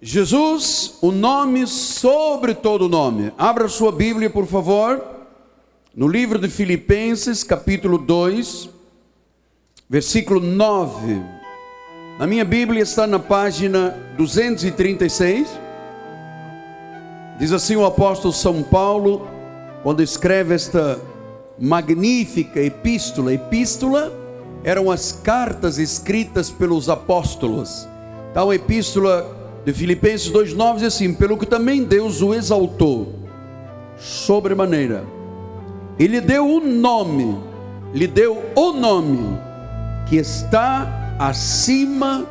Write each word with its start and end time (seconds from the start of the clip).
Jesus, 0.00 0.98
o 1.00 1.10
nome 1.10 1.66
sobre 1.66 2.54
todo 2.54 2.88
nome. 2.88 3.32
Abra 3.38 3.68
sua 3.68 3.90
Bíblia, 3.90 4.28
por 4.28 4.46
favor, 4.46 5.02
no 5.94 6.08
livro 6.08 6.38
de 6.38 6.48
Filipenses, 6.48 7.42
capítulo 7.42 7.96
2, 7.96 8.68
versículo 9.88 10.40
9. 10.40 11.22
Na 12.18 12.26
minha 12.26 12.44
Bíblia 12.44 12.82
está 12.82 13.06
na 13.06 13.18
página 13.18 13.96
236. 14.16 15.48
Diz 17.38 17.52
assim 17.52 17.76
o 17.76 17.84
apóstolo 17.84 18.32
São 18.32 18.62
Paulo, 18.62 19.26
quando 19.82 20.02
escreve 20.02 20.54
esta 20.54 21.00
magnífica 21.58 22.60
epístola. 22.60 23.32
Epístola 23.32 24.12
eram 24.62 24.90
as 24.90 25.12
cartas 25.12 25.78
escritas 25.78 26.50
pelos 26.50 26.88
apóstolos. 26.88 27.88
Tal 28.32 28.52
epístola 28.52 29.33
de 29.64 29.72
Filipenses 29.72 30.30
2,9 30.30 30.74
diz 30.76 30.84
assim: 30.84 31.14
Pelo 31.14 31.38
que 31.38 31.46
também 31.46 31.84
Deus 31.84 32.20
o 32.22 32.34
exaltou, 32.34 33.14
sobremaneira, 33.98 35.04
e 35.98 36.06
lhe 36.06 36.20
deu 36.20 36.46
o 36.46 36.60
nome, 36.60 37.38
lhe 37.92 38.06
deu 38.06 38.42
o 38.54 38.72
nome, 38.72 39.38
que 40.08 40.16
está 40.16 41.16
acima 41.18 42.26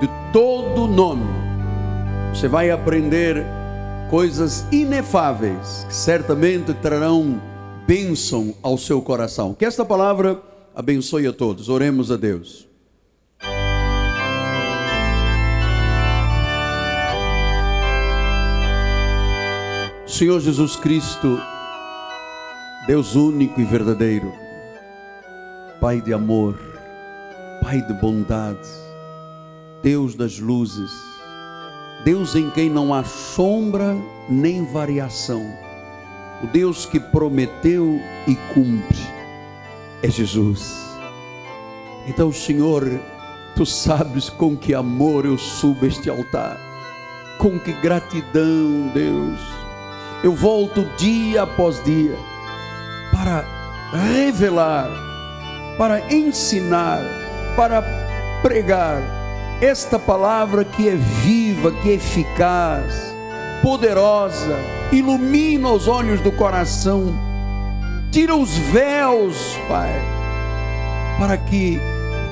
de 0.00 0.08
todo 0.32 0.86
nome. 0.86 1.26
Você 2.32 2.48
vai 2.48 2.70
aprender 2.70 3.44
coisas 4.10 4.64
inefáveis, 4.72 5.84
que 5.88 5.94
certamente 5.94 6.72
trarão 6.74 7.40
bênção 7.86 8.54
ao 8.62 8.78
seu 8.78 9.02
coração. 9.02 9.54
Que 9.54 9.64
esta 9.64 9.84
palavra 9.84 10.40
abençoe 10.74 11.26
a 11.26 11.32
todos. 11.32 11.68
Oremos 11.68 12.12
a 12.12 12.16
Deus. 12.16 12.67
Senhor 20.08 20.40
Jesus 20.40 20.74
Cristo, 20.74 21.38
Deus 22.86 23.14
único 23.14 23.60
e 23.60 23.64
verdadeiro, 23.64 24.32
Pai 25.82 26.00
de 26.00 26.14
amor, 26.14 26.58
Pai 27.60 27.82
de 27.82 27.92
bondade, 27.92 28.66
Deus 29.82 30.14
das 30.14 30.38
luzes, 30.38 30.90
Deus 32.06 32.34
em 32.34 32.48
quem 32.50 32.70
não 32.70 32.94
há 32.94 33.04
sombra 33.04 33.94
nem 34.30 34.64
variação, 34.64 35.42
o 36.42 36.46
Deus 36.46 36.86
que 36.86 36.98
prometeu 36.98 38.00
e 38.26 38.34
cumpre, 38.54 38.98
é 40.02 40.08
Jesus. 40.08 40.74
Então, 42.06 42.32
Senhor, 42.32 42.82
tu 43.54 43.66
sabes 43.66 44.30
com 44.30 44.56
que 44.56 44.72
amor 44.72 45.26
eu 45.26 45.36
subo 45.36 45.84
este 45.84 46.08
altar, 46.08 46.58
com 47.36 47.60
que 47.60 47.72
gratidão, 47.74 48.90
Deus 48.94 49.57
eu 50.22 50.34
volto 50.34 50.84
dia 50.96 51.42
após 51.42 51.82
dia 51.84 52.16
para 53.12 53.44
revelar, 53.92 54.90
para 55.76 56.12
ensinar, 56.12 57.00
para 57.56 57.82
pregar 58.42 59.00
esta 59.60 59.98
palavra 59.98 60.64
que 60.64 60.88
é 60.88 60.94
viva, 60.94 61.72
que 61.72 61.90
é 61.90 61.94
eficaz, 61.94 63.14
poderosa, 63.62 64.56
ilumina 64.92 65.68
os 65.70 65.88
olhos 65.88 66.20
do 66.20 66.32
coração, 66.32 67.14
tira 68.10 68.34
os 68.34 68.56
véus, 68.56 69.58
Pai, 69.68 69.92
para 71.18 71.36
que 71.36 71.80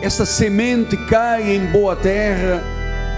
essa 0.03 0.27
semente 0.27 0.97
caia 1.07 1.55
em 1.55 1.67
boa 1.67 1.97
terra 1.97 2.63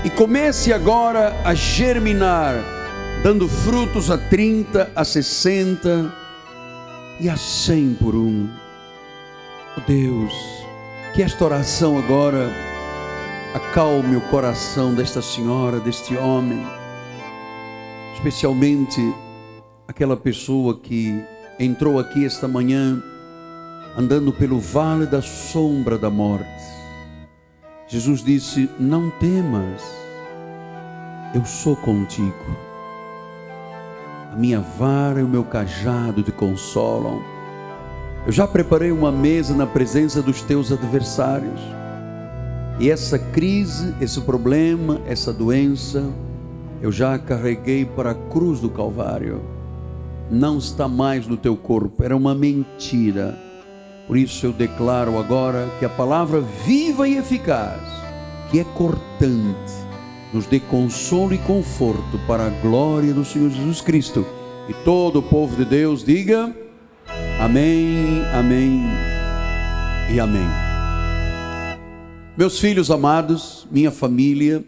e 0.04 0.10
comece 0.10 0.72
agora 0.72 1.34
a 1.44 1.54
germinar 1.54 2.77
dando 3.22 3.48
frutos 3.48 4.10
a 4.10 4.16
30, 4.16 4.92
a 4.94 5.04
60 5.04 6.12
e 7.20 7.28
a 7.28 7.36
100 7.36 7.94
por 7.94 8.14
um. 8.14 8.48
Oh 9.76 9.80
Deus, 9.86 10.32
que 11.14 11.22
esta 11.22 11.44
oração 11.44 11.98
agora 11.98 12.50
acalme 13.54 14.16
o 14.16 14.20
coração 14.22 14.94
desta 14.94 15.20
senhora, 15.20 15.80
deste 15.80 16.16
homem, 16.16 16.64
especialmente 18.14 19.00
aquela 19.86 20.16
pessoa 20.16 20.78
que 20.78 21.20
entrou 21.58 21.98
aqui 21.98 22.24
esta 22.24 22.46
manhã 22.46 23.02
andando 23.96 24.32
pelo 24.32 24.60
vale 24.60 25.06
da 25.06 25.20
sombra 25.20 25.98
da 25.98 26.08
morte. 26.08 26.46
Jesus 27.88 28.22
disse: 28.22 28.70
Não 28.78 29.10
temas, 29.10 29.82
eu 31.34 31.44
sou 31.44 31.74
contigo 31.74 32.67
minha 34.38 34.60
vara 34.60 35.18
e 35.18 35.24
o 35.24 35.28
meu 35.28 35.42
cajado 35.42 36.22
te 36.22 36.30
consolam. 36.30 37.20
Eu 38.24 38.30
já 38.30 38.46
preparei 38.46 38.92
uma 38.92 39.10
mesa 39.10 39.52
na 39.52 39.66
presença 39.66 40.22
dos 40.22 40.42
teus 40.42 40.70
adversários. 40.70 41.60
E 42.78 42.88
essa 42.88 43.18
crise, 43.18 43.92
esse 44.00 44.20
problema, 44.20 45.00
essa 45.08 45.32
doença, 45.32 46.04
eu 46.80 46.92
já 46.92 47.18
carreguei 47.18 47.84
para 47.84 48.12
a 48.12 48.14
cruz 48.14 48.60
do 48.60 48.70
Calvário. 48.70 49.42
Não 50.30 50.58
está 50.58 50.86
mais 50.86 51.26
no 51.26 51.36
teu 51.36 51.56
corpo, 51.56 52.04
era 52.04 52.16
uma 52.16 52.32
mentira. 52.32 53.36
Por 54.06 54.16
isso 54.16 54.46
eu 54.46 54.52
declaro 54.52 55.18
agora 55.18 55.68
que 55.80 55.84
a 55.84 55.88
palavra 55.88 56.40
viva 56.64 57.08
e 57.08 57.16
eficaz, 57.16 57.80
que 58.52 58.60
é 58.60 58.64
cortante, 58.64 59.87
nos 60.32 60.46
dê 60.46 60.60
consolo 60.60 61.32
e 61.32 61.38
conforto 61.38 62.18
para 62.26 62.46
a 62.46 62.50
glória 62.60 63.14
do 63.14 63.24
Senhor 63.24 63.50
Jesus 63.50 63.80
Cristo. 63.80 64.26
E 64.68 64.74
todo 64.84 65.20
o 65.20 65.22
povo 65.22 65.56
de 65.56 65.64
Deus 65.64 66.04
diga: 66.04 66.54
Amém, 67.40 68.22
Amém 68.34 68.82
e 70.14 70.20
Amém. 70.20 70.48
Meus 72.36 72.60
filhos 72.60 72.90
amados, 72.90 73.66
minha 73.70 73.90
família, 73.90 74.64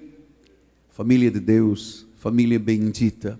família 0.88 1.30
de 1.30 1.38
Deus, 1.38 2.06
família 2.16 2.58
bendita, 2.58 3.38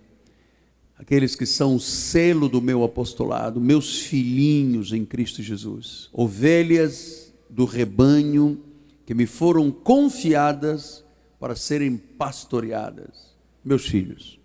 aqueles 0.97 1.34
que 1.34 1.47
são 1.47 1.75
o 1.75 1.80
selo 1.80 2.48
do 2.48 2.60
meu 2.60 2.84
apostolado, 2.84 3.60
meus 3.60 4.03
filhinhos 4.03 4.92
em 4.92 5.04
Cristo 5.04 5.42
Jesus, 5.42 6.09
ovelhas 6.12 7.32
do 7.48 7.64
rebanho 7.64 8.60
que 9.04 9.14
me 9.14 9.26
foram 9.26 9.72
confiadas 9.72 11.03
para 11.41 11.56
serem 11.56 11.97
pastoreadas. 11.97 13.34
Meus 13.65 13.87
filhos, 13.87 14.39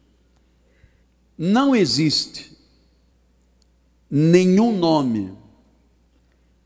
não 1.37 1.75
existe 1.75 2.57
nenhum 4.09 4.77
nome, 4.77 5.33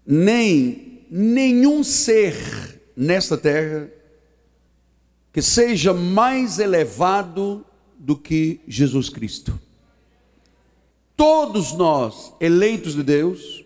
nem 0.05 1.05
nenhum 1.09 1.83
ser 1.83 2.79
nesta 2.95 3.35
terra 3.35 3.89
que 5.33 5.41
seja 5.41 5.93
mais 5.93 6.59
elevado 6.59 7.65
do 7.97 8.15
que 8.15 8.61
Jesus 8.67 9.09
Cristo. 9.09 9.59
Todos 11.15 11.73
nós, 11.73 12.33
eleitos 12.39 12.93
de 12.93 13.03
Deus, 13.03 13.65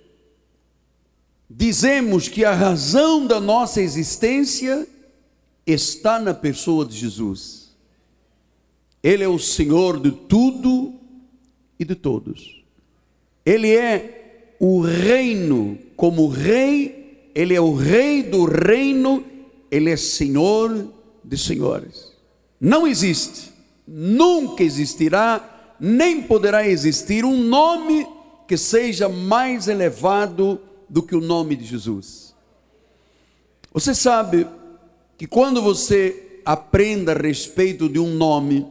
dizemos 1.50 2.28
que 2.28 2.46
a 2.46 2.54
razão 2.54 3.28
da 3.28 3.40
nossa 3.40 3.82
existência 3.82 4.88
está 5.66 6.20
na 6.20 6.34
pessoa 6.34 6.86
de 6.86 6.98
Jesus. 6.98 7.72
Ele 9.02 9.24
é 9.24 9.28
o 9.28 9.40
Senhor 9.40 10.00
de 10.00 10.12
tudo 10.12 10.94
e 11.80 11.86
de 11.86 11.96
todos. 11.96 12.64
Ele 13.46 13.76
é 13.76 14.56
o 14.60 14.80
reino, 14.82 15.78
como 15.96 16.28
rei, 16.28 17.30
ele 17.36 17.54
é 17.54 17.60
o 17.60 17.74
rei 17.74 18.24
do 18.24 18.46
reino, 18.46 19.26
ele 19.70 19.90
é 19.90 19.98
Senhor 19.98 20.88
de 21.24 21.38
senhores. 21.38 22.14
Não 22.60 22.88
existe, 22.88 23.52
nunca 23.86 24.64
existirá, 24.64 25.76
nem 25.80 26.22
poderá 26.22 26.68
existir 26.68 27.26
um 27.26 27.38
nome 27.38 28.08
que 28.48 28.56
seja 28.56 29.10
mais 29.10 29.68
elevado 29.68 30.62
do 30.88 31.02
que 31.02 31.16
o 31.16 31.22
nome 31.22 31.56
de 31.56 31.66
Jesus. 31.66 32.34
Você 33.74 33.96
sabe, 33.96 34.48
que 35.24 35.28
quando 35.28 35.62
você 35.62 36.42
aprenda 36.44 37.14
a 37.14 37.18
respeito 37.18 37.88
de 37.88 37.98
um 37.98 38.14
nome, 38.14 38.68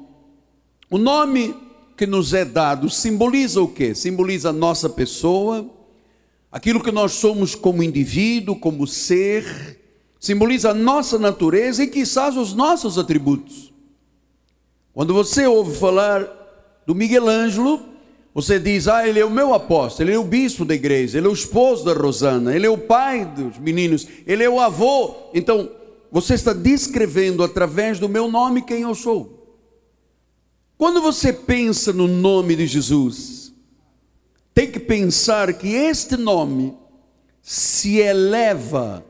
o 0.91 0.99
nome 0.99 1.57
que 1.97 2.07
nos 2.07 2.35
é 2.35 2.45
dado 2.45 2.91
simboliza 2.91 3.63
o 3.63 3.69
quê? 3.69 3.95
Simboliza 3.95 4.51
a 4.51 4.53
nossa 4.53 4.87
pessoa, 4.91 5.65
aquilo 6.51 6.83
que 6.83 6.93
nós 6.93 7.13
somos 7.13 7.55
como 7.55 7.83
indivíduo, 7.83 8.55
como 8.55 8.87
ser, 8.87 9.81
simboliza 10.21 10.73
a 10.73 10.75
nossa 10.75 11.19
natureza 11.19 11.85
e 11.85 11.87
quizás 11.87 12.37
os 12.37 12.53
nossos 12.53 12.99
atributos. 12.99 13.73
Quando 14.93 15.15
você 15.15 15.47
ouve 15.47 15.75
falar 15.79 16.29
do 16.87 16.95
Miguel 16.95 17.31
Ângelo, 17.31 17.81
você 18.35 18.59
diz: 18.59 18.89
Ah, 18.89 19.09
ele 19.09 19.21
é 19.21 19.25
o 19.25 19.31
meu 19.31 19.55
apóstolo, 19.55 20.07
ele 20.07 20.17
é 20.17 20.21
o 20.21 20.25
bispo 20.25 20.67
da 20.67 20.75
igreja, 20.75 21.17
ele 21.17 21.29
é 21.29 21.31
o 21.31 21.33
esposo 21.33 21.83
da 21.83 21.95
Rosana, 21.95 22.55
ele 22.55 22.67
é 22.67 22.71
o 22.71 22.77
pai 22.77 23.25
dos 23.25 23.59
meninos, 23.59 24.07
ele 24.27 24.45
é 24.45 24.51
o 24.51 24.61
avô. 24.61 25.15
Então, 25.33 25.81
você 26.13 26.35
está 26.35 26.53
descrevendo 26.53 27.43
através 27.43 27.99
do 27.99 28.07
meu 28.07 28.31
nome 28.31 28.61
quem 28.61 28.83
eu 28.83 28.95
sou. 28.95 29.57
Quando 30.77 31.01
você 31.01 31.33
pensa 31.33 31.91
no 31.91 32.07
nome 32.07 32.55
de 32.55 32.67
Jesus, 32.67 33.55
tem 34.53 34.71
que 34.71 34.79
pensar 34.79 35.55
que 35.55 35.69
este 35.69 36.19
nome 36.19 36.77
se 37.41 37.97
eleva 37.97 39.03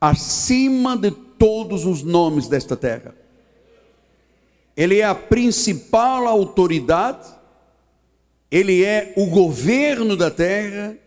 acima 0.00 0.96
de 0.96 1.12
todos 1.12 1.86
os 1.86 2.02
nomes 2.02 2.48
desta 2.48 2.76
terra. 2.76 3.14
Ele 4.76 4.98
é 4.98 5.04
a 5.04 5.14
principal 5.14 6.26
autoridade, 6.26 7.28
ele 8.50 8.82
é 8.82 9.14
o 9.16 9.26
governo 9.26 10.16
da 10.16 10.28
terra, 10.28 10.98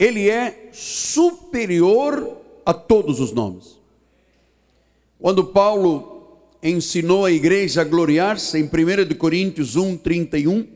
ele 0.00 0.28
é 0.28 0.70
superior 0.72 2.38
a 2.66 2.74
todos 2.74 3.20
os 3.20 3.30
nomes. 3.30 3.83
Quando 5.18 5.44
Paulo 5.44 6.38
ensinou 6.62 7.24
a 7.24 7.32
igreja 7.32 7.82
a 7.82 7.84
gloriar-se 7.84 8.58
em 8.58 8.64
1 8.64 9.14
Coríntios 9.16 9.76
1, 9.76 9.96
31, 9.98 10.66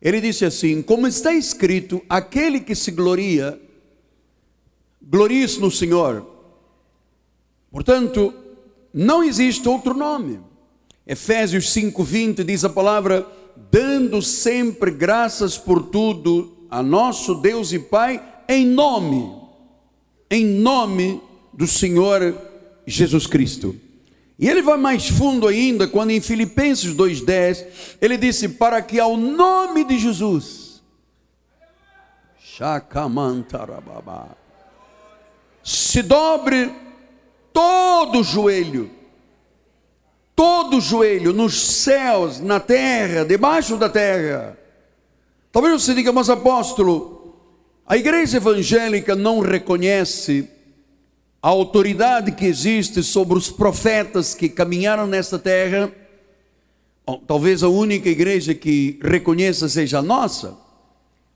ele 0.00 0.20
disse 0.20 0.44
assim: 0.44 0.82
Como 0.82 1.06
está 1.06 1.32
escrito, 1.32 2.02
aquele 2.08 2.60
que 2.60 2.74
se 2.74 2.90
gloria, 2.90 3.60
glorie-se 5.02 5.60
no 5.60 5.70
Senhor. 5.70 6.26
Portanto, 7.70 8.32
não 8.92 9.22
existe 9.22 9.68
outro 9.68 9.94
nome. 9.94 10.40
Efésios 11.06 11.72
5:20 11.74 12.44
diz 12.44 12.64
a 12.64 12.68
palavra: 12.68 13.26
dando 13.70 14.22
sempre 14.22 14.90
graças 14.90 15.58
por 15.58 15.82
tudo 15.84 16.56
a 16.70 16.82
nosso 16.82 17.34
Deus 17.34 17.72
e 17.72 17.78
Pai 17.78 18.22
em 18.48 18.64
nome 18.66 19.38
em 20.30 20.44
nome 20.44 21.20
do 21.52 21.66
Senhor 21.66 22.36
Jesus 22.88 23.26
Cristo. 23.26 23.76
E 24.38 24.48
ele 24.48 24.62
vai 24.62 24.76
mais 24.76 25.08
fundo 25.08 25.48
ainda, 25.48 25.88
quando 25.88 26.10
em 26.10 26.20
Filipenses 26.20 26.94
2,10, 26.94 27.66
ele 28.00 28.16
disse: 28.16 28.48
Para 28.48 28.80
que 28.80 29.00
ao 29.00 29.16
nome 29.16 29.84
de 29.84 29.98
Jesus, 29.98 30.80
se 35.64 36.02
dobre 36.02 36.72
todo 37.52 38.22
joelho, 38.22 38.90
todo 40.36 40.76
o 40.76 40.80
joelho, 40.80 41.32
nos 41.32 41.60
céus, 41.60 42.38
na 42.38 42.60
terra, 42.60 43.24
debaixo 43.24 43.76
da 43.76 43.88
terra. 43.88 44.56
Talvez 45.50 45.82
você 45.82 45.94
diga, 45.94 46.12
mas 46.12 46.30
apóstolo, 46.30 47.36
a 47.84 47.96
igreja 47.96 48.36
evangélica 48.36 49.16
não 49.16 49.40
reconhece 49.40 50.48
a 51.42 51.48
autoridade 51.48 52.32
que 52.32 52.44
existe 52.44 53.02
sobre 53.02 53.38
os 53.38 53.50
profetas 53.50 54.34
que 54.34 54.48
caminharam 54.48 55.06
nesta 55.06 55.38
terra, 55.38 55.92
talvez 57.26 57.62
a 57.62 57.68
única 57.68 58.08
igreja 58.08 58.54
que 58.54 58.98
reconheça 59.02 59.68
seja 59.68 60.00
a 60.00 60.02
nossa. 60.02 60.56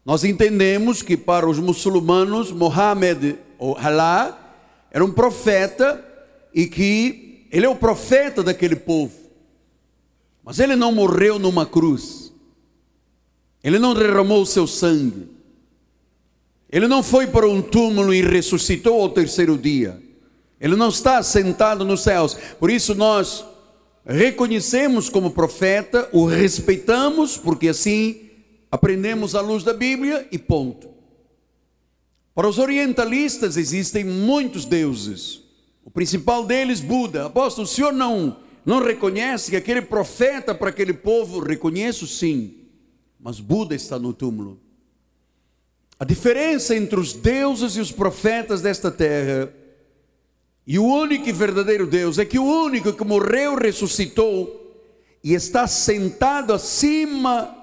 Nós 0.04 0.25
entendemos 0.25 1.02
que 1.02 1.16
para 1.16 1.49
os 1.49 1.60
muçulmanos, 1.60 2.50
Mohammed 2.50 3.38
ou 3.58 3.76
Allah 3.78 4.38
era 4.90 5.04
um 5.04 5.12
profeta 5.12 6.05
e 6.52 6.66
que 6.66 7.46
ele 7.52 7.66
é 7.66 7.69
o 7.69 7.76
profeta 7.76 8.43
daquele 8.43 8.75
povo. 8.75 9.14
Mas 10.43 10.58
ele 10.58 10.75
não 10.75 10.93
morreu 10.93 11.38
numa 11.38 11.64
cruz. 11.64 12.32
Ele 13.62 13.78
não 13.78 13.94
derramou 13.94 14.43
o 14.43 14.46
seu 14.46 14.66
sangue. 14.66 15.28
Ele 16.72 16.88
não 16.88 17.02
foi 17.02 17.26
para 17.26 17.46
um 17.46 17.60
túmulo 17.60 18.14
e 18.14 18.22
ressuscitou 18.22 19.02
ao 19.02 19.10
terceiro 19.10 19.58
dia. 19.58 20.02
Ele 20.58 20.74
não 20.74 20.88
está 20.88 21.22
sentado 21.22 21.84
nos 21.84 22.02
céus. 22.02 22.34
Por 22.58 22.70
isso 22.70 22.94
nós 22.94 23.44
reconhecemos 24.06 25.10
como 25.10 25.32
profeta, 25.32 26.08
o 26.12 26.24
respeitamos, 26.24 27.36
porque 27.36 27.69
assim 27.69 28.30
aprendemos 28.70 29.34
à 29.34 29.42
luz 29.42 29.62
da 29.62 29.74
Bíblia 29.74 30.26
e 30.32 30.38
ponto. 30.38 30.88
Para 32.34 32.48
os 32.48 32.58
orientalistas 32.58 33.58
existem 33.58 34.02
muitos 34.02 34.64
deuses. 34.64 35.42
O 35.84 35.90
principal 35.90 36.46
deles, 36.46 36.80
Buda. 36.80 37.26
Apóstolo, 37.26 37.66
o 37.66 37.70
senhor 37.70 37.92
não, 37.92 38.38
não 38.64 38.82
reconhece 38.82 39.50
que 39.50 39.56
aquele 39.56 39.82
profeta 39.82 40.54
para 40.54 40.70
aquele 40.70 40.94
povo? 40.94 41.40
Reconheço 41.40 42.06
sim, 42.06 42.54
mas 43.20 43.40
Buda 43.40 43.74
está 43.74 43.98
no 43.98 44.14
túmulo. 44.14 44.58
A 46.02 46.04
diferença 46.04 46.75
entre 46.75 46.99
os 46.99 47.12
deuses 47.12 47.76
e 47.76 47.81
os 47.81 47.93
profetas 47.93 48.60
desta 48.60 48.90
terra 48.90 49.54
e 50.66 50.76
o 50.76 50.84
único 50.84 51.28
e 51.28 51.32
verdadeiro 51.32 51.87
Deus 51.87 52.19
é 52.19 52.25
que 52.25 52.40
o 52.40 52.44
único 52.44 52.93
que 52.93 53.04
morreu 53.04 53.54
ressuscitou 53.54 54.82
e 55.22 55.32
está 55.32 55.69
sentado 55.69 56.52
acima 56.52 57.56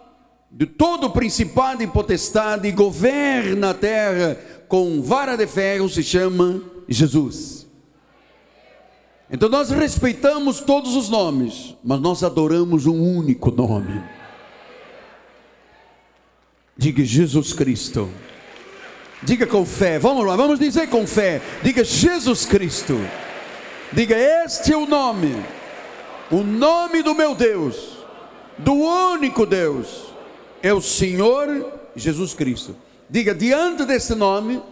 de 0.50 0.65
todo 0.65 1.07
o 1.07 1.09
principado 1.09 1.83
e 1.83 1.88
potestade 1.88 2.65
e 2.65 2.71
governa 2.71 3.71
a 3.71 3.74
terra 3.74 4.38
com 4.69 5.01
vara 5.01 5.35
de 5.35 5.45
ferro 5.45 5.89
se 5.89 6.01
chama 6.01 6.63
Jesus. 6.88 7.68
Então 9.30 9.50
nós 9.50 9.69
respeitamos 9.69 10.62
todos 10.62 10.95
os 10.95 11.09
nomes, 11.09 11.75
mas 11.83 12.00
nós 12.00 12.24
adoramos 12.24 12.85
um 12.85 13.18
único 13.18 13.51
nome. 13.51 14.01
Diga 16.80 17.04
Jesus 17.04 17.52
Cristo. 17.52 18.10
Diga 19.22 19.46
com 19.46 19.66
fé, 19.66 20.00
vamos 20.00 20.26
lá, 20.26 20.38
vamos 20.38 20.58
dizer 20.58 20.88
com 20.88 21.06
fé. 21.06 21.42
Diga 21.62 21.84
Jesus 21.84 22.46
Cristo. 22.46 22.98
Diga: 23.92 24.16
Este 24.18 24.72
é 24.72 24.78
o 24.78 24.86
nome, 24.86 25.44
o 26.31 26.38
nome 26.38 27.04
do 27.04 27.14
meu 27.14 27.36
Deus, 27.36 27.98
do 28.58 28.72
único 28.72 29.46
Deus, 29.46 30.06
é 30.64 30.74
o 30.74 30.80
Senhor 30.80 31.70
Jesus 31.98 32.34
Cristo. 32.34 32.74
Diga: 33.10 33.36
diante 33.36 33.84
desse 33.84 34.16
nome, 34.16 34.64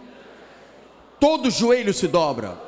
todo 1.20 1.50
joelho 1.50 1.92
se 1.92 2.08
dobra. 2.08 2.58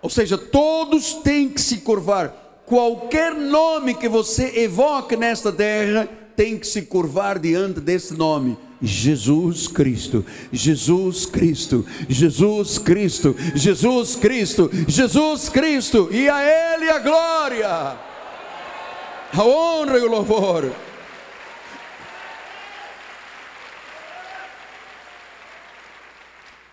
Ou 0.00 0.08
seja, 0.08 0.38
todos 0.38 1.12
têm 1.16 1.50
que 1.50 1.60
se 1.60 1.82
curvar. 1.82 2.62
Qualquer 2.64 3.34
nome 3.34 3.92
que 3.92 4.08
você 4.08 4.58
evoque 4.60 5.18
nesta 5.18 5.52
terra 5.52 6.08
tem 6.40 6.58
que 6.58 6.66
se 6.66 6.80
curvar 6.80 7.38
diante 7.38 7.80
desse 7.80 8.14
nome 8.14 8.56
Jesus 8.80 9.68
Cristo, 9.68 10.24
Jesus 10.50 11.26
Cristo, 11.26 11.84
Jesus 12.08 12.78
Cristo, 12.78 13.36
Jesus 13.54 14.16
Cristo, 14.16 14.70
Jesus 14.88 15.50
Cristo, 15.50 16.08
e 16.10 16.30
a 16.30 16.42
Ele 16.42 16.88
a 16.88 16.98
glória, 16.98 17.68
a 17.68 19.44
honra 19.44 19.98
e 19.98 20.00
o 20.00 20.08
louvor. 20.08 20.72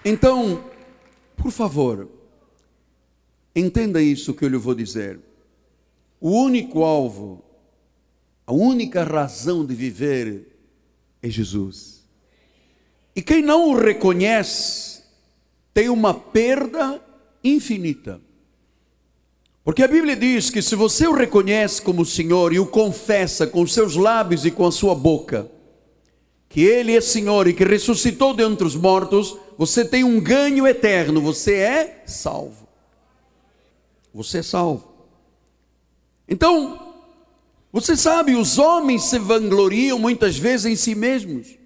Então, 0.06 0.64
por 1.36 1.52
favor, 1.52 2.08
entenda 3.54 4.02
isso 4.02 4.34
que 4.34 4.46
eu 4.46 4.50
lhe 4.50 4.56
vou 4.56 4.74
dizer. 4.74 5.20
O 6.22 6.32
único 6.32 6.86
alvo, 6.86 7.44
a 8.48 8.54
única 8.54 9.04
razão 9.04 9.66
de 9.66 9.76
viver 9.76 10.58
é 11.22 11.30
Jesus. 11.30 12.06
E 13.14 13.22
quem 13.22 13.42
não 13.42 13.72
o 13.72 13.76
reconhece 13.76 15.04
tem 15.74 15.90
uma 15.90 16.14
perda 16.14 17.02
infinita. 17.44 18.22
Porque 19.66 19.84
a 19.84 19.88
Bíblia 19.88 20.16
diz 20.16 20.50
que 20.50 20.62
se 20.62 20.76
você 20.76 21.06
o 21.08 21.14
reconhece 21.14 21.82
como 21.82 22.06
Senhor 22.06 22.54
e 22.54 22.60
o 22.60 22.66
confessa 22.66 23.46
com 23.46 23.68
seus 23.68 23.98
lábios 23.98 24.46
e 24.46 24.52
com 24.52 24.66
a 24.66 24.72
sua 24.72 24.96
boca, 24.96 25.52
que 26.48 26.62
Ele 26.62 26.96
é 26.96 27.02
Senhor 27.02 27.50
e 27.50 27.54
que 27.54 27.66
ressuscitou 27.66 28.34
dentre 28.34 28.66
os 28.66 28.78
mortos, 28.78 29.38
você 29.58 29.84
tem 29.84 30.06
um 30.06 30.22
ganho 30.22 30.66
eterno, 30.66 31.20
você 31.20 31.56
é 31.56 32.04
salvo. 32.06 32.66
Você 34.14 34.38
é 34.38 34.44
salvo. 34.44 34.90
Então, 36.30 36.87
você 37.86 37.98
sabe, 37.98 38.36
os 38.36 38.58
homens 38.58 39.04
se 39.04 39.20
vangloriam 39.20 40.00
muitas 40.00 40.38
vezes 40.38 40.66
em 40.66 40.76
si 40.76 40.96
mesmos. 40.96 41.58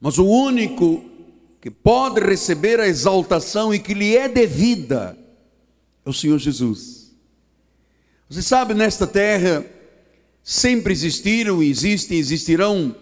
Mas 0.00 0.18
o 0.18 0.26
único 0.26 1.04
que 1.60 1.70
pode 1.70 2.20
receber 2.20 2.80
a 2.80 2.88
exaltação 2.88 3.74
e 3.74 3.78
que 3.78 3.92
lhe 3.92 4.16
é 4.16 4.28
devida 4.28 5.18
é 6.04 6.08
o 6.08 6.12
Senhor 6.12 6.38
Jesus. 6.38 7.14
Você 8.28 8.42
sabe, 8.42 8.74
nesta 8.74 9.06
terra 9.06 9.64
sempre 10.42 10.92
existiram 10.92 11.62
existem 11.62 12.18
existirão 12.18 12.96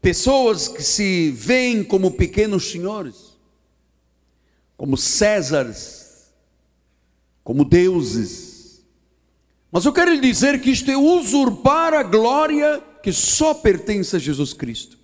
pessoas 0.00 0.68
que 0.68 0.82
se 0.82 1.30
veem 1.30 1.84
como 1.84 2.12
pequenos 2.12 2.70
senhores, 2.70 3.36
como 4.76 4.96
Césares, 4.96 6.32
como 7.44 7.64
deuses. 7.64 8.57
Mas 9.70 9.84
eu 9.84 9.92
quero 9.92 10.12
lhe 10.12 10.20
dizer 10.20 10.60
que 10.60 10.70
isto 10.70 10.90
é 10.90 10.96
usurpar 10.96 11.92
a 11.92 12.02
glória 12.02 12.82
que 13.02 13.12
só 13.12 13.52
pertence 13.54 14.16
a 14.16 14.18
Jesus 14.18 14.52
Cristo. 14.52 14.98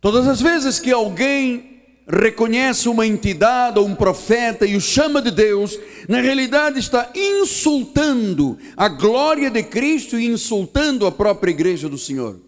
Todas 0.00 0.28
as 0.28 0.40
vezes 0.40 0.78
que 0.78 0.92
alguém 0.92 1.82
reconhece 2.06 2.88
uma 2.88 3.06
entidade 3.06 3.78
ou 3.78 3.86
um 3.86 3.94
profeta 3.94 4.66
e 4.66 4.76
o 4.76 4.80
chama 4.80 5.22
de 5.22 5.30
Deus, 5.30 5.78
na 6.06 6.20
realidade 6.20 6.78
está 6.78 7.10
insultando 7.14 8.58
a 8.76 8.88
glória 8.88 9.50
de 9.50 9.62
Cristo 9.62 10.18
e 10.18 10.26
insultando 10.26 11.06
a 11.06 11.12
própria 11.12 11.50
igreja 11.50 11.88
do 11.88 11.96
Senhor. 11.96 12.38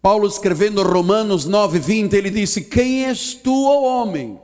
Paulo 0.00 0.26
escrevendo 0.26 0.82
Romanos 0.82 1.46
9:20, 1.46 2.14
ele 2.14 2.30
disse: 2.30 2.62
"Quem 2.62 3.04
és 3.04 3.34
tu, 3.34 3.66
ó 3.66 3.82
homem, 3.82 4.40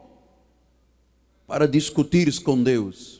para 1.48 1.66
discutires 1.66 2.38
com 2.38 2.62
Deus?" 2.62 3.17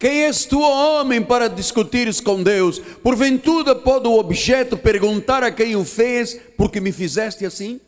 Quem 0.00 0.24
és 0.24 0.46
tu, 0.46 0.58
homem, 0.58 1.22
para 1.22 1.46
discutires 1.46 2.20
com 2.22 2.42
Deus? 2.42 2.78
Porventura 2.78 3.74
pode 3.74 4.08
o 4.08 4.18
objeto 4.18 4.74
perguntar 4.74 5.42
a 5.42 5.52
quem 5.52 5.76
o 5.76 5.84
fez, 5.84 6.40
porque 6.56 6.80
me 6.80 6.90
fizeste 6.90 7.44
assim? 7.44 7.78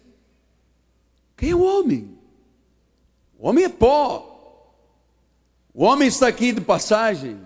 Quem 1.34 1.52
é 1.52 1.54
o 1.54 1.62
homem? 1.62 2.10
O 3.38 3.48
homem 3.48 3.64
é 3.64 3.68
pó. 3.70 4.28
O 5.72 5.84
homem 5.84 6.06
está 6.06 6.28
aqui 6.28 6.52
de 6.52 6.60
passagem. 6.60 7.38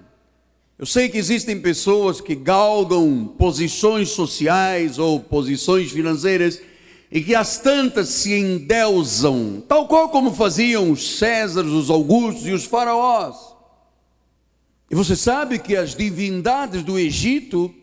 Eu 0.76 0.84
sei 0.84 1.08
que 1.08 1.16
existem 1.16 1.60
pessoas 1.60 2.20
que 2.20 2.34
galgam 2.34 3.36
posições 3.38 4.08
sociais 4.08 4.98
ou 4.98 5.20
posições 5.20 5.92
financeiras 5.92 6.60
e 7.08 7.22
que 7.22 7.36
as 7.36 7.56
tantas 7.60 8.08
se 8.08 8.34
endeusam, 8.34 9.62
tal 9.68 9.86
qual 9.86 10.08
como 10.08 10.34
faziam 10.34 10.90
os 10.90 11.18
Césares, 11.18 11.70
os 11.70 11.88
Augustos 11.88 12.48
e 12.48 12.50
os 12.50 12.64
faraós. 12.64 13.55
E 14.90 14.94
você 14.94 15.16
sabe 15.16 15.58
que 15.58 15.76
as 15.76 15.94
divindades 15.94 16.82
do 16.82 16.98
Egito, 16.98 17.74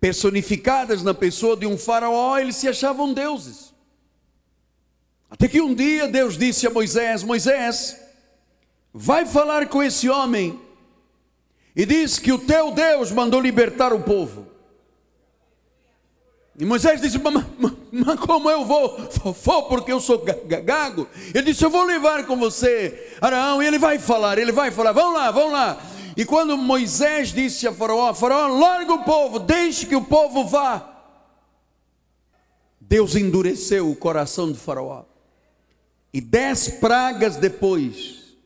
personificadas 0.00 1.02
na 1.02 1.14
pessoa 1.14 1.56
de 1.56 1.66
um 1.66 1.78
faraó, 1.78 2.36
eles 2.38 2.56
se 2.56 2.68
achavam 2.68 3.14
deuses. 3.14 3.72
Até 5.30 5.48
que 5.48 5.60
um 5.60 5.74
dia 5.74 6.08
Deus 6.08 6.36
disse 6.36 6.66
a 6.66 6.70
Moisés: 6.70 7.22
Moisés, 7.22 7.96
vai 8.92 9.24
falar 9.24 9.68
com 9.68 9.82
esse 9.82 10.08
homem 10.08 10.60
e 11.74 11.86
diz 11.86 12.18
que 12.18 12.32
o 12.32 12.38
teu 12.38 12.72
Deus 12.72 13.10
mandou 13.10 13.40
libertar 13.40 13.92
o 13.92 14.00
povo. 14.00 14.48
E 16.58 16.64
Moisés 16.64 17.00
disse: 17.00 17.18
Mas, 17.18 17.44
mas 17.90 18.20
como 18.20 18.50
eu 18.50 18.64
vou? 18.64 19.08
Vou 19.42 19.62
porque 19.68 19.92
eu 19.92 20.00
sou 20.00 20.22
gago. 20.64 21.08
Ele 21.32 21.44
disse: 21.44 21.64
Eu 21.64 21.70
vou 21.70 21.84
levar 21.84 22.26
com 22.26 22.36
você 22.36 23.16
Araão. 23.20 23.62
E 23.62 23.66
ele 23.66 23.78
vai 23.78 23.98
falar, 23.98 24.36
ele 24.36 24.52
vai 24.52 24.70
falar. 24.70 24.92
Vamos 24.92 25.14
lá, 25.14 25.30
vamos 25.30 25.52
lá. 25.52 25.91
E 26.16 26.24
quando 26.24 26.56
Moisés 26.56 27.32
disse 27.32 27.66
a 27.66 27.72
Faraó: 27.72 28.12
Faraó, 28.14 28.48
larga 28.48 28.92
o 28.92 29.04
povo, 29.04 29.38
deixe 29.38 29.86
que 29.86 29.96
o 29.96 30.04
povo 30.04 30.46
vá. 30.46 30.88
Deus 32.80 33.16
endureceu 33.16 33.90
o 33.90 33.96
coração 33.96 34.52
de 34.52 34.58
Faraó. 34.58 35.04
E 36.12 36.20
dez 36.20 36.68
pragas 36.68 37.36
depois, 37.36 38.36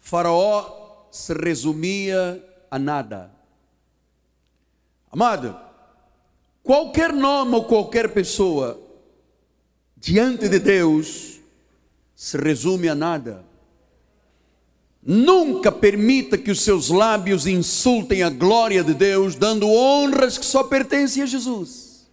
Faraó 0.00 1.06
se 1.12 1.32
resumia 1.32 2.44
a 2.70 2.78
nada. 2.78 3.30
Amado, 5.10 5.56
qualquer 6.62 7.12
nome 7.12 7.54
ou 7.54 7.64
qualquer 7.64 8.12
pessoa 8.12 8.80
diante 9.96 10.48
de 10.48 10.58
Deus 10.58 11.38
se 12.16 12.36
resume 12.36 12.88
a 12.88 12.94
nada. 12.94 13.51
Nunca 15.04 15.72
permita 15.72 16.38
que 16.38 16.50
os 16.50 16.60
seus 16.60 16.88
lábios 16.88 17.46
insultem 17.46 18.22
a 18.22 18.30
glória 18.30 18.84
de 18.84 18.94
Deus, 18.94 19.34
dando 19.34 19.68
honras 19.68 20.38
que 20.38 20.46
só 20.46 20.62
pertencem 20.62 21.22
a 21.22 21.26
Jesus. 21.26 22.06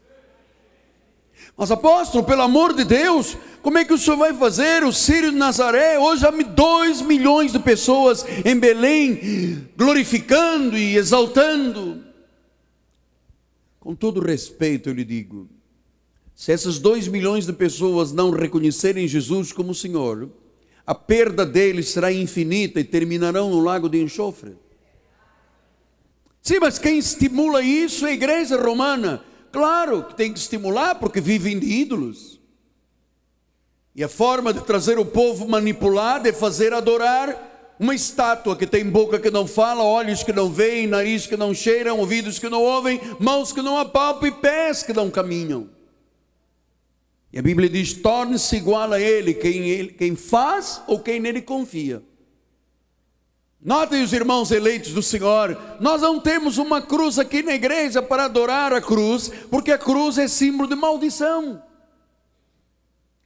Mas 1.55 1.69
apóstolo, 1.69 2.23
pelo 2.23 2.41
amor 2.41 2.73
de 2.73 2.83
Deus, 2.83 3.37
como 3.61 3.77
é 3.77 3.85
que 3.85 3.93
o 3.93 3.97
senhor 3.97 4.17
vai 4.17 4.33
fazer? 4.33 4.83
O 4.83 4.93
Sírio 4.93 5.29
de 5.29 5.37
Nazaré, 5.37 5.99
hoje 5.99 6.25
há 6.25 6.31
dois 6.31 7.01
milhões 7.01 7.51
de 7.51 7.59
pessoas 7.59 8.25
em 8.45 8.57
Belém, 8.57 9.67
glorificando 9.77 10.77
e 10.77 10.95
exaltando. 10.95 12.03
Com 13.79 13.93
todo 13.93 14.21
respeito, 14.21 14.89
eu 14.89 14.93
lhe 14.93 15.03
digo: 15.03 15.47
se 16.33 16.51
essas 16.51 16.79
dois 16.79 17.07
milhões 17.07 17.45
de 17.45 17.53
pessoas 17.53 18.13
não 18.13 18.31
reconhecerem 18.31 19.07
Jesus 19.07 19.51
como 19.51 19.75
Senhor, 19.75 20.29
a 20.89 20.95
perda 20.95 21.45
deles 21.45 21.89
será 21.89 22.11
infinita 22.11 22.79
e 22.79 22.83
terminarão 22.83 23.51
no 23.51 23.59
lago 23.59 23.87
de 23.87 24.01
enxofre. 24.01 24.57
Sim, 26.41 26.57
mas 26.59 26.79
quem 26.79 26.97
estimula 26.97 27.61
isso 27.61 28.07
é 28.07 28.09
a 28.09 28.13
igreja 28.13 28.59
romana. 28.59 29.23
Claro 29.51 30.05
que 30.05 30.15
tem 30.15 30.33
que 30.33 30.39
estimular, 30.39 30.95
porque 30.95 31.21
vivem 31.21 31.59
de 31.59 31.67
ídolos. 31.67 32.39
E 33.93 34.03
a 34.03 34.09
forma 34.09 34.51
de 34.51 34.61
trazer 34.61 34.97
o 34.97 35.05
povo 35.05 35.47
manipulado 35.47 36.27
é 36.27 36.33
fazer 36.33 36.73
adorar 36.73 37.75
uma 37.79 37.93
estátua 37.93 38.55
que 38.55 38.65
tem 38.65 38.83
boca 38.83 39.19
que 39.19 39.29
não 39.29 39.45
fala, 39.45 39.83
olhos 39.83 40.23
que 40.23 40.33
não 40.33 40.49
veem, 40.49 40.87
nariz 40.87 41.27
que 41.27 41.37
não 41.37 41.53
cheiram, 41.53 41.99
ouvidos 41.99 42.39
que 42.39 42.49
não 42.49 42.63
ouvem, 42.63 42.99
mãos 43.19 43.53
que 43.53 43.61
não 43.61 43.77
apalpam 43.77 44.27
e 44.27 44.31
pés 44.31 44.81
que 44.81 44.91
não 44.91 45.11
caminham. 45.11 45.69
E 47.31 47.39
a 47.39 47.41
Bíblia 47.41 47.69
diz: 47.69 47.93
torne-se 47.93 48.55
igual 48.55 48.91
a 48.93 48.99
ele 48.99 49.33
quem, 49.33 49.69
ele, 49.69 49.91
quem 49.93 50.15
faz 50.15 50.81
ou 50.87 50.99
quem 50.99 51.19
nele 51.19 51.41
confia. 51.41 52.03
Notem 53.61 54.01
os 54.01 54.13
irmãos 54.13 54.51
eleitos 54.51 54.93
do 54.93 55.03
Senhor, 55.03 55.59
nós 55.81 56.01
não 56.01 56.19
temos 56.19 56.57
uma 56.57 56.81
cruz 56.81 57.19
aqui 57.19 57.43
na 57.43 57.53
igreja 57.53 58.01
para 58.01 58.25
adorar 58.25 58.71
a 58.71 58.81
cruz, 58.81 59.29
porque 59.51 59.71
a 59.71 59.77
cruz 59.77 60.17
é 60.17 60.27
símbolo 60.27 60.69
de 60.69 60.75
maldição 60.75 61.61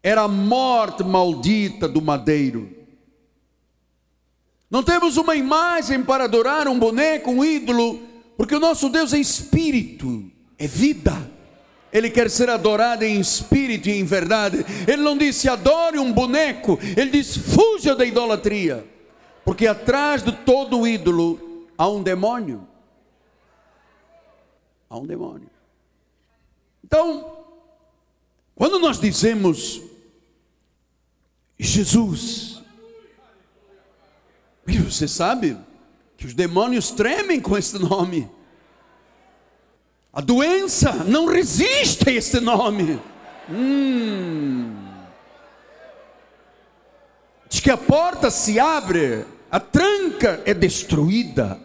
era 0.03 0.23
a 0.23 0.27
morte 0.27 1.01
maldita 1.01 1.87
do 1.87 2.01
madeiro. 2.01 2.69
Não 4.69 4.83
temos 4.83 5.15
uma 5.15 5.33
imagem 5.33 6.03
para 6.03 6.25
adorar 6.25 6.67
um 6.67 6.77
boneco, 6.77 7.31
um 7.31 7.45
ídolo, 7.45 8.01
porque 8.35 8.53
o 8.53 8.59
nosso 8.59 8.89
Deus 8.89 9.13
é 9.13 9.17
espírito, 9.17 10.29
é 10.57 10.67
vida. 10.67 11.31
Ele 11.93 12.09
quer 12.09 12.29
ser 12.29 12.49
adorado 12.49 13.05
em 13.05 13.19
espírito 13.19 13.87
e 13.87 13.99
em 13.99 14.03
verdade. 14.03 14.65
Ele 14.87 15.01
não 15.01 15.17
disse 15.17 15.47
adore 15.47 15.99
um 15.99 16.11
boneco, 16.11 16.79
ele 16.97 17.11
disse 17.11 17.39
fuja 17.39 17.95
da 17.95 18.03
idolatria, 18.03 18.85
porque 19.45 19.67
atrás 19.67 20.23
de 20.23 20.31
todo 20.31 20.87
ídolo 20.87 21.67
há 21.77 21.87
um 21.87 22.01
demônio. 22.01 22.67
Há 24.89 24.97
um 24.97 25.05
demônio. 25.05 25.49
Então, 26.83 27.45
quando 28.55 28.79
nós 28.79 28.99
dizemos 28.99 29.81
Jesus. 31.63 32.61
E 34.67 34.77
você 34.77 35.07
sabe 35.07 35.57
que 36.17 36.25
os 36.25 36.33
demônios 36.33 36.91
tremem 36.91 37.39
com 37.39 37.57
esse 37.57 37.77
nome. 37.79 38.29
A 40.13 40.21
doença 40.21 40.93
não 41.05 41.25
resiste 41.25 42.07
a 42.07 42.13
esse 42.13 42.39
nome. 42.39 43.01
Hum. 43.49 44.71
Diz 47.49 47.59
que 47.59 47.71
a 47.71 47.77
porta 47.77 48.29
se 48.29 48.59
abre, 48.59 49.25
a 49.49 49.59
tranca 49.59 50.39
é 50.45 50.53
destruída. 50.53 51.59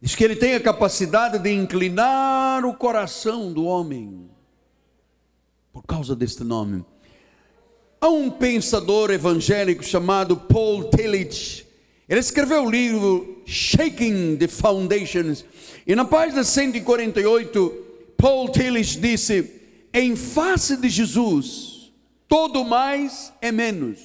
Diz 0.00 0.14
que 0.14 0.24
ele 0.24 0.36
tem 0.36 0.54
a 0.54 0.60
capacidade 0.60 1.38
de 1.38 1.52
inclinar 1.52 2.64
o 2.64 2.74
coração 2.74 3.52
do 3.52 3.64
homem, 3.64 4.30
por 5.70 5.82
causa 5.82 6.16
deste 6.16 6.44
nome. 6.44 6.82
Há 8.00 8.08
um 8.08 8.30
pensador 8.30 9.10
evangélico 9.10 9.82
chamado 9.82 10.36
Paul 10.36 10.90
Tillich. 10.90 11.63
Ele 12.08 12.20
escreveu 12.20 12.64
o 12.64 12.70
livro 12.70 13.42
Shaking 13.46 14.36
the 14.36 14.46
Foundations. 14.46 15.44
E 15.86 15.94
na 15.94 16.04
página 16.04 16.44
148, 16.44 17.70
Paul 18.16 18.50
Tillich 18.50 18.98
disse: 19.00 19.50
Em 19.92 20.14
face 20.14 20.76
de 20.76 20.88
Jesus, 20.88 21.92
todo 22.28 22.64
mais 22.64 23.32
é 23.40 23.50
menos. 23.50 23.98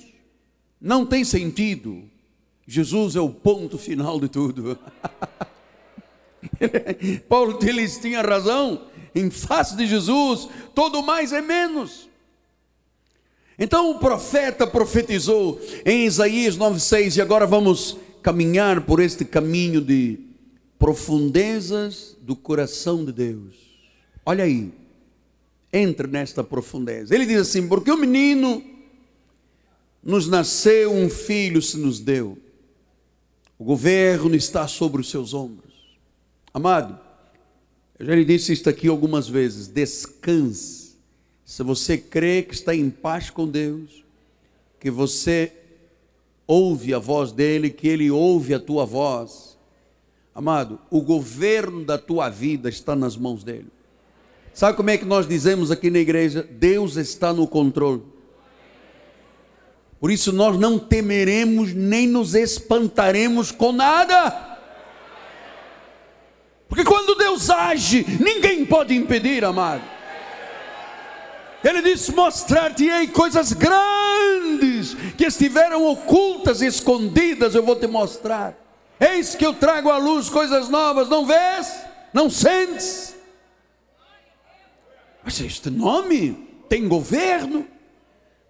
Não 0.80 1.06
tem 1.06 1.26
sentido. 1.26 2.04
Jesus 2.66 3.16
é 3.16 3.20
o 3.20 3.30
ponto 3.30 3.78
final 3.78 4.20
de 4.20 4.30
tudo. 4.30 4.78
Paulo 7.28 7.58
Tillich 7.60 8.00
tinha 8.00 8.22
razão. 8.22 8.88
Em 9.14 9.30
face 9.30 9.76
de 9.76 9.88
Jesus, 9.88 10.48
todo 10.74 11.02
mais 11.02 11.34
é 11.34 11.42
menos. 11.42 12.09
Então 13.60 13.92
o 13.92 14.00
profeta 14.00 14.66
profetizou 14.66 15.60
em 15.86 16.06
Isaías 16.06 16.58
9,6, 16.58 17.18
e 17.18 17.22
agora 17.22 17.46
vamos 17.46 17.98
caminhar 18.24 18.86
por 18.86 19.02
este 19.02 19.26
caminho 19.26 19.82
de 19.82 20.18
profundezas 20.80 22.16
do 22.22 22.38
coração 22.38 23.04
de 23.04 23.12
Deus. 23.12 23.56
Olha 24.26 24.46
aí, 24.46 24.72
entre 25.74 26.08
nesta 26.08 26.42
profundeza. 26.42 27.14
Ele 27.14 27.26
diz 27.26 27.42
assim: 27.42 27.68
porque 27.68 27.92
o 27.92 27.98
menino 27.98 28.64
nos 30.02 30.30
nasceu, 30.30 30.94
um 30.94 31.10
filho 31.10 31.62
se 31.62 31.78
nos 31.78 32.00
deu, 32.00 32.38
o 33.58 33.66
governo 33.66 34.36
está 34.36 34.70
sobre 34.70 35.02
os 35.02 35.10
seus 35.10 35.34
ombros. 35.34 36.00
Amado, 36.54 36.98
eu 38.00 38.06
já 38.06 38.16
lhe 38.16 38.24
disse 38.24 38.54
isto 38.54 38.70
aqui 38.70 38.88
algumas 38.88 39.28
vezes: 39.28 39.68
descanse 39.68 40.79
se 41.50 41.64
você 41.64 41.98
crê 41.98 42.44
que 42.44 42.54
está 42.54 42.76
em 42.76 42.92
paz 42.92 43.32
com 43.32 43.48
Deus, 43.48 44.06
que 44.80 44.92
você 44.92 45.52
ouve 46.46 46.94
a 46.94 47.00
voz 47.00 47.32
dele, 47.32 47.72
que 47.72 47.88
ele 47.88 48.12
ouve 48.12 48.54
a 48.54 48.60
tua 48.60 48.86
voz, 48.86 49.58
amado, 50.34 50.80
o 50.92 51.02
governo 51.02 51.84
da 51.84 51.98
tua 51.98 52.30
vida 52.30 52.70
está 52.70 52.96
nas 52.96 53.18
mãos 53.18 53.44
dele. 53.44 53.66
Sabe 54.54 54.78
como 54.78 54.92
é 54.92 54.98
que 55.00 55.06
nós 55.06 55.28
dizemos 55.28 55.72
aqui 55.72 55.90
na 55.90 55.98
igreja? 55.98 56.48
Deus 56.48 56.98
está 56.98 57.34
no 57.34 57.48
controle. 57.48 58.04
Por 60.00 60.12
isso 60.12 60.32
nós 60.32 60.56
não 60.56 60.78
temeremos 60.78 61.74
nem 61.74 62.06
nos 62.06 62.36
espantaremos 62.36 63.52
com 63.52 63.72
nada. 63.72 64.60
Porque 66.68 66.84
quando 66.84 67.16
Deus 67.16 67.50
age, 67.50 68.06
ninguém 68.24 68.64
pode 68.68 68.94
impedir, 68.94 69.44
amado. 69.44 69.98
Ele 71.64 71.82
disse: 71.82 72.12
Mostrar-te-ei 72.12 73.08
coisas 73.08 73.54
grandes 73.54 74.94
que 75.18 75.26
estiveram 75.26 75.86
ocultas 75.86 76.62
e 76.62 76.68
escondidas, 76.68 77.56
eu 77.56 77.64
vou 77.64 77.76
te 77.76 77.88
mostrar. 77.88 78.56
Eis 79.00 79.36
que 79.36 79.46
eu 79.46 79.54
trago 79.54 79.90
à 79.90 79.98
luz 79.98 80.30
coisas 80.30 80.70
novas, 80.70 81.08
não 81.08 81.26
vês? 81.26 81.74
Não 82.14 82.30
sentes? 82.30 83.16
Mas 85.24 85.40
este 85.40 85.70
nome 85.70 86.48
tem 86.68 86.88
governo. 86.88 87.66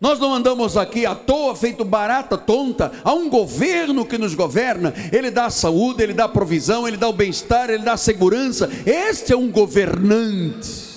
Nós 0.01 0.18
não 0.18 0.34
andamos 0.34 0.78
aqui 0.78 1.06
à 1.06 1.13
toa, 1.13 1.56
feito 1.56 1.84
barata 1.84 2.38
tonta. 2.38 2.92
Há 3.04 3.13
um 3.13 3.30
governo 3.30 4.06
que 4.06 4.18
nos 4.18 4.34
governa. 4.34 4.94
Ele 5.12 5.30
dá 5.30 5.48
a 5.48 5.50
saúde, 5.50 6.01
ele 6.01 6.13
dá 6.13 6.24
a 6.24 6.30
provisão, 6.30 6.88
ele 6.88 6.96
dá 6.96 7.10
o 7.10 7.13
bem-estar, 7.13 7.70
ele 7.70 7.84
dá 7.84 7.94
a 7.94 7.98
segurança. 7.98 8.70
Este 8.86 9.34
é 9.34 9.38
um 9.38 9.51
governante. 9.51 10.88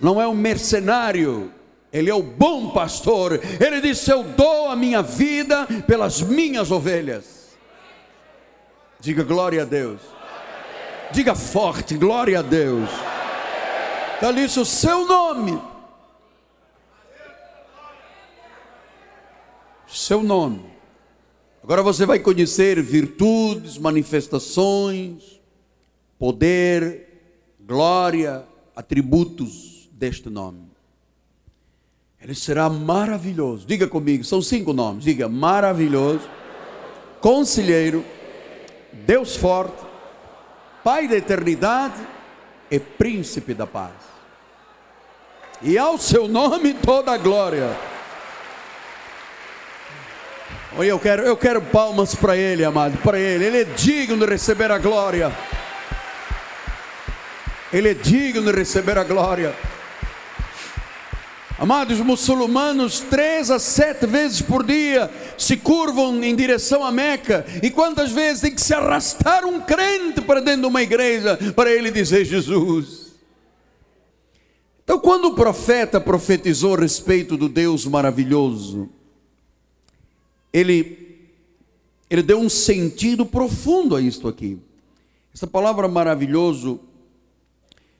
Não 0.00 0.20
é 0.20 0.26
um 0.26 0.34
mercenário. 0.34 1.52
Ele 1.92 2.10
é 2.10 2.14
o 2.14 2.22
bom 2.22 2.70
pastor. 2.70 3.40
Ele 3.60 3.80
disse: 3.80 4.10
Eu 4.10 4.22
dou 4.22 4.68
a 4.68 4.76
minha 4.76 5.02
vida 5.02 5.66
pelas 5.86 6.22
minhas 6.22 6.70
ovelhas. 6.70 7.56
Diga 9.00 9.22
glória 9.22 9.62
a 9.62 9.64
Deus. 9.64 10.00
Diga 11.12 11.34
forte, 11.34 11.96
glória 11.96 12.40
a 12.40 12.42
Deus. 12.42 12.88
Está 14.16 14.28
ali 14.28 14.44
o 14.44 14.64
seu 14.64 15.06
nome 15.06 15.60
seu 19.96 20.22
nome. 20.22 20.64
Agora 21.62 21.82
você 21.82 22.06
vai 22.06 22.18
conhecer 22.18 22.80
virtudes, 22.80 23.78
manifestações, 23.78 25.40
poder, 26.18 27.08
glória, 27.60 28.44
atributos 28.74 29.75
deste 29.96 30.28
nome. 30.28 30.70
Ele 32.20 32.34
será 32.34 32.68
maravilhoso. 32.68 33.66
Diga 33.66 33.86
comigo, 33.86 34.24
são 34.24 34.42
cinco 34.42 34.72
nomes. 34.72 35.04
Diga 35.04 35.28
maravilhoso, 35.28 36.28
conselheiro, 37.20 38.04
Deus 38.92 39.36
forte, 39.36 39.84
Pai 40.84 41.08
da 41.08 41.16
eternidade 41.16 42.00
e 42.70 42.78
príncipe 42.78 43.52
da 43.52 43.66
paz. 43.66 43.94
E 45.60 45.76
ao 45.76 45.98
seu 45.98 46.28
nome 46.28 46.74
toda 46.74 47.10
a 47.10 47.18
glória 47.18 47.76
Oi, 50.78 50.86
eu 50.88 50.98
quero, 50.98 51.22
eu 51.22 51.34
quero 51.38 51.62
palmas 51.62 52.14
para 52.14 52.36
ele, 52.36 52.62
amado, 52.62 52.98
para 52.98 53.18
ele. 53.18 53.46
Ele 53.46 53.62
é 53.62 53.64
digno 53.64 54.18
de 54.18 54.26
receber 54.26 54.70
a 54.70 54.76
glória. 54.76 55.32
Ele 57.72 57.92
é 57.92 57.94
digno 57.94 58.52
de 58.52 58.58
receber 58.58 58.98
a 58.98 59.02
glória. 59.02 59.54
Amados 61.58 62.00
muçulmanos, 62.00 63.00
três 63.00 63.50
a 63.50 63.58
sete 63.58 64.06
vezes 64.06 64.42
por 64.42 64.62
dia 64.62 65.10
se 65.38 65.56
curvam 65.56 66.22
em 66.22 66.36
direção 66.36 66.84
a 66.84 66.92
Meca. 66.92 67.46
E 67.62 67.70
quantas 67.70 68.12
vezes 68.12 68.42
tem 68.42 68.54
que 68.54 68.60
se 68.60 68.74
arrastar 68.74 69.46
um 69.46 69.58
crente 69.58 70.20
para 70.20 70.40
dentro 70.40 70.62
de 70.62 70.66
uma 70.66 70.82
igreja 70.82 71.38
para 71.54 71.72
ele 71.72 71.90
dizer 71.90 72.26
Jesus? 72.26 73.14
Então, 74.84 74.98
quando 74.98 75.28
o 75.28 75.34
profeta 75.34 75.98
profetizou 75.98 76.74
a 76.74 76.80
respeito 76.80 77.38
do 77.38 77.48
Deus 77.48 77.86
maravilhoso, 77.86 78.90
ele, 80.52 81.26
ele 82.10 82.22
deu 82.22 82.38
um 82.38 82.50
sentido 82.50 83.24
profundo 83.24 83.96
a 83.96 84.00
isto 84.00 84.28
aqui. 84.28 84.58
Essa 85.34 85.46
palavra 85.46 85.88
maravilhoso 85.88 86.80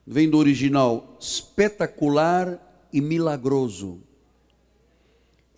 vem 0.07 0.29
do 0.29 0.37
original 0.37 1.16
espetacular 1.19 2.66
e 2.97 3.01
milagroso. 3.03 4.01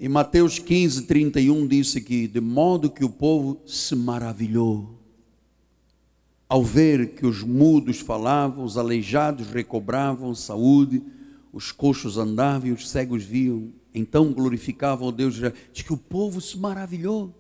Em 0.01 0.09
Mateus 0.09 0.59
15, 0.59 1.03
31 1.03 1.69
disse 1.69 2.01
que, 2.01 2.27
de 2.27 2.41
modo 2.41 2.91
que 2.91 3.05
o 3.05 3.09
povo 3.09 3.61
se 3.65 3.95
maravilhou, 3.95 4.99
ao 6.49 6.65
ver 6.65 7.15
que 7.15 7.25
os 7.25 7.45
mudos 7.45 8.01
falavam, 8.01 8.65
os 8.65 8.77
aleijados 8.77 9.47
recobravam 9.47 10.35
saúde, 10.35 11.01
os 11.53 11.71
coxos 11.71 12.19
andavam 12.19 12.71
e 12.71 12.73
os 12.73 12.89
cegos 12.89 13.23
viam. 13.23 13.73
Então 13.95 14.33
glorificavam 14.33 15.09
a 15.09 15.13
Deus. 15.13 15.37
Diz 15.73 15.83
que 15.83 15.93
o 15.93 15.97
povo 15.97 16.41
se 16.41 16.59
maravilhou. 16.59 17.33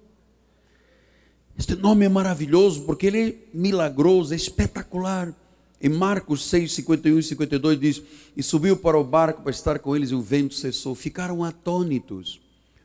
Este 1.56 1.74
nome 1.74 2.04
é 2.04 2.08
maravilhoso 2.08 2.82
porque 2.82 3.08
ele 3.08 3.20
é 3.20 3.36
milagroso, 3.52 4.32
é 4.32 4.36
espetacular. 4.36 5.34
Em 5.80 5.88
Marcos 5.88 6.48
6, 6.48 6.72
51 6.72 7.18
e 7.18 7.22
52 7.22 7.80
diz: 7.80 8.02
E 8.36 8.42
subiu 8.42 8.76
para 8.76 8.98
o 8.98 9.04
barco 9.04 9.42
para 9.42 9.50
estar 9.50 9.78
com 9.78 9.94
eles, 9.94 10.10
e 10.10 10.14
o 10.14 10.20
vento 10.20 10.54
cessou. 10.54 10.94
Ficaram 10.94 11.44
atônitos, 11.44 12.40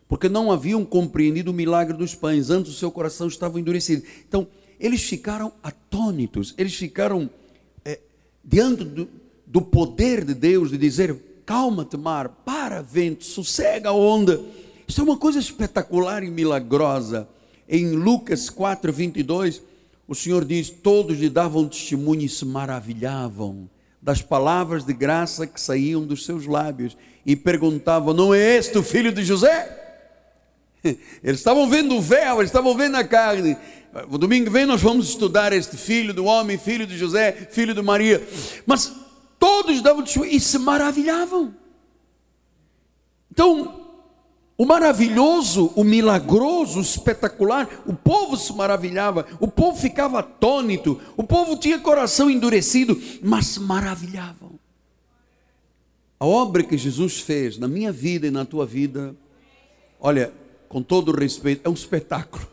porque 0.08 0.29
não 0.29 0.51
haviam 0.51 0.86
compreendido 0.86 1.51
o 1.51 1.53
milagre 1.53 1.97
dos 1.97 2.13
pães, 2.13 2.49
antes 2.49 2.71
o 2.71 2.75
seu 2.75 2.91
coração 2.91 3.27
estava 3.27 3.60
endurecido. 3.60 4.03
Então, 4.27 4.47
eles 4.79 5.03
ficaram 5.03 5.51
atônitos, 5.63 6.53
eles 6.56 6.75
ficaram 6.75 7.29
é, 7.84 7.99
diante 8.43 8.84
do, 8.84 9.10
do 9.45 9.62
poder 9.62 10.23
de 10.23 10.36
Deus, 10.36 10.69
de 10.69 10.77
dizer: 10.77 11.15
calma-te, 11.45 11.97
mar, 11.97 12.29
para, 12.45 12.84
vento, 12.84 13.23
sossega 13.25 13.89
a 13.89 13.93
onda. 13.93 14.39
Isso 14.88 15.01
é 15.01 15.03
uma 15.03 15.17
coisa 15.17 15.39
espetacular 15.39 16.23
e 16.23 16.29
milagrosa. 16.29 17.27
Em 17.67 17.91
Lucas 17.91 18.49
4, 18.49 18.93
22, 18.93 19.62
o 20.07 20.15
Senhor 20.15 20.45
diz: 20.45 20.69
Todos 20.69 21.17
lhe 21.17 21.29
davam 21.29 21.67
testemunho 21.67 22.21
e 22.21 22.29
se 22.29 22.45
maravilhavam 22.45 23.69
das 24.01 24.21
palavras 24.21 24.83
de 24.83 24.93
graça 24.93 25.47
que 25.47 25.59
saíam 25.59 26.05
dos 26.05 26.25
seus 26.25 26.45
lábios 26.45 26.97
e 27.25 27.35
perguntavam: 27.35 28.13
Não 28.13 28.33
é 28.33 28.57
este 28.57 28.77
o 28.77 28.83
filho 28.83 29.11
de 29.11 29.23
José? 29.23 29.79
Eles 31.23 31.39
estavam 31.39 31.69
vendo 31.69 31.95
o 31.95 32.01
véu, 32.01 32.39
eles 32.39 32.49
estavam 32.49 32.75
vendo 32.75 32.95
a 32.95 33.03
carne. 33.05 33.55
O 34.09 34.17
domingo 34.17 34.51
vem 34.51 34.65
nós 34.65 34.81
vamos 34.81 35.07
estudar 35.07 35.53
este 35.53 35.77
filho 35.77 36.13
do 36.13 36.25
homem, 36.25 36.57
filho 36.57 36.85
de 36.85 36.97
José, 36.97 37.47
filho 37.51 37.73
de 37.73 37.81
Maria. 37.81 38.21
Mas 38.65 38.91
Todos 39.43 39.81
davam 39.81 40.05
testemunho 40.05 40.31
e 40.31 40.39
se 40.39 40.57
maravilhavam. 40.57 41.53
Então, 43.29 43.83
o 44.63 44.65
maravilhoso, 44.65 45.73
o 45.76 45.84
milagroso, 45.84 46.80
o 46.80 46.82
espetacular, 46.82 47.67
o 47.86 47.93
povo 47.93 48.38
se 48.38 48.54
maravilhava, 48.54 49.28
o 49.38 49.45
povo 49.45 49.78
ficava 49.78 50.19
atônito, 50.19 51.02
o 51.17 51.23
povo 51.23 51.58
tinha 51.58 51.78
coração 51.78 52.30
endurecido, 52.30 52.97
mas 53.21 53.47
se 53.47 53.60
maravilhavam. 53.60 54.58
A 56.17 56.26
obra 56.26 56.63
que 56.63 56.78
Jesus 56.78 57.19
fez 57.19 57.58
na 57.58 57.67
minha 57.67 57.91
vida 57.91 58.26
e 58.26 58.32
na 58.32 58.45
tua 58.45 58.65
vida, 58.65 59.13
olha, 59.99 60.32
com 60.69 60.82
todo 60.82 61.12
o 61.12 61.19
respeito, 61.19 61.67
é 61.67 61.69
um 61.69 61.73
espetáculo. 61.73 62.47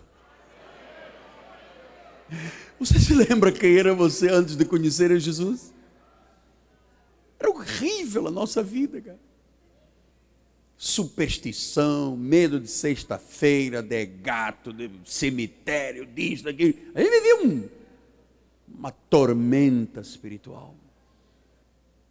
Você 2.81 2.99
se 2.99 3.14
lembra 3.14 3.53
quem 3.53 3.79
era 3.79 3.94
você 3.94 4.29
antes 4.31 4.57
de 4.57 4.64
conhecer 4.64 5.12
a 5.12 5.18
Jesus? 5.20 5.73
Era 7.38 7.51
horrível 7.51 8.27
a 8.27 8.33
nossa 8.33 8.64
vida, 8.64 9.01
cara. 9.01 9.30
Superstição, 11.00 12.14
medo 12.14 12.60
de 12.60 12.68
sexta-feira, 12.68 13.82
de 13.82 14.04
gato, 14.04 14.70
de 14.70 14.90
cemitério, 15.06 16.04
disso, 16.04 16.44
daquilo. 16.44 16.74
A 16.94 17.00
gente 17.00 17.10
vivia 17.10 17.36
um, 17.42 17.68
uma 18.78 18.90
tormenta 18.90 20.02
espiritual. 20.02 20.74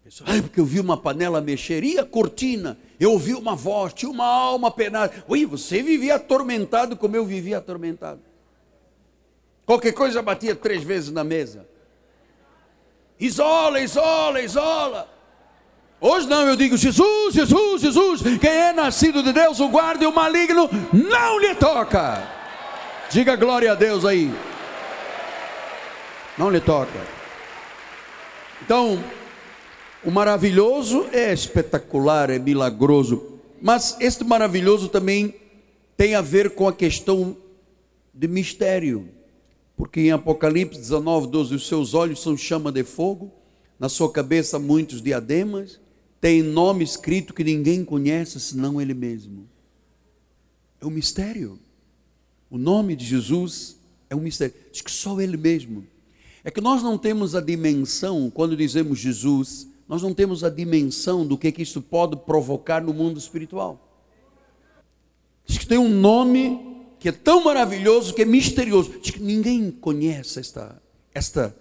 Pessoal, 0.03 0.31
ah, 0.31 0.41
porque 0.41 0.59
eu 0.59 0.65
vi 0.65 0.79
uma 0.79 0.97
panela 0.97 1.39
mexer, 1.39 1.83
e 1.83 1.99
a 1.99 2.03
cortina? 2.03 2.79
Eu 2.99 3.11
ouvi 3.11 3.35
uma 3.35 3.55
voz, 3.55 3.93
tinha 3.93 4.09
uma 4.09 4.25
alma 4.25 4.71
penada. 4.71 5.23
Ui, 5.27 5.45
você 5.45 5.83
vivia 5.83 6.15
atormentado 6.15 6.97
como 6.97 7.15
eu 7.15 7.23
vivia 7.23 7.59
atormentado. 7.59 8.21
Qualquer 9.67 9.91
coisa 9.91 10.19
batia 10.23 10.55
três 10.55 10.81
vezes 10.81 11.11
na 11.11 11.23
mesa. 11.23 11.67
Isola, 13.19 13.79
isola, 13.81 14.41
isola. 14.41 15.18
Hoje 16.01 16.27
não, 16.27 16.47
eu 16.47 16.55
digo 16.55 16.77
Jesus, 16.77 17.33
Jesus, 17.33 17.81
Jesus. 17.81 18.21
Quem 18.39 18.49
é 18.49 18.73
nascido 18.73 19.21
de 19.21 19.33
Deus, 19.33 19.59
o 19.59 19.67
guarda 19.67 20.03
e 20.03 20.07
o 20.07 20.13
maligno 20.15 20.69
não 20.93 21.39
lhe 21.39 21.53
toca. 21.55 22.25
Diga 23.11 23.35
glória 23.35 23.71
a 23.71 23.75
Deus 23.75 24.05
aí. 24.05 24.33
Não 26.37 26.49
lhe 26.49 26.61
toca. 26.61 26.99
Então, 28.61 29.03
O 30.01 30.09
maravilhoso 30.09 31.07
é 31.11 31.33
espetacular, 31.33 32.29
é 32.29 32.39
milagroso, 32.39 33.37
mas 33.61 33.97
este 33.99 34.23
maravilhoso 34.23 34.87
também 34.87 35.35
tem 35.97 36.15
a 36.15 36.21
ver 36.21 36.51
com 36.51 36.69
a 36.69 36.73
questão 36.73 37.35
de 38.13 38.25
mistério, 38.25 39.09
porque 39.75 39.99
em 39.99 40.11
Apocalipse 40.11 40.79
19, 40.79 41.27
12, 41.27 41.55
os 41.55 41.67
seus 41.67 41.93
olhos 41.93 42.21
são 42.21 42.37
chama 42.37 42.71
de 42.71 42.81
fogo, 42.85 43.29
na 43.77 43.89
sua 43.89 44.09
cabeça 44.09 44.57
muitos 44.57 45.01
diademas, 45.01 45.81
tem 46.21 46.43
nome 46.43 46.83
escrito 46.83 47.33
que 47.33 47.43
ninguém 47.43 47.85
conhece 47.85 48.39
senão 48.39 48.81
Ele 48.81 48.93
mesmo. 48.93 49.47
É 50.81 50.85
um 50.85 50.89
mistério. 50.89 51.59
O 52.49 52.57
nome 52.57 52.95
de 52.95 53.05
Jesus 53.05 53.77
é 54.09 54.15
um 54.15 54.21
mistério. 54.21 54.55
Diz 54.71 54.81
que 54.81 54.91
só 54.91 55.19
Ele 55.21 55.37
mesmo. 55.37 55.85
É 56.43 56.51
que 56.51 56.61
nós 56.61 56.81
não 56.81 56.97
temos 56.97 57.35
a 57.35 57.41
dimensão, 57.41 58.29
quando 58.29 58.55
dizemos 58.55 58.99
Jesus, 58.99 59.67
nós 59.87 60.01
não 60.01 60.13
temos 60.13 60.43
a 60.43 60.49
dimensão 60.49 61.25
do 61.25 61.37
que, 61.37 61.51
que 61.51 61.61
isso 61.61 61.81
pode 61.81 62.15
provocar 62.15 62.81
no 62.81 62.93
mundo 62.93 63.17
espiritual. 63.17 63.87
Diz 65.45 65.57
que 65.57 65.67
tem 65.67 65.77
um 65.77 65.89
nome 65.89 66.85
que 66.99 67.09
é 67.09 67.11
tão 67.11 67.43
maravilhoso, 67.43 68.13
que 68.13 68.21
é 68.21 68.25
misterioso. 68.25 68.99
Diz 69.01 69.11
que 69.11 69.21
ninguém 69.21 69.71
conhece 69.71 70.39
esta, 70.39 70.81
esta, 71.13 71.55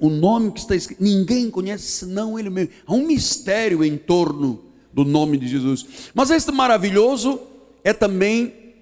o 0.00 0.08
nome 0.08 0.52
que 0.52 0.60
está 0.60 0.74
escrito, 0.74 1.02
ninguém 1.02 1.50
conhece 1.50 1.84
senão 1.84 2.38
Ele 2.38 2.50
mesmo. 2.50 2.72
Há 2.86 2.94
um 2.94 3.06
mistério 3.06 3.84
em 3.84 3.96
torno 3.96 4.64
do 4.92 5.04
nome 5.04 5.36
de 5.36 5.46
Jesus. 5.46 5.86
Mas 6.14 6.30
este 6.30 6.50
maravilhoso 6.50 7.40
é 7.84 7.92
também 7.92 8.74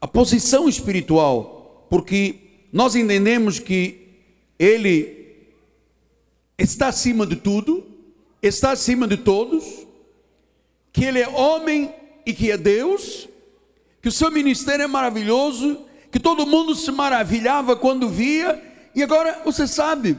a 0.00 0.06
posição 0.06 0.68
espiritual, 0.68 1.86
porque 1.88 2.36
nós 2.72 2.94
entendemos 2.94 3.58
que 3.58 4.08
Ele 4.58 5.16
está 6.58 6.88
acima 6.88 7.26
de 7.26 7.36
tudo, 7.36 7.86
está 8.42 8.72
acima 8.72 9.08
de 9.08 9.16
todos, 9.16 9.64
que 10.92 11.04
Ele 11.04 11.20
é 11.20 11.28
homem 11.28 11.92
e 12.24 12.32
que 12.32 12.50
é 12.50 12.58
Deus, 12.58 13.28
que 14.02 14.08
o 14.08 14.12
seu 14.12 14.30
ministério 14.30 14.82
é 14.82 14.86
maravilhoso, 14.86 15.80
que 16.10 16.20
todo 16.20 16.46
mundo 16.46 16.74
se 16.74 16.90
maravilhava 16.90 17.74
quando 17.74 18.08
via, 18.08 18.62
e 18.94 19.02
agora 19.02 19.42
você 19.44 19.66
sabe, 19.66 20.18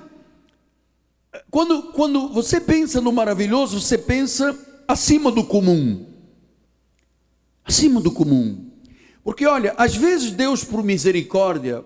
quando, 1.49 1.91
quando 1.91 2.29
você 2.29 2.59
pensa 2.59 3.01
no 3.01 3.11
maravilhoso, 3.11 3.79
você 3.79 3.97
pensa 3.97 4.57
acima 4.87 5.31
do 5.31 5.43
comum. 5.43 6.05
Acima 7.63 7.99
do 7.99 8.11
comum. 8.11 8.71
Porque 9.23 9.45
olha, 9.45 9.73
às 9.77 9.95
vezes 9.95 10.31
Deus, 10.31 10.63
por 10.63 10.81
misericórdia, 10.83 11.83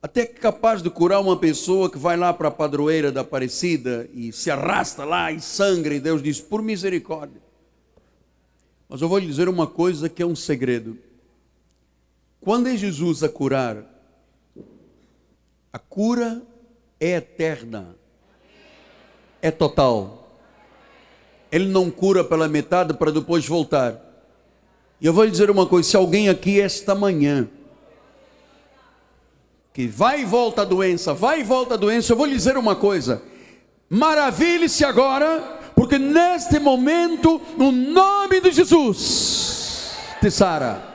até 0.00 0.22
é 0.22 0.26
capaz 0.26 0.82
de 0.82 0.88
curar 0.88 1.20
uma 1.20 1.36
pessoa 1.36 1.90
que 1.90 1.98
vai 1.98 2.16
lá 2.16 2.32
para 2.32 2.48
a 2.48 2.50
padroeira 2.50 3.10
da 3.10 3.22
Aparecida 3.22 4.08
e 4.14 4.32
se 4.32 4.50
arrasta 4.50 5.04
lá 5.04 5.32
e 5.32 5.40
sangra, 5.40 5.94
e 5.94 6.00
Deus 6.00 6.22
diz, 6.22 6.40
por 6.40 6.62
misericórdia. 6.62 7.42
Mas 8.88 9.02
eu 9.02 9.08
vou 9.08 9.18
lhe 9.18 9.26
dizer 9.26 9.48
uma 9.48 9.66
coisa 9.66 10.08
que 10.08 10.22
é 10.22 10.26
um 10.26 10.36
segredo. 10.36 10.96
Quando 12.40 12.68
é 12.68 12.76
Jesus 12.76 13.22
a 13.22 13.28
curar, 13.28 13.84
a 15.72 15.78
cura 15.78 16.40
é 17.00 17.16
eterna, 17.16 17.96
é 19.40 19.50
total. 19.50 20.28
Ele 21.50 21.66
não 21.66 21.90
cura 21.90 22.24
pela 22.24 22.48
metade 22.48 22.94
para 22.94 23.10
depois 23.10 23.46
voltar. 23.46 24.00
E 25.00 25.06
eu 25.06 25.12
vou 25.12 25.24
lhe 25.24 25.30
dizer 25.30 25.50
uma 25.50 25.66
coisa: 25.66 25.88
se 25.88 25.96
alguém 25.96 26.28
aqui 26.28 26.60
esta 26.60 26.94
manhã, 26.94 27.48
que 29.72 29.86
vai 29.86 30.22
e 30.22 30.24
volta 30.24 30.62
a 30.62 30.64
doença, 30.64 31.12
vai 31.12 31.40
e 31.40 31.44
volta 31.44 31.74
a 31.74 31.76
doença, 31.76 32.12
eu 32.12 32.16
vou 32.16 32.26
lhe 32.26 32.34
dizer 32.34 32.56
uma 32.56 32.74
coisa: 32.74 33.22
maravilhe-se 33.88 34.84
agora, 34.84 35.60
porque 35.74 35.98
neste 35.98 36.58
momento, 36.58 37.40
no 37.56 37.70
nome 37.70 38.40
de 38.40 38.52
Jesus, 38.52 39.92
te 40.20 40.30
sara. 40.30 40.85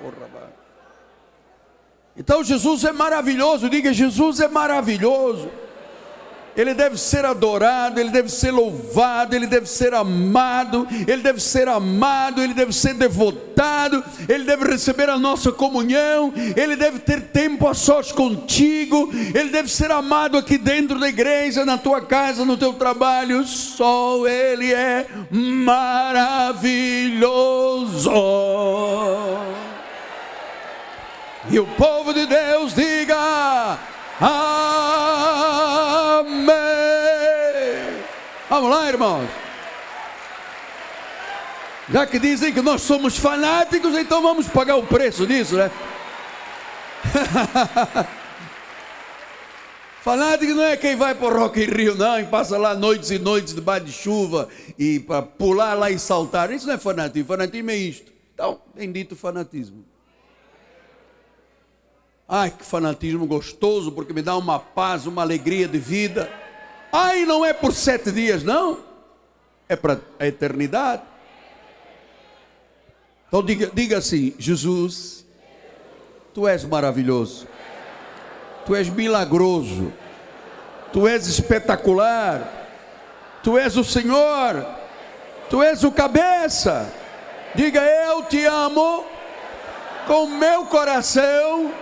Horaba. 0.00 0.52
Então 2.16 2.44
Jesus 2.44 2.84
é 2.84 2.92
maravilhoso, 2.92 3.68
diga: 3.68 3.92
Jesus 3.92 4.38
é 4.38 4.46
maravilhoso. 4.46 5.50
Ele 6.54 6.74
deve 6.74 6.98
ser 6.98 7.24
adorado, 7.24 7.98
ele 7.98 8.10
deve 8.10 8.28
ser 8.28 8.50
louvado, 8.50 9.34
ele 9.34 9.46
deve 9.46 9.66
ser 9.66 9.94
amado, 9.94 10.86
ele 11.08 11.22
deve 11.22 11.40
ser 11.40 11.66
amado, 11.66 12.42
ele 12.42 12.52
deve 12.52 12.74
ser 12.74 12.92
devotado, 12.92 14.04
ele 14.28 14.44
deve 14.44 14.66
receber 14.66 15.08
a 15.08 15.18
nossa 15.18 15.50
comunhão, 15.50 16.32
ele 16.54 16.76
deve 16.76 16.98
ter 16.98 17.22
tempo 17.22 17.66
a 17.66 17.72
sós 17.72 18.12
contigo, 18.12 19.10
ele 19.34 19.48
deve 19.48 19.70
ser 19.70 19.90
amado 19.90 20.36
aqui 20.36 20.58
dentro 20.58 20.98
da 21.00 21.08
igreja, 21.08 21.64
na 21.64 21.78
tua 21.78 22.02
casa, 22.02 22.44
no 22.44 22.58
teu 22.58 22.74
trabalho. 22.74 23.44
Só 23.44 24.26
ele 24.26 24.74
é 24.74 25.06
maravilhoso. 25.30 26.02
E 31.50 31.58
o 31.58 31.66
povo 31.66 32.12
de 32.12 32.26
Deus 32.26 32.74
diga: 32.74 33.78
Amém. 34.24 35.92
Vamos 38.48 38.70
lá, 38.70 38.88
irmãos. 38.88 39.28
Já 41.90 42.06
que 42.06 42.18
dizem 42.18 42.52
que 42.52 42.62
nós 42.62 42.82
somos 42.82 43.18
fanáticos, 43.18 43.98
então 43.98 44.22
vamos 44.22 44.46
pagar 44.46 44.76
o 44.76 44.84
preço 44.84 45.26
disso, 45.26 45.56
né? 45.56 45.70
Fanático 50.02 50.52
não 50.54 50.64
é 50.64 50.76
quem 50.76 50.96
vai 50.96 51.14
para 51.14 51.26
o 51.26 51.38
Rock 51.38 51.62
in 51.62 51.66
Rio, 51.66 51.94
não, 51.94 52.18
e 52.18 52.24
passa 52.24 52.58
lá 52.58 52.74
noites 52.74 53.12
e 53.12 53.20
noites 53.20 53.54
debaixo 53.54 53.86
de 53.86 53.92
chuva 53.92 54.48
e 54.76 54.98
para 54.98 55.22
pular 55.22 55.74
lá 55.74 55.90
e 55.92 55.98
saltar. 55.98 56.50
Isso 56.50 56.66
não 56.66 56.74
é 56.74 56.78
fanatismo, 56.78 57.28
fanatismo 57.28 57.70
é 57.70 57.76
isto. 57.76 58.12
Então, 58.34 58.60
bendito 58.74 59.14
fanatismo. 59.14 59.84
Ai, 62.28 62.50
que 62.50 62.64
fanatismo 62.64 63.26
gostoso, 63.26 63.92
porque 63.92 64.12
me 64.12 64.22
dá 64.22 64.36
uma 64.36 64.58
paz, 64.58 65.06
uma 65.06 65.22
alegria 65.22 65.68
de 65.68 65.78
vida. 65.78 66.30
Ai, 66.92 67.24
não 67.24 67.44
é 67.44 67.52
por 67.52 67.72
sete 67.72 68.10
dias, 68.10 68.42
não. 68.42 68.78
É 69.68 69.76
para 69.76 70.00
a 70.18 70.26
eternidade. 70.26 71.02
Então 73.28 73.42
diga, 73.42 73.70
diga 73.72 73.98
assim: 73.98 74.34
Jesus, 74.38 75.26
tu 76.34 76.46
és 76.46 76.64
maravilhoso, 76.64 77.46
tu 78.66 78.74
és 78.74 78.88
milagroso, 78.88 79.92
tu 80.92 81.08
és 81.08 81.26
espetacular, 81.26 82.68
tu 83.42 83.58
és 83.58 83.76
o 83.76 83.84
Senhor, 83.84 84.66
tu 85.48 85.62
és 85.62 85.82
o 85.82 85.90
cabeça. 85.90 86.92
Diga, 87.54 87.82
eu 87.82 88.22
te 88.24 88.44
amo 88.46 89.04
com 90.06 90.26
meu 90.26 90.66
coração 90.66 91.72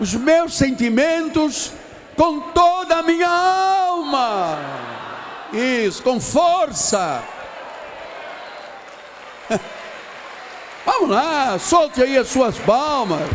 os 0.00 0.14
meus 0.14 0.54
sentimentos 0.54 1.72
com 2.16 2.40
toda 2.40 2.96
a 2.96 3.02
minha 3.02 3.28
alma. 3.28 4.58
Isso, 5.52 6.02
com 6.02 6.20
força. 6.20 7.22
Vamos 10.84 11.10
lá, 11.10 11.58
solte 11.58 12.02
aí 12.02 12.16
as 12.16 12.28
suas 12.28 12.58
palmas. 12.58 13.28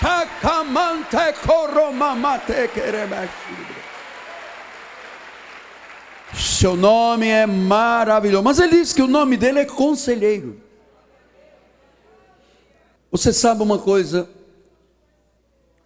Chakamante 0.00 1.32
koromamate 1.46 2.68
kerebashi. 2.74 3.63
Seu 6.36 6.76
nome 6.76 7.28
é 7.28 7.46
maravilhoso. 7.46 8.42
Mas 8.42 8.58
ele 8.58 8.80
diz 8.80 8.92
que 8.92 9.02
o 9.02 9.06
nome 9.06 9.36
dele 9.36 9.60
é 9.60 9.64
conselheiro. 9.64 10.60
Você 13.10 13.32
sabe 13.32 13.62
uma 13.62 13.78
coisa? 13.78 14.28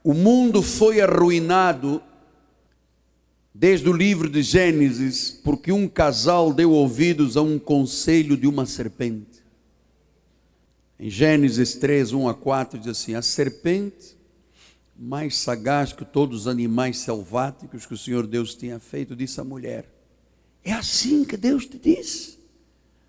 O 0.02 0.14
mundo 0.14 0.62
foi 0.62 1.00
arruinado 1.00 2.02
desde 3.52 3.88
o 3.88 3.92
livro 3.92 4.30
de 4.30 4.40
Gênesis, 4.40 5.30
porque 5.30 5.70
um 5.70 5.88
casal 5.88 6.52
deu 6.52 6.70
ouvidos 6.70 7.36
a 7.36 7.42
um 7.42 7.58
conselho 7.58 8.36
de 8.36 8.46
uma 8.46 8.64
serpente. 8.64 9.44
Em 10.98 11.10
Gênesis 11.10 11.74
3, 11.74 12.12
1 12.12 12.28
a 12.28 12.34
4, 12.34 12.78
diz 12.78 12.88
assim: 12.88 13.14
A 13.14 13.20
serpente, 13.20 14.16
mais 14.96 15.36
sagaz 15.36 15.92
que 15.92 16.04
todos 16.04 16.42
os 16.42 16.46
animais 16.48 16.98
selváticos 16.98 17.84
que 17.84 17.94
o 17.94 17.98
Senhor 17.98 18.26
Deus 18.26 18.54
tinha 18.54 18.78
feito, 18.78 19.14
disse 19.14 19.40
à 19.40 19.44
mulher: 19.44 19.97
é 20.70 20.74
assim 20.74 21.24
que 21.24 21.36
Deus 21.36 21.66
te 21.66 21.78
diz: 21.78 22.38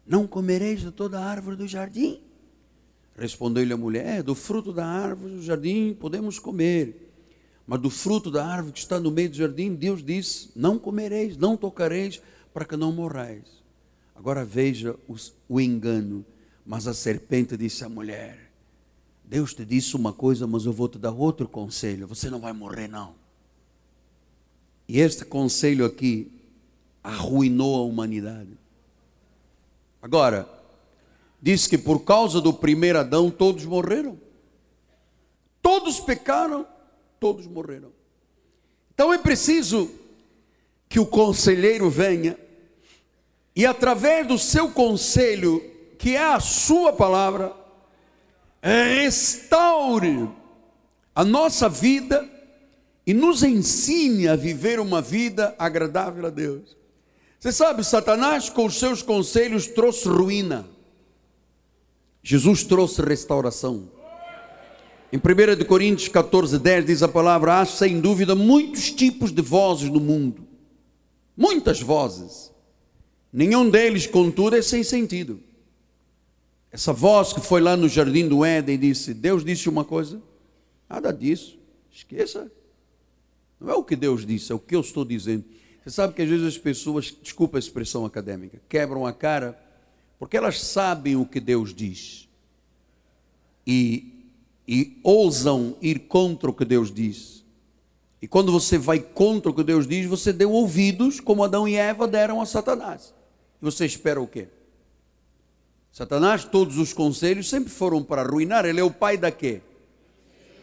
Não 0.06 0.26
comereis 0.26 0.82
de 0.82 0.92
toda 0.92 1.20
a 1.20 1.26
árvore 1.26 1.56
do 1.58 1.68
jardim. 1.68 2.22
Respondeu-lhe 3.18 3.74
a 3.74 3.78
mulher: 3.78 4.24
Do 4.24 4.34
fruto 4.34 4.72
da 4.72 4.86
árvore 4.86 5.36
do 5.36 5.42
jardim 5.42 5.94
podemos 5.94 6.40
comer, 6.40 7.12
Mas 7.68 7.82
do 7.82 7.90
fruto 7.90 8.32
da 8.32 8.46
árvore 8.46 8.74
que 8.74 8.80
está 8.80 9.00
no 9.00 9.12
meio 9.12 9.30
do 9.30 9.36
jardim, 9.36 9.76
Deus 9.76 10.04
disse: 10.04 10.50
Não 10.56 10.80
comereis, 10.80 11.36
não 11.36 11.58
tocareis, 11.58 12.22
para 12.54 12.66
que 12.66 12.78
não 12.78 12.92
morrais. 12.92 13.44
Agora 14.16 14.46
veja 14.46 14.96
os, 15.08 15.34
o 15.48 15.60
engano. 15.60 16.26
Mas 16.66 16.88
a 16.88 16.94
serpente 16.94 17.58
disse 17.58 17.84
à 17.84 17.90
mulher: 17.90 18.52
Deus 19.24 19.54
te 19.54 19.66
disse 19.66 19.96
uma 19.96 20.14
coisa, 20.14 20.48
mas 20.48 20.66
eu 20.66 20.72
vou 20.72 20.88
te 20.88 20.98
dar 20.98 21.12
outro 21.12 21.48
conselho: 21.48 22.08
você 22.08 22.30
não 22.30 22.40
vai 22.40 22.54
morrer, 22.54 22.88
não. 22.88 23.16
E 24.88 25.00
este 25.00 25.26
conselho 25.26 25.86
aqui 25.86 26.39
arruinou 27.10 27.76
a 27.76 27.86
humanidade. 27.86 28.58
Agora, 30.02 30.48
diz 31.42 31.68
que 31.68 31.78
por 31.78 32.00
causa 32.00 32.40
do 32.40 32.54
primeiro 32.54 33.00
Adão 33.00 33.30
todos 33.30 33.66
morreram. 33.66 34.18
Todos 35.62 36.00
pecaram 36.00 36.66
todos 37.20 37.46
morreram. 37.46 37.92
Então 38.94 39.14
é 39.14 39.18
preciso 39.18 39.92
que 40.88 41.00
o 41.00 41.06
conselheiro 41.06 41.90
venha 41.90 42.38
e, 43.56 43.66
através 43.66 44.28
do 44.28 44.38
seu 44.38 44.72
conselho, 44.72 45.62
que 45.98 46.16
é 46.16 46.24
a 46.24 46.40
sua 46.40 46.94
palavra, 46.94 47.54
restaure 48.62 50.30
a 51.14 51.26
nossa 51.26 51.68
vida 51.68 52.28
e 53.06 53.14
nos 53.14 53.44
ensine 53.44 54.28
a 54.28 54.36
viver 54.36 54.80
uma 54.80 55.02
vida 55.02 55.56
agradável 55.60 56.26
a 56.26 56.30
Deus. 56.30 56.78
Você 57.40 57.54
sabe, 57.54 57.86
Satanás 57.86 58.50
com 58.50 58.66
os 58.66 58.76
seus 58.76 59.02
conselhos 59.02 59.66
trouxe 59.66 60.10
ruína, 60.10 60.68
Jesus 62.22 62.66
trouxe 62.66 63.02
restauração. 63.02 63.90
Em 65.12 65.18
1 65.18 65.66
Coríntios 65.66 66.10
14, 66.10 66.60
10 66.60 66.86
diz 66.86 67.02
a 67.02 67.08
palavra: 67.08 67.62
há 67.62 67.66
sem 67.66 68.02
dúvida 68.02 68.36
muitos 68.36 68.92
tipos 68.92 69.32
de 69.32 69.42
vozes 69.42 69.90
no 69.90 70.02
mundo, 70.02 70.46
muitas 71.36 71.82
vozes, 71.82 72.52
nenhum 73.32 73.70
deles, 73.70 74.06
contudo, 74.06 74.58
é 74.58 74.62
sem 74.62 74.84
sentido. 74.84 75.40
Essa 76.70 76.92
voz 76.92 77.32
que 77.32 77.40
foi 77.40 77.62
lá 77.62 77.78
no 77.78 77.88
jardim 77.88 78.28
do 78.28 78.44
Éden 78.44 78.76
e 78.76 78.78
disse: 78.78 79.14
Deus 79.14 79.46
disse 79.46 79.70
uma 79.70 79.86
coisa, 79.86 80.22
nada 80.90 81.14
disso, 81.14 81.58
esqueça. 81.90 82.52
Não 83.58 83.70
é 83.70 83.76
o 83.76 83.84
que 83.84 83.96
Deus 83.96 84.26
disse, 84.26 84.52
é 84.52 84.56
o 84.56 84.60
que 84.60 84.76
eu 84.76 84.82
estou 84.82 85.06
dizendo. 85.06 85.46
Você 85.84 85.92
sabe 85.92 86.14
que 86.14 86.22
às 86.22 86.30
vezes 86.30 86.46
as 86.46 86.58
pessoas, 86.58 87.16
desculpa 87.22 87.58
a 87.58 87.60
expressão 87.60 88.06
acadêmica, 88.06 88.62
quebram 88.68 89.06
a 89.06 89.14
cara 89.14 89.60
porque 90.18 90.36
elas 90.36 90.62
sabem 90.62 91.16
o 91.16 91.26
que 91.26 91.40
Deus 91.40 91.74
diz. 91.74 92.28
E 93.66 94.20
e 94.72 95.00
ousam 95.04 95.76
ir 95.82 96.02
contra 96.02 96.48
o 96.48 96.54
que 96.54 96.64
Deus 96.64 96.94
diz. 96.94 97.44
E 98.22 98.28
quando 98.28 98.52
você 98.52 98.78
vai 98.78 99.00
contra 99.00 99.50
o 99.50 99.54
que 99.56 99.64
Deus 99.64 99.88
diz, 99.88 100.06
você 100.06 100.32
deu 100.32 100.52
ouvidos, 100.52 101.20
como 101.20 101.44
Adão 101.44 101.68
e 101.68 101.74
Eva 101.74 102.08
deram 102.08 102.40
a 102.40 102.46
Satanás. 102.46 103.12
E 103.60 103.66
você 103.66 103.84
espera 103.88 104.22
o 104.22 104.28
quê? 104.28 104.48
Satanás, 105.92 106.46
todos 106.46 106.78
os 106.78 106.94
conselhos 106.94 107.50
sempre 107.50 107.72
foram 107.72 108.04
para 108.04 108.22
arruinar, 108.22 108.64
ele 108.64 108.80
é 108.80 108.84
o 108.84 108.92
pai 108.92 109.18
da 109.18 109.32
quê? 109.32 109.60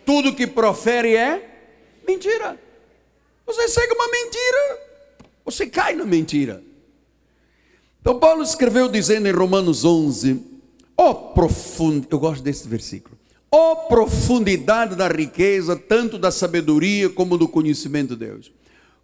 Tudo 0.05 0.37
que 0.37 0.47
profere 0.47 1.17
é 1.17 1.99
mentira. 2.07 2.57
Você 3.45 3.67
segue 3.67 3.93
uma 3.93 4.07
mentira, 4.07 4.86
você 5.47 5.67
cai 5.67 5.95
na 5.95 6.05
mentira. 6.05 6.63
Então 8.01 8.19
Paulo 8.19 8.43
escreveu 8.43 8.89
dizendo 8.89 9.29
em 9.29 9.33
Romanos 9.33 9.85
11, 9.85 10.43
ó 10.99 11.15
profundo, 11.15 12.07
eu 12.11 12.19
gosto 12.19 12.43
desse 12.43 12.69
versículo. 12.69 13.17
Ó 13.51 13.87
profundidade 13.87 14.97
da 14.97 15.07
riqueza, 15.07 15.77
tanto 15.77 16.19
da 16.19 16.33
sabedoria 16.33 17.09
como 17.09 17.39
do 17.39 17.47
conhecimento 17.47 18.17
de 18.17 18.27
Deus. 18.27 18.53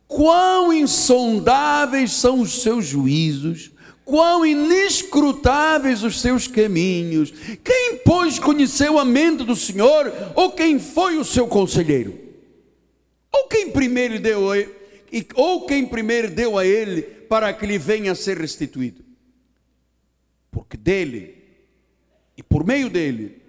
Quão 0.08 0.72
insondáveis 0.72 2.12
são 2.12 2.40
os 2.40 2.60
seus 2.60 2.84
juízos, 2.84 3.70
quão 4.04 4.44
inescrutáveis 4.44 6.02
os 6.02 6.20
seus 6.20 6.46
caminhos. 6.46 7.32
Quem, 7.62 7.96
pois, 8.04 8.38
conheceu 8.38 8.98
a 8.98 9.04
mente 9.04 9.44
do 9.44 9.56
Senhor, 9.56 10.12
ou 10.34 10.50
quem 10.50 10.78
foi 10.78 11.16
o 11.16 11.24
seu 11.24 11.46
conselheiro? 11.46 12.18
Ou 13.32 13.48
quem 13.48 13.70
primeiro 13.70 14.18
deu 14.18 14.48
ele, 15.12 15.28
ou 15.34 15.66
quem 15.66 15.86
primeiro 15.86 16.30
deu 16.30 16.58
a 16.58 16.66
ele 16.66 17.02
para 17.02 17.52
que 17.52 17.66
lhe 17.66 17.78
venha 17.78 18.12
a 18.12 18.14
ser 18.14 18.38
restituído? 18.38 19.04
Porque 20.50 20.76
dele 20.76 21.36
e 22.36 22.42
por 22.42 22.64
meio 22.64 22.88
dele 22.88 23.42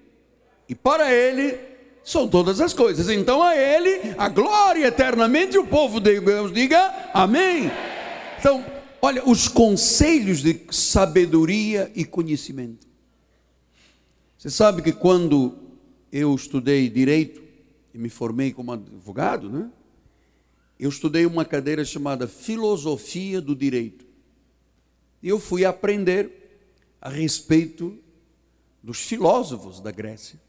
e 0.68 0.76
para 0.76 1.14
ele 1.14 1.58
são 2.04 2.28
todas 2.28 2.60
as 2.60 2.74
coisas. 2.74 3.10
Então 3.10 3.42
a 3.42 3.56
ele 3.56 4.14
a 4.18 4.28
glória 4.28 4.88
eternamente. 4.88 5.56
E 5.56 5.60
o 5.60 5.66
povo 5.66 6.00
de 6.00 6.20
Deus 6.20 6.52
diga 6.52 7.10
amém. 7.14 7.72
Então, 8.40 8.66
olha, 9.02 9.24
os 9.28 9.48
conselhos 9.48 10.42
de 10.42 10.62
sabedoria 10.70 11.92
e 11.96 12.04
conhecimento. 12.04 12.88
Você 14.38 14.50
sabe 14.50 14.82
que 14.82 14.92
quando 14.92 15.58
eu 16.12 16.36
estudei 16.36 16.90
direito 16.90 17.42
e 17.94 17.98
me 17.98 18.10
formei 18.10 18.52
como 18.52 18.74
advogado, 18.74 19.50
né? 19.50 19.70
Eu 20.80 20.90
estudei 20.90 21.26
uma 21.26 21.46
cadeira 21.46 21.86
chamada 21.86 22.28
Filosofia 22.28 23.40
do 23.40 23.56
Direito. 23.56 24.06
E 25.22 25.30
eu 25.30 25.40
fui 25.40 25.64
aprender 25.64 26.44
a 27.00 27.10
respeito 27.10 27.98
dos 28.82 29.00
filósofos 29.00 29.80
da 29.80 29.92
Grécia. 29.92 30.40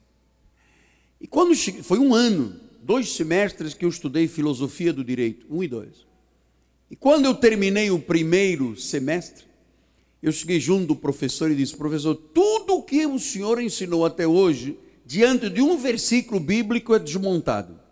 E 1.20 1.26
quando 1.26 1.54
cheguei, 1.54 1.82
foi 1.82 1.98
um 1.98 2.12
ano, 2.12 2.58
dois 2.82 3.14
semestres 3.14 3.74
que 3.74 3.84
eu 3.84 3.88
estudei 3.88 4.26
filosofia 4.28 4.92
do 4.92 5.04
direito, 5.04 5.46
um 5.48 5.62
e 5.62 5.68
dois. 5.68 6.06
E 6.90 6.96
quando 6.96 7.24
eu 7.24 7.34
terminei 7.34 7.90
o 7.90 7.98
primeiro 7.98 8.76
semestre, 8.76 9.44
eu 10.22 10.32
cheguei 10.32 10.58
junto 10.58 10.88
do 10.88 10.96
professor 10.96 11.50
e 11.50 11.56
disse: 11.56 11.76
professor, 11.76 12.14
tudo 12.14 12.74
o 12.74 12.82
que 12.82 13.06
o 13.06 13.18
senhor 13.18 13.60
ensinou 13.60 14.04
até 14.04 14.26
hoje, 14.26 14.78
diante 15.04 15.48
de 15.48 15.62
um 15.62 15.76
versículo 15.76 16.40
bíblico, 16.40 16.94
é 16.94 16.98
desmontado. 16.98 17.83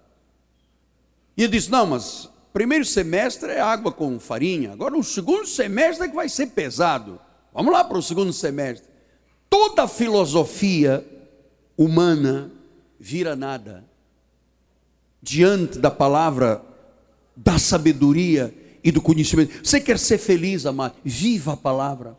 E 1.37 1.43
ele 1.43 1.53
disse: 1.53 1.71
não, 1.71 1.87
mas 1.87 2.29
primeiro 2.53 2.85
semestre 2.85 3.53
é 3.53 3.61
água 3.61 3.91
com 3.91 4.19
farinha, 4.19 4.73
agora 4.73 4.97
o 4.97 5.05
segundo 5.05 5.47
semestre 5.47 6.07
é 6.07 6.09
que 6.09 6.17
vai 6.17 6.29
ser 6.29 6.49
pesado. 6.49 7.21
Vamos 7.53 7.73
lá 7.73 7.85
para 7.85 7.99
o 7.99 8.03
segundo 8.03 8.33
semestre. 8.33 8.89
Toda 9.49 9.83
a 9.83 9.89
filosofia 9.89 11.07
humana 11.77 12.51
vira 12.99 13.37
nada 13.37 13.85
diante 15.23 15.79
da 15.79 15.91
palavra 15.91 16.63
da 17.37 17.59
sabedoria 17.59 18.55
e 18.83 18.91
do 18.91 19.01
conhecimento. 19.01 19.65
Você 19.65 19.81
quer 19.81 19.99
ser 19.99 20.19
feliz, 20.19 20.67
amado? 20.67 20.95
Viva 21.05 21.53
a 21.53 21.57
palavra. 21.57 22.17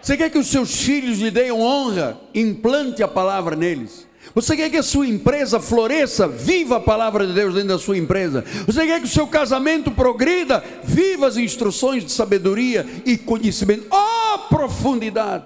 Você 0.00 0.16
quer 0.16 0.30
que 0.30 0.38
os 0.38 0.46
seus 0.46 0.80
filhos 0.82 1.18
lhe 1.18 1.30
deem 1.30 1.52
honra? 1.52 2.18
Implante 2.34 3.02
a 3.02 3.08
palavra 3.08 3.54
neles. 3.54 4.06
Você 4.34 4.56
quer 4.56 4.70
que 4.70 4.76
a 4.76 4.82
sua 4.82 5.06
empresa 5.06 5.58
floresça? 5.58 6.28
Viva 6.28 6.76
a 6.76 6.80
palavra 6.80 7.26
de 7.26 7.32
Deus 7.32 7.54
dentro 7.54 7.70
da 7.70 7.78
sua 7.78 7.98
empresa. 7.98 8.44
Você 8.66 8.86
quer 8.86 9.00
que 9.00 9.06
o 9.06 9.10
seu 9.10 9.26
casamento 9.26 9.90
progrida? 9.90 10.62
Viva 10.84 11.26
as 11.26 11.36
instruções 11.36 12.04
de 12.04 12.12
sabedoria 12.12 12.86
e 13.04 13.18
conhecimento. 13.18 13.86
Oh, 13.90 14.38
profundidade! 14.48 15.44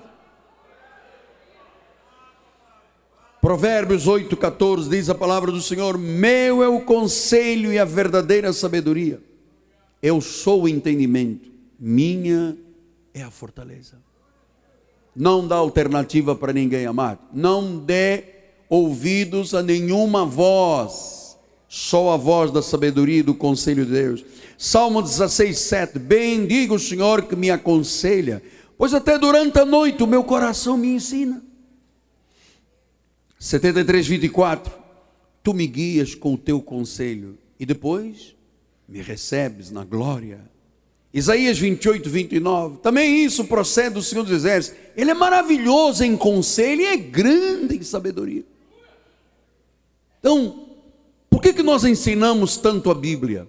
Provérbios 3.40 4.06
8,14 4.06 4.88
diz 4.88 5.10
a 5.10 5.14
palavra 5.14 5.52
do 5.52 5.60
Senhor: 5.60 5.98
Meu 5.98 6.62
é 6.62 6.68
o 6.68 6.80
conselho 6.80 7.72
e 7.72 7.78
a 7.78 7.84
verdadeira 7.84 8.52
sabedoria. 8.52 9.20
Eu 10.02 10.20
sou 10.20 10.62
o 10.62 10.68
entendimento, 10.68 11.50
minha 11.78 12.56
é 13.12 13.22
a 13.22 13.30
fortaleza. 13.30 13.98
Não 15.14 15.46
dá 15.46 15.56
alternativa 15.56 16.34
para 16.34 16.52
ninguém 16.52 16.86
amar. 16.86 17.18
Não 17.32 17.78
dê 17.78 18.33
ouvidos 18.74 19.54
a 19.54 19.62
nenhuma 19.62 20.26
voz, 20.26 21.36
só 21.68 22.10
a 22.10 22.16
voz 22.16 22.50
da 22.50 22.60
sabedoria 22.60 23.18
e 23.18 23.22
do 23.22 23.34
conselho 23.34 23.84
de 23.84 23.92
Deus. 23.92 24.24
Salmo 24.58 25.00
16, 25.00 25.56
7. 25.58 25.98
Bendiga 25.98 26.74
o 26.74 26.78
Senhor 26.78 27.22
que 27.22 27.36
me 27.36 27.50
aconselha, 27.50 28.42
pois 28.76 28.92
até 28.92 29.18
durante 29.18 29.58
a 29.58 29.64
noite 29.64 30.02
o 30.02 30.06
meu 30.06 30.24
coração 30.24 30.76
me 30.76 30.88
ensina. 30.88 31.42
73, 33.38 34.06
24. 34.06 34.72
Tu 35.42 35.54
me 35.54 35.66
guias 35.66 36.14
com 36.14 36.34
o 36.34 36.38
teu 36.38 36.60
conselho 36.60 37.38
e 37.60 37.66
depois 37.66 38.34
me 38.88 39.02
recebes 39.02 39.70
na 39.70 39.84
glória. 39.84 40.40
Isaías 41.12 41.58
28, 41.58 42.10
29. 42.10 42.78
Também 42.78 43.24
isso 43.24 43.44
procede 43.44 43.94
do 43.94 44.02
Senhor 44.02 44.24
dos 44.24 44.32
Exércitos. 44.32 44.80
Ele 44.96 45.10
é 45.12 45.14
maravilhoso 45.14 46.02
em 46.02 46.16
conselho 46.16 46.80
e 46.80 46.86
é 46.86 46.96
grande 46.96 47.76
em 47.76 47.82
sabedoria. 47.82 48.44
Então, 50.24 50.70
por 51.28 51.42
que, 51.42 51.52
que 51.52 51.62
nós 51.62 51.84
ensinamos 51.84 52.56
tanto 52.56 52.90
a 52.90 52.94
Bíblia? 52.94 53.46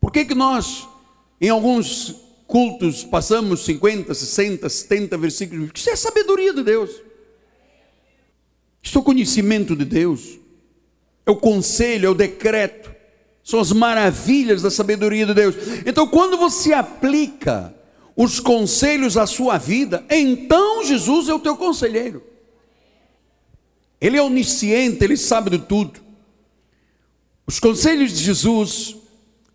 Por 0.00 0.10
que, 0.10 0.24
que 0.24 0.34
nós, 0.34 0.88
em 1.38 1.50
alguns 1.50 2.14
cultos, 2.46 3.04
passamos 3.04 3.66
50, 3.66 4.14
60, 4.14 4.66
70 4.66 5.18
versículos? 5.18 5.70
Isso 5.74 5.90
é 5.90 5.94
sabedoria 5.94 6.54
de 6.54 6.62
Deus. 6.62 6.90
Isto 8.82 8.96
é 8.96 9.00
o 9.02 9.04
conhecimento 9.04 9.76
de 9.76 9.84
Deus, 9.84 10.38
é 11.26 11.30
o 11.30 11.36
conselho, 11.36 12.06
é 12.06 12.08
o 12.08 12.14
decreto, 12.14 12.90
são 13.44 13.60
as 13.60 13.70
maravilhas 13.70 14.62
da 14.62 14.70
sabedoria 14.70 15.26
de 15.26 15.34
Deus. 15.34 15.54
Então, 15.84 16.08
quando 16.08 16.38
você 16.38 16.72
aplica 16.72 17.74
os 18.16 18.40
conselhos 18.40 19.18
à 19.18 19.26
sua 19.26 19.58
vida, 19.58 20.02
então 20.08 20.82
Jesus 20.82 21.28
é 21.28 21.34
o 21.34 21.38
teu 21.38 21.58
conselheiro. 21.58 22.22
Ele 24.00 24.16
é 24.16 24.22
onisciente, 24.22 25.02
ele 25.02 25.16
sabe 25.16 25.50
de 25.50 25.58
tudo. 25.58 26.00
Os 27.46 27.58
conselhos 27.58 28.12
de 28.12 28.22
Jesus 28.22 28.96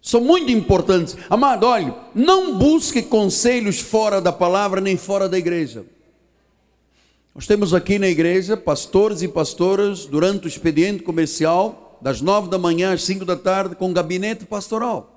são 0.01 0.19
muito 0.19 0.51
importantes. 0.51 1.15
Amado, 1.29 1.65
olhe, 1.65 1.93
não 2.13 2.57
busque 2.57 3.01
conselhos 3.01 3.79
fora 3.79 4.19
da 4.19 4.33
palavra 4.33 4.81
nem 4.81 4.97
fora 4.97 5.29
da 5.29 5.37
igreja. 5.37 5.85
Nós 7.33 7.47
temos 7.47 7.73
aqui 7.73 7.97
na 7.97 8.07
igreja 8.07 8.57
pastores 8.57 9.21
e 9.21 9.27
pastoras 9.27 10.05
durante 10.05 10.45
o 10.45 10.47
expediente 10.47 11.03
comercial, 11.03 11.97
das 12.01 12.19
nove 12.19 12.49
da 12.49 12.57
manhã 12.57 12.93
às 12.93 13.03
cinco 13.03 13.23
da 13.23 13.37
tarde, 13.37 13.75
com 13.75 13.93
gabinete 13.93 14.45
pastoral. 14.45 15.09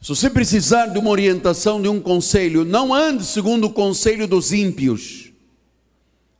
Se 0.00 0.08
você 0.08 0.30
precisar 0.30 0.86
de 0.86 0.98
uma 0.98 1.10
orientação, 1.10 1.82
de 1.82 1.88
um 1.88 2.00
conselho, 2.00 2.64
não 2.64 2.94
ande 2.94 3.24
segundo 3.24 3.64
o 3.66 3.72
conselho 3.72 4.28
dos 4.28 4.52
ímpios. 4.52 5.31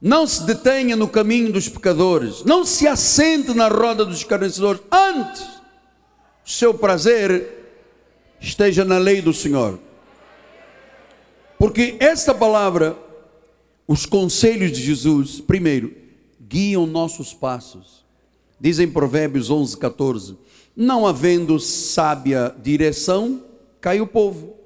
Não 0.05 0.27
se 0.27 0.43
detenha 0.43 0.97
no 0.97 1.07
caminho 1.07 1.53
dos 1.53 1.69
pecadores. 1.69 2.43
Não 2.43 2.65
se 2.65 2.89
assente 2.89 3.55
na 3.55 3.69
roda 3.69 4.05
dos 4.05 4.17
escarnecedores. 4.17 4.83
Antes, 4.91 5.47
seu 6.45 6.75
prazer 6.75 7.63
esteja 8.41 8.85
na 8.85 8.99
lei 8.99 9.23
do 9.23 9.33
Senhor. 9.33 9.79
Porque 11.57 11.97
esta 12.01 12.35
palavra, 12.35 12.99
os 13.87 14.05
conselhos 14.05 14.73
de 14.73 14.83
Jesus, 14.83 15.41
primeiro, 15.41 15.95
guiam 16.41 16.85
nossos 16.85 17.33
passos. 17.33 18.05
Dizem 18.61 18.91
Provérbios 18.91 19.51
11, 19.51 19.77
14: 19.77 20.37
Não 20.75 21.07
havendo 21.07 21.61
sábia 21.61 22.53
direção, 22.61 23.45
cai 23.81 24.01
o 24.01 24.07
povo, 24.09 24.57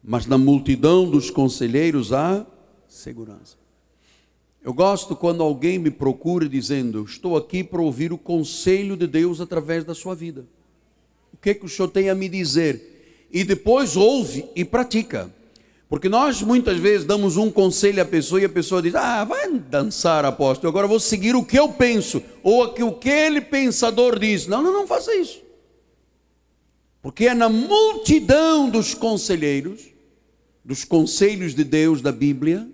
mas 0.00 0.26
na 0.26 0.38
multidão 0.38 1.10
dos 1.10 1.28
conselheiros 1.28 2.12
há 2.12 2.46
segurança. 2.86 3.65
Eu 4.66 4.74
gosto 4.74 5.14
quando 5.14 5.44
alguém 5.44 5.78
me 5.78 5.92
procura 5.92 6.48
dizendo: 6.48 7.04
Estou 7.04 7.36
aqui 7.36 7.62
para 7.62 7.80
ouvir 7.80 8.12
o 8.12 8.18
conselho 8.18 8.96
de 8.96 9.06
Deus 9.06 9.40
através 9.40 9.84
da 9.84 9.94
sua 9.94 10.12
vida. 10.12 10.44
O 11.32 11.36
que, 11.36 11.50
é 11.50 11.54
que 11.54 11.64
o 11.64 11.68
senhor 11.68 11.86
tem 11.86 12.10
a 12.10 12.16
me 12.16 12.28
dizer? 12.28 13.28
E 13.30 13.44
depois 13.44 13.96
ouve 13.96 14.44
e 14.56 14.64
pratica. 14.64 15.32
Porque 15.88 16.08
nós 16.08 16.42
muitas 16.42 16.78
vezes 16.78 17.06
damos 17.06 17.36
um 17.36 17.48
conselho 17.48 18.02
à 18.02 18.04
pessoa 18.04 18.40
e 18.40 18.44
a 18.44 18.48
pessoa 18.48 18.82
diz: 18.82 18.96
Ah, 18.96 19.22
vai 19.22 19.48
dançar, 19.56 20.24
apóstolo, 20.24 20.68
agora 20.68 20.88
vou 20.88 20.98
seguir 20.98 21.36
o 21.36 21.44
que 21.44 21.56
eu 21.56 21.68
penso, 21.68 22.20
ou 22.42 22.64
o 22.64 22.72
que 22.74 22.82
aquele 22.82 23.40
pensador 23.40 24.18
diz. 24.18 24.48
Não, 24.48 24.60
não, 24.60 24.72
não 24.72 24.84
faça 24.88 25.14
isso. 25.14 25.40
Porque 27.00 27.26
é 27.26 27.34
na 27.34 27.48
multidão 27.48 28.68
dos 28.68 28.94
conselheiros, 28.94 29.90
dos 30.64 30.82
conselhos 30.82 31.54
de 31.54 31.62
Deus 31.62 32.02
da 32.02 32.10
Bíblia, 32.10 32.68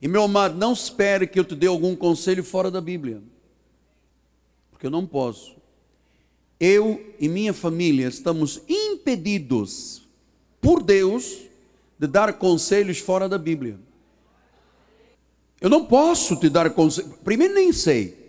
e 0.00 0.08
meu 0.08 0.24
amado, 0.24 0.56
não 0.56 0.72
espere 0.72 1.26
que 1.26 1.38
eu 1.38 1.44
te 1.44 1.54
dê 1.54 1.66
algum 1.66 1.96
conselho 1.96 2.44
fora 2.44 2.70
da 2.70 2.80
Bíblia, 2.80 3.22
porque 4.70 4.86
eu 4.86 4.90
não 4.90 5.06
posso. 5.06 5.56
Eu 6.58 7.14
e 7.18 7.28
minha 7.28 7.52
família 7.52 8.08
estamos 8.08 8.62
impedidos 8.68 10.02
por 10.60 10.82
Deus 10.82 11.38
de 11.98 12.06
dar 12.06 12.34
conselhos 12.34 12.98
fora 12.98 13.28
da 13.28 13.38
Bíblia. 13.38 13.78
Eu 15.60 15.70
não 15.70 15.84
posso 15.84 16.36
te 16.36 16.48
dar 16.48 16.70
conselho. 16.70 17.08
Primeiro, 17.24 17.54
nem 17.54 17.72
sei. 17.72 18.24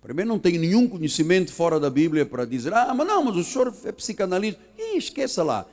Primeiro, 0.00 0.28
não 0.28 0.38
tenho 0.38 0.60
nenhum 0.60 0.88
conhecimento 0.88 1.52
fora 1.52 1.80
da 1.80 1.90
Bíblia 1.90 2.24
para 2.24 2.44
dizer, 2.44 2.72
ah, 2.72 2.94
mas 2.94 3.06
não, 3.06 3.24
mas 3.24 3.36
o 3.36 3.44
senhor 3.44 3.74
é 3.84 3.92
psicanalista. 3.92 4.60
Ih, 4.78 4.96
esqueça 4.96 5.42
lá. 5.42 5.66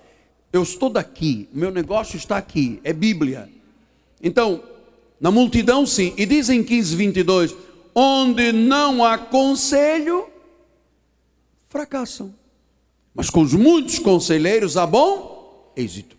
Eu 0.51 0.63
estou 0.63 0.89
daqui, 0.89 1.47
meu 1.53 1.71
negócio 1.71 2.17
está 2.17 2.37
aqui, 2.37 2.79
é 2.83 2.91
Bíblia. 2.91 3.49
Então, 4.23 4.63
na 5.19 5.29
multidão, 5.29 5.85
sim. 5.85 6.13
E 6.17 6.25
diz 6.25 6.49
em 6.49 6.63
15, 6.63 6.95
22, 6.95 7.55
onde 7.93 8.53
não 8.53 9.03
há 9.03 9.17
conselho, 9.17 10.27
fracassam. 11.67 12.33
Mas 13.13 13.29
com 13.29 13.41
os 13.41 13.53
muitos 13.53 13.99
conselheiros 13.99 14.77
há 14.77 14.87
bom 14.87 15.71
êxito. 15.75 16.17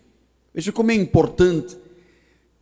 Veja 0.53 0.71
como 0.71 0.91
é 0.91 0.95
importante 0.95 1.75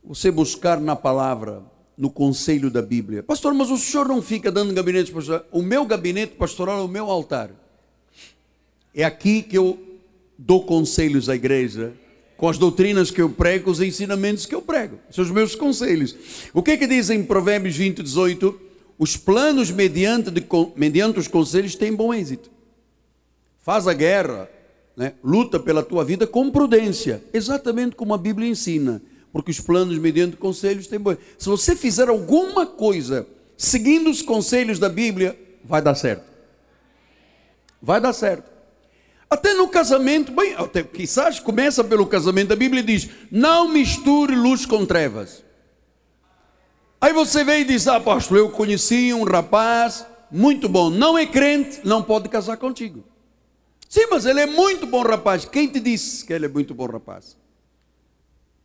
você 0.03 0.31
buscar 0.31 0.79
na 0.79 0.95
palavra 0.95 1.61
no 1.97 2.09
conselho 2.09 2.71
da 2.71 2.81
Bíblia. 2.81 3.21
Pastor, 3.21 3.53
mas 3.53 3.69
o 3.69 3.77
senhor 3.77 4.07
não 4.07 4.21
fica 4.21 4.51
dando 4.51 4.73
gabinete 4.73 5.11
pastoral. 5.11 5.45
O 5.51 5.61
meu 5.61 5.85
gabinete 5.85 6.33
pastoral 6.33 6.79
é 6.79 6.81
o 6.81 6.87
meu 6.87 7.11
altar. 7.11 7.51
É 8.95 9.03
aqui 9.03 9.43
que 9.43 9.57
eu 9.57 9.79
dou 10.37 10.65
conselhos 10.65 11.29
à 11.29 11.35
igreja, 11.35 11.93
com 12.43 12.49
as 12.49 12.57
doutrinas 12.57 13.09
que 13.09 13.21
eu 13.21 13.29
prego, 13.29 13.71
os 13.71 13.79
ensinamentos 13.79 14.45
que 14.45 14.53
eu 14.53 14.61
prego. 14.61 14.99
São 15.09 15.23
os 15.23 15.31
meus 15.31 15.55
conselhos. 15.55 16.13
O 16.53 16.61
que 16.61 16.71
é 16.71 16.77
que 16.77 16.85
diz 16.85 17.09
em 17.09 17.23
Provérbios 17.23 17.73
20, 17.77 18.03
18? 18.03 18.59
Os 18.99 19.15
planos 19.15 19.71
mediante, 19.71 20.29
de, 20.29 20.45
mediante 20.75 21.19
os 21.19 21.29
conselhos 21.29 21.73
têm 21.73 21.93
bom 21.93 22.13
êxito. 22.13 22.51
Faz 23.61 23.87
a 23.87 23.93
guerra, 23.93 24.49
né? 24.93 25.13
luta 25.23 25.57
pela 25.57 25.81
tua 25.81 26.03
vida 26.03 26.27
com 26.27 26.51
prudência, 26.51 27.23
exatamente 27.33 27.95
como 27.95 28.13
a 28.13 28.17
Bíblia 28.17 28.49
ensina 28.49 29.01
porque 29.31 29.49
os 29.49 29.61
planos 29.61 29.97
mediante 29.97 30.35
conselhos 30.35 30.85
têm 30.85 30.99
bom. 30.99 31.15
Se 31.37 31.47
você 31.47 31.77
fizer 31.77 32.09
alguma 32.09 32.65
coisa 32.65 33.25
seguindo 33.55 34.09
os 34.09 34.21
conselhos 34.21 34.79
da 34.79 34.89
Bíblia, 34.89 35.39
vai 35.63 35.81
dar 35.81 35.95
certo. 35.95 36.25
Vai 37.81 38.01
dar 38.01 38.11
certo. 38.11 38.52
Até 39.33 39.55
no 39.55 39.67
casamento, 39.67 40.31
bem, 40.31 40.53
até, 40.53 40.83
quizás 40.83 41.39
começa 41.39 41.83
pelo 41.83 42.05
casamento, 42.05 42.53
a 42.53 42.55
Bíblia 42.55 42.83
diz: 42.83 43.09
não 43.31 43.67
misture 43.67 44.35
luz 44.35 44.63
com 44.63 44.85
trevas. 44.85 45.43
Aí 47.01 47.11
você 47.13 47.43
vem 47.43 47.61
e 47.61 47.65
diz: 47.65 47.87
ah, 47.87 47.95
apóstolo, 47.95 48.39
eu 48.39 48.51
conheci 48.51 49.11
um 49.11 49.23
rapaz 49.23 50.05
muito 50.29 50.69
bom, 50.69 50.91
não 50.91 51.17
é 51.17 51.25
crente, 51.25 51.81
não 51.83 52.03
pode 52.03 52.29
casar 52.29 52.57
contigo. 52.57 53.03
Sim, 53.89 54.05
mas 54.11 54.27
ele 54.27 54.39
é 54.39 54.45
muito 54.45 54.85
bom 54.85 55.01
rapaz. 55.01 55.45
Quem 55.45 55.67
te 55.67 55.79
disse 55.79 56.23
que 56.23 56.31
ele 56.31 56.45
é 56.45 56.49
muito 56.49 56.75
bom 56.75 56.85
rapaz? 56.85 57.35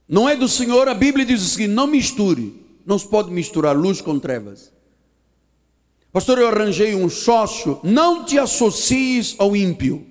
Não 0.07 0.29
é 0.29 0.37
do 0.37 0.49
Senhor, 0.49 0.87
a 0.87 0.93
Bíblia 0.93 1.25
diz 1.25 1.41
o 1.41 1.49
seguinte: 1.49 1.73
não 1.73 1.87
misture, 1.87 2.63
não 2.85 2.99
se 2.99 3.09
pode 3.09 3.31
misturar 3.31 3.75
luz 3.75 4.03
com 4.03 4.19
trevas. 4.19 4.71
Pastor, 6.13 6.39
eu 6.39 6.49
arranjei 6.49 6.95
um 6.95 7.09
sócio, 7.09 7.81
não 7.83 8.27
te 8.27 8.39
associes 8.39 9.35
ao 9.39 9.57
ímpio. 9.57 10.08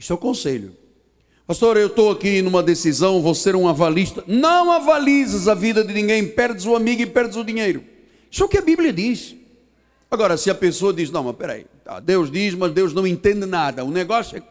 Isso 0.00 0.12
é 0.12 0.16
o 0.16 0.18
conselho. 0.18 0.76
Pastor, 1.46 1.76
eu 1.76 1.86
estou 1.86 2.10
aqui 2.10 2.42
numa 2.42 2.60
decisão, 2.60 3.22
vou 3.22 3.36
ser 3.36 3.54
um 3.54 3.68
avalista. 3.68 4.24
Não 4.26 4.72
avalizes 4.72 5.46
a 5.46 5.54
vida 5.54 5.84
de 5.84 5.94
ninguém, 5.94 6.26
perdes 6.26 6.66
o 6.66 6.74
amigo 6.74 7.02
e 7.02 7.06
perdes 7.06 7.36
o 7.36 7.44
dinheiro. 7.44 7.84
Isso 8.28 8.42
é 8.42 8.46
o 8.46 8.48
que 8.48 8.58
a 8.58 8.62
Bíblia 8.62 8.92
diz. 8.92 9.36
Agora, 10.10 10.36
se 10.36 10.50
a 10.50 10.54
pessoa 10.56 10.92
diz, 10.92 11.08
não, 11.12 11.22
mas 11.22 11.36
peraí, 11.36 11.66
tá, 11.84 12.00
Deus 12.00 12.32
diz, 12.32 12.54
mas 12.56 12.72
Deus 12.72 12.92
não 12.92 13.06
entende 13.06 13.46
nada, 13.46 13.84
o 13.84 13.90
negócio 13.92 14.38
é. 14.38 14.42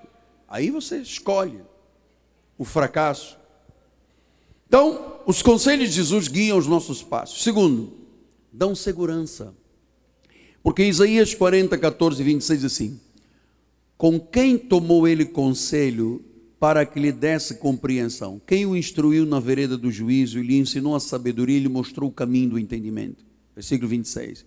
Aí 0.48 0.70
você 0.70 1.00
escolhe 1.00 1.62
o 2.58 2.64
fracasso 2.64 3.40
então, 4.70 5.20
os 5.26 5.42
conselhos 5.42 5.90
de 5.90 5.96
Jesus 5.96 6.28
guiam 6.28 6.56
os 6.56 6.68
nossos 6.68 7.02
passos. 7.02 7.44
Segundo, 7.44 7.92
dão 8.54 8.76
segurança. 8.76 9.52
Porque 10.62 10.84
Isaías 10.84 11.34
40, 11.34 11.76
14 11.76 12.22
e 12.22 12.24
26 12.24 12.62
diz 12.62 12.72
assim: 12.72 13.00
Com 14.00 14.18
quem 14.18 14.58
tomou 14.58 15.06
ele 15.06 15.26
conselho 15.26 16.24
para 16.58 16.86
que 16.86 16.98
lhe 16.98 17.12
desse 17.12 17.56
compreensão? 17.56 18.42
Quem 18.48 18.66
o 18.66 18.74
instruiu 18.74 19.26
na 19.26 19.42
vereda 19.42 19.78
do 19.78 19.92
juízo 19.92 20.40
e 20.40 20.42
lhe 20.42 20.58
ensinou 20.58 20.96
a 20.96 21.02
sabedoria 21.02 21.58
e 21.58 21.60
lhe 21.60 21.68
mostrou 21.68 22.10
o 22.10 22.14
caminho 22.14 22.52
do 22.52 22.60
entendimento? 22.60 23.26
Versículo 23.54 23.90
26. 23.90 24.46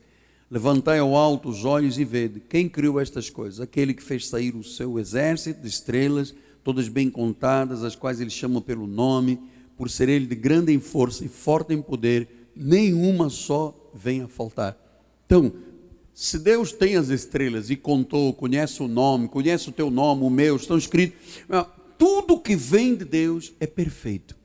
Levantai 0.50 1.00
ao 1.00 1.14
alto 1.14 1.50
os 1.50 1.66
olhos 1.66 1.98
e 1.98 2.04
vede 2.04 2.40
quem 2.40 2.66
criou 2.66 2.98
estas 2.98 3.28
coisas. 3.28 3.60
Aquele 3.60 3.92
que 3.92 4.02
fez 4.02 4.26
sair 4.26 4.56
o 4.56 4.64
seu 4.64 4.98
exército 4.98 5.60
de 5.60 5.68
estrelas, 5.68 6.34
todas 6.64 6.88
bem 6.88 7.10
contadas, 7.10 7.84
as 7.84 7.94
quais 7.94 8.22
ele 8.22 8.30
chama 8.30 8.62
pelo 8.62 8.86
nome 8.86 9.38
por 9.76 9.90
ser 9.90 10.08
ele 10.08 10.24
de 10.24 10.34
grande 10.34 10.72
em 10.72 10.80
força 10.80 11.26
e 11.26 11.28
forte 11.28 11.74
em 11.74 11.82
poder, 11.82 12.48
nenhuma 12.56 13.28
só 13.28 13.78
venha 13.92 14.24
a 14.24 14.28
faltar. 14.28 14.78
Então, 15.26 15.52
se 16.14 16.38
Deus 16.38 16.72
tem 16.72 16.96
as 16.96 17.08
estrelas 17.08 17.70
e 17.70 17.76
contou, 17.76 18.32
conhece 18.32 18.82
o 18.82 18.88
nome, 18.88 19.28
conhece 19.28 19.68
o 19.68 19.72
teu 19.72 19.90
nome, 19.90 20.22
o 20.22 20.30
meu, 20.30 20.56
estão 20.56 20.76
escritos, 20.76 21.18
ah, 21.48 21.66
tudo 21.98 22.38
que 22.38 22.54
vem 22.54 22.94
de 22.94 23.04
Deus 23.04 23.52
é 23.58 23.66
perfeito. 23.66 24.36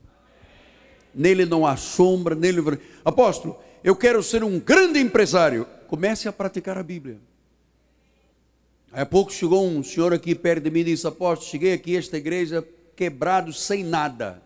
Nele 1.14 1.44
não 1.44 1.66
há 1.66 1.76
sombra, 1.76 2.34
nele. 2.34 2.62
Apóstolo, 3.04 3.58
eu 3.82 3.96
quero 3.96 4.22
ser 4.22 4.44
um 4.44 4.60
grande 4.60 5.00
empresário. 5.00 5.66
Comece 5.88 6.28
a 6.28 6.32
praticar 6.32 6.78
a 6.78 6.82
Bíblia. 6.82 7.18
Há 8.92 9.04
pouco 9.04 9.32
chegou 9.32 9.66
um 9.66 9.82
senhor 9.82 10.12
aqui 10.12 10.34
perto 10.34 10.64
de 10.64 10.70
mim 10.70 10.80
e 10.80 10.84
disse: 10.84 11.06
Apóstolo, 11.06 11.50
cheguei 11.50 11.72
aqui 11.72 11.96
a 11.96 11.98
esta 11.98 12.16
igreja 12.16 12.66
quebrado, 12.94 13.52
sem 13.52 13.82
nada 13.82 14.42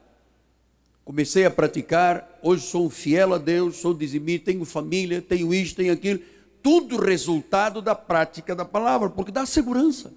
comecei 1.05 1.45
a 1.45 1.51
praticar, 1.51 2.39
hoje 2.43 2.65
sou 2.65 2.89
fiel 2.89 3.35
a 3.35 3.39
Deus, 3.39 3.77
sou 3.77 3.93
dizimista, 3.93 4.47
tenho 4.47 4.65
família, 4.65 5.21
tenho 5.21 5.53
isto, 5.53 5.77
tenho 5.77 5.93
aquilo, 5.93 6.21
tudo 6.63 6.97
resultado 6.97 7.83
da 7.83 7.95
prática 7.95 8.55
da 8.55 8.65
palavra, 8.65 9.11
porque 9.11 9.33
dá 9.33 9.45
segurança. 9.45 10.13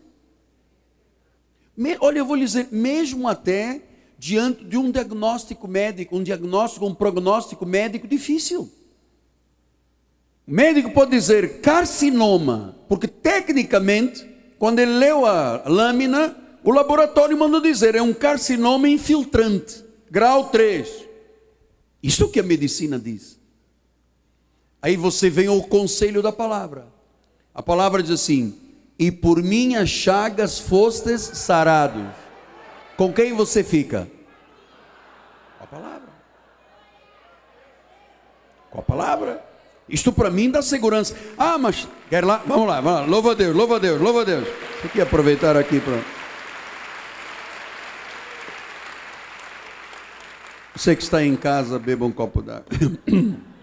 Me, 1.76 1.98
olha, 2.00 2.20
eu 2.20 2.26
vou 2.26 2.36
lhe 2.36 2.46
dizer, 2.46 2.70
mesmo 2.72 3.28
até 3.28 3.82
diante 4.18 4.64
de 4.64 4.78
um 4.78 4.90
diagnóstico 4.90 5.68
médico, 5.68 6.16
um 6.16 6.24
diagnóstico, 6.24 6.86
um 6.86 6.94
prognóstico 6.94 7.66
médico 7.66 8.08
difícil. 8.08 8.72
O 10.48 10.52
médico 10.52 10.92
pode 10.92 11.12
dizer 11.12 11.60
carcinoma, 11.60 12.78
porque 12.88 13.08
tecnicamente, 13.08 14.26
quando 14.58 14.80
ele 14.80 14.94
leu 14.94 15.26
a 15.26 15.64
lâmina, 15.66 16.36
o 16.64 16.72
laboratório 16.72 17.38
mandou 17.38 17.60
dizer 17.60 17.96
é 17.96 18.02
um 18.02 18.14
carcinoma 18.14 18.88
infiltrante, 18.88 19.84
grau 20.10 20.50
3. 20.50 21.06
Isso 22.02 22.30
que 22.30 22.40
a 22.40 22.44
medicina 22.44 22.98
diz. 23.00 23.35
Aí 24.86 24.96
você 24.96 25.32
vem 25.32 25.48
ao 25.48 25.64
conselho 25.64 26.22
da 26.22 26.32
palavra. 26.32 26.86
A 27.56 27.64
palavra 27.64 28.04
diz 28.04 28.12
assim: 28.12 28.56
E 29.00 29.12
por 29.12 29.42
minhas 29.42 29.90
chagas 29.90 30.60
fostes 30.60 31.22
sarados. 31.22 32.06
Com 32.96 33.12
quem 33.12 33.34
você 33.34 33.64
fica? 33.64 34.08
Com 35.58 35.64
a 35.64 35.68
palavra. 35.68 36.10
Com 38.70 38.80
a 38.80 38.82
palavra. 38.84 39.46
Isto 39.90 40.14
para 40.14 40.30
mim 40.30 40.52
dá 40.52 40.62
segurança. 40.62 41.16
Ah, 41.36 41.58
mas 41.58 41.88
quer 42.08 42.24
lá? 42.24 42.44
Vamos 42.46 42.68
lá, 42.68 42.80
vamos 42.80 43.00
lá. 43.02 43.06
Louva 43.08 43.32
a 43.32 43.34
Deus, 43.34 43.56
louva 43.56 43.78
a 43.78 43.80
Deus, 43.80 44.00
louva 44.00 44.22
a 44.22 44.24
Deus. 44.24 44.48
Eu 44.84 44.90
queria 44.90 45.04
aproveitar 45.04 45.58
aqui 45.58 45.80
para. 45.80 46.00
Você 50.76 50.96
que 50.96 51.02
está 51.02 51.26
em 51.26 51.36
casa, 51.36 51.80
beba 51.80 52.06
um 52.06 52.12
copo 52.12 52.44
d'água. 52.44 52.66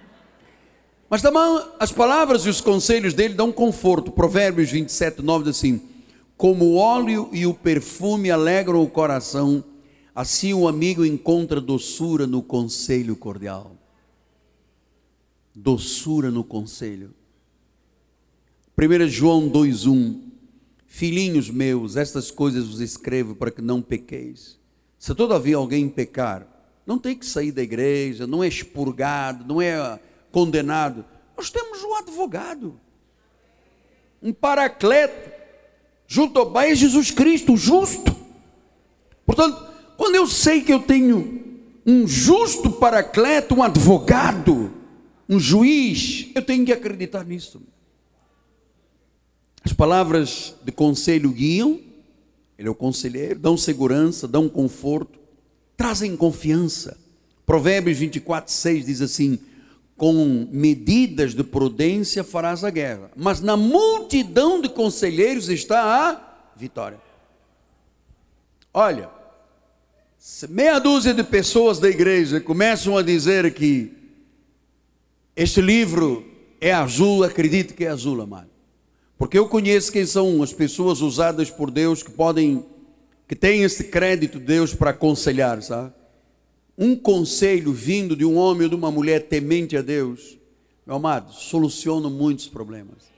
Mas 1.13 1.21
também 1.21 1.43
as 1.79 1.93
palavras 1.93 2.47
e 2.47 2.49
os 2.49 2.63
conselhos 2.63 3.13
dele 3.13 3.35
dão 3.35 3.53
conforto. 3.53 4.11
Provérbios 4.11 4.71
27, 4.71 5.21
9 5.21 5.45
diz 5.45 5.59
assim: 5.59 5.79
Como 6.39 6.65
o 6.65 6.77
óleo 6.77 7.29
e 7.33 7.45
o 7.45 7.53
perfume 7.53 8.31
alegram 8.31 8.83
o 8.83 8.89
coração, 8.89 9.63
assim 10.15 10.55
o 10.55 10.67
amigo 10.67 11.05
encontra 11.05 11.61
doçura 11.61 12.27
no 12.27 12.43
conselho 12.43 13.15
cordial. 13.15 13.77
Doçura 15.55 16.31
no 16.31 16.43
conselho. 16.43 17.13
1 18.75 19.07
João 19.09 19.51
2,1 19.51 20.19
Filhinhos 20.87 21.51
meus, 21.51 21.97
estas 21.97 22.31
coisas 22.31 22.69
vos 22.69 22.81
escrevo 22.81 23.35
para 23.35 23.51
que 23.51 23.61
não 23.61 23.83
pequeis. 23.83 24.59
Se 24.99 25.15
todavia 25.15 25.57
alguém 25.57 25.91
pecar, 25.91 26.47
não 26.87 26.99
tem 26.99 27.15
que 27.15 27.27
sair 27.27 27.53
da 27.53 27.63
igreja, 27.63 28.27
não 28.27 28.43
é 28.43 28.49
expurgado, 28.49 29.45
não 29.47 29.61
é 29.61 30.01
condenado. 30.33 31.05
Nós 31.37 31.51
temos 31.51 31.83
um 31.85 31.95
advogado, 31.95 32.81
um 34.23 34.33
paracleto, 34.33 35.31
junto 36.07 36.39
ao 36.39 36.51
Pai 36.51 36.73
é 36.73 36.75
Jesus 36.75 37.11
Cristo, 37.11 37.57
justo. 37.57 38.15
Portanto, 39.25 39.65
quando 39.97 40.17
eu 40.17 40.27
sei 40.27 40.63
que 40.63 40.73
eu 40.73 40.81
tenho 40.81 41.61
um 41.87 42.07
justo 42.07 42.71
paracleto, 42.71 43.55
um 43.55 43.63
advogado, 43.63 44.73
um 45.29 45.39
juiz, 45.39 46.29
eu 46.35 46.43
tenho 46.43 46.65
que 46.65 46.73
acreditar 46.73 47.25
nisso. 47.25 47.63
As 49.65 49.73
palavras 49.73 50.55
de 50.65 50.73
conselho 50.73 51.31
guiam, 51.31 51.81
ele 52.59 52.69
é 52.69 52.71
o 52.71 52.75
conselheiro, 52.75 53.39
dão 53.39 53.57
segurança, 53.57 54.27
dão 54.27 54.49
conforto, 54.49 55.19
trazem 55.77 56.17
confiança. 56.17 56.99
Provérbios 57.47 57.99
24, 57.99 58.53
6 58.53 58.87
diz 58.87 59.01
assim: 59.01 59.39
com 60.03 60.49
medidas 60.51 61.33
de 61.33 61.45
prudência 61.45 62.25
farás 62.25 62.65
a 62.65 62.71
guerra, 62.71 63.09
mas 63.15 63.41
na 63.41 63.57
multidão 63.57 64.61
de 64.61 64.69
conselheiros 64.69 65.49
está 65.49 65.81
a 65.81 66.57
vitória. 66.57 67.01
Olha, 68.75 69.09
meia 70.49 70.81
dúzia 70.81 71.15
de 71.15 71.23
pessoas 71.23 71.79
da 71.79 71.89
igreja 71.89 72.41
começam 72.41 72.99
a 72.99 73.03
dizer 73.03 73.55
que 73.55 73.93
este 75.37 75.61
livro 75.61 76.27
é 76.61 76.73
azul, 76.73 77.23
acredite 77.23 77.73
que 77.73 77.85
é 77.85 77.89
azul, 77.89 78.21
amado. 78.21 78.51
Porque 79.17 79.39
eu 79.39 79.49
conheço 79.49 79.93
quem 79.93 80.05
são 80.05 80.43
as 80.43 80.53
pessoas 80.53 81.01
usadas 81.01 81.49
por 81.49 81.71
Deus 81.71 82.03
que 82.03 82.11
podem, 82.11 82.67
que 83.29 83.37
têm 83.37 83.63
esse 83.63 83.85
crédito 83.85 84.41
de 84.41 84.47
Deus 84.47 84.75
para 84.75 84.91
aconselhar, 84.91 85.63
sabe? 85.63 85.93
Um 86.77 86.97
conselho 86.97 87.73
vindo 87.73 88.17
de 88.17 88.25
um 88.25 88.37
homem 88.37 88.65
ou 88.65 88.69
de 88.69 88.75
uma 88.75 88.91
mulher 88.91 89.29
temente 89.29 89.77
a 89.77 89.83
Deus, 89.83 90.39
meu 90.87 90.97
amado, 90.97 91.33
soluciona 91.33 92.09
muitos 92.09 92.49
problemas. 92.49 93.13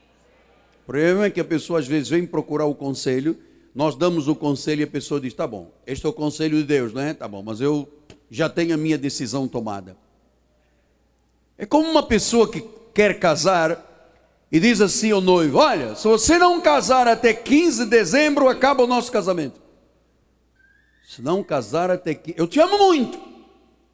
O 0.83 0.85
problema 0.85 1.25
é 1.25 1.29
que 1.29 1.39
a 1.39 1.45
pessoa 1.45 1.79
às 1.79 1.87
vezes 1.87 2.09
vem 2.09 2.25
procurar 2.25 2.65
o 2.65 2.75
conselho, 2.75 3.37
nós 3.73 3.95
damos 3.95 4.27
o 4.27 4.35
conselho 4.35 4.81
e 4.81 4.83
a 4.83 4.87
pessoa 4.87 5.19
diz: 5.19 5.33
tá 5.33 5.47
bom, 5.47 5.71
este 5.85 6.05
é 6.05 6.09
o 6.09 6.13
conselho 6.13 6.57
de 6.57 6.63
Deus, 6.63 6.93
não 6.93 7.01
é? 7.01 7.13
Tá 7.13 7.27
bom, 7.27 7.41
mas 7.41 7.59
eu 7.59 7.89
já 8.29 8.47
tenho 8.47 8.73
a 8.73 8.77
minha 8.77 8.97
decisão 8.97 9.47
tomada. 9.47 9.97
É 11.57 11.65
como 11.65 11.89
uma 11.89 12.03
pessoa 12.03 12.49
que 12.51 12.63
quer 12.93 13.19
casar 13.19 13.93
e 14.51 14.59
diz 14.59 14.79
assim 14.79 15.11
ao 15.11 15.21
noivo: 15.21 15.57
Olha, 15.57 15.95
se 15.95 16.07
você 16.07 16.37
não 16.37 16.61
casar 16.61 17.07
até 17.07 17.33
15 17.33 17.85
de 17.85 17.89
dezembro, 17.89 18.47
acaba 18.47 18.83
o 18.83 18.87
nosso 18.87 19.11
casamento. 19.11 19.59
Se 21.07 21.21
não 21.21 21.43
casar 21.43 21.89
até 21.89 22.13
15, 22.13 22.37
eu 22.37 22.47
te 22.47 22.59
amo 22.59 22.77
muito. 22.77 23.24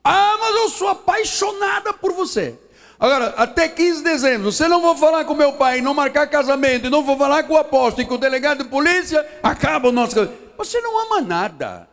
Ah, 0.03 0.37
mas 0.39 0.55
eu 0.55 0.69
sou 0.69 0.87
apaixonada 0.87 1.93
por 1.93 2.13
você. 2.13 2.57
Agora, 2.99 3.29
até 3.37 3.67
15 3.67 3.97
de 3.97 4.03
dezembro, 4.03 4.51
se 4.51 4.67
não 4.67 4.81
vou 4.81 4.95
falar 4.95 5.25
com 5.25 5.33
meu 5.33 5.53
pai, 5.53 5.81
não 5.81 5.93
marcar 5.93 6.27
casamento, 6.27 6.89
não 6.89 7.03
vou 7.03 7.17
falar 7.17 7.43
com 7.43 7.53
o 7.53 7.57
apóstolo 7.57 8.03
e 8.03 8.05
com 8.05 8.15
o 8.15 8.19
delegado 8.19 8.63
de 8.63 8.69
polícia, 8.69 9.27
acaba 9.41 9.89
o 9.89 9.91
nosso 9.91 10.13
casamento. 10.13 10.39
Você 10.57 10.79
não 10.81 10.99
ama 11.07 11.21
nada. 11.21 11.89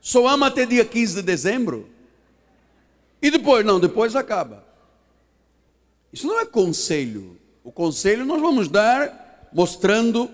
Só 0.00 0.26
ama 0.28 0.46
até 0.46 0.64
dia 0.64 0.84
15 0.84 1.16
de 1.16 1.22
dezembro. 1.22 1.88
E 3.20 3.30
depois, 3.30 3.64
não, 3.64 3.80
depois 3.80 4.14
acaba. 4.14 4.64
Isso 6.12 6.26
não 6.26 6.40
é 6.40 6.46
conselho. 6.46 7.40
O 7.64 7.72
conselho 7.72 8.24
nós 8.24 8.40
vamos 8.40 8.68
dar 8.68 9.48
mostrando 9.52 10.30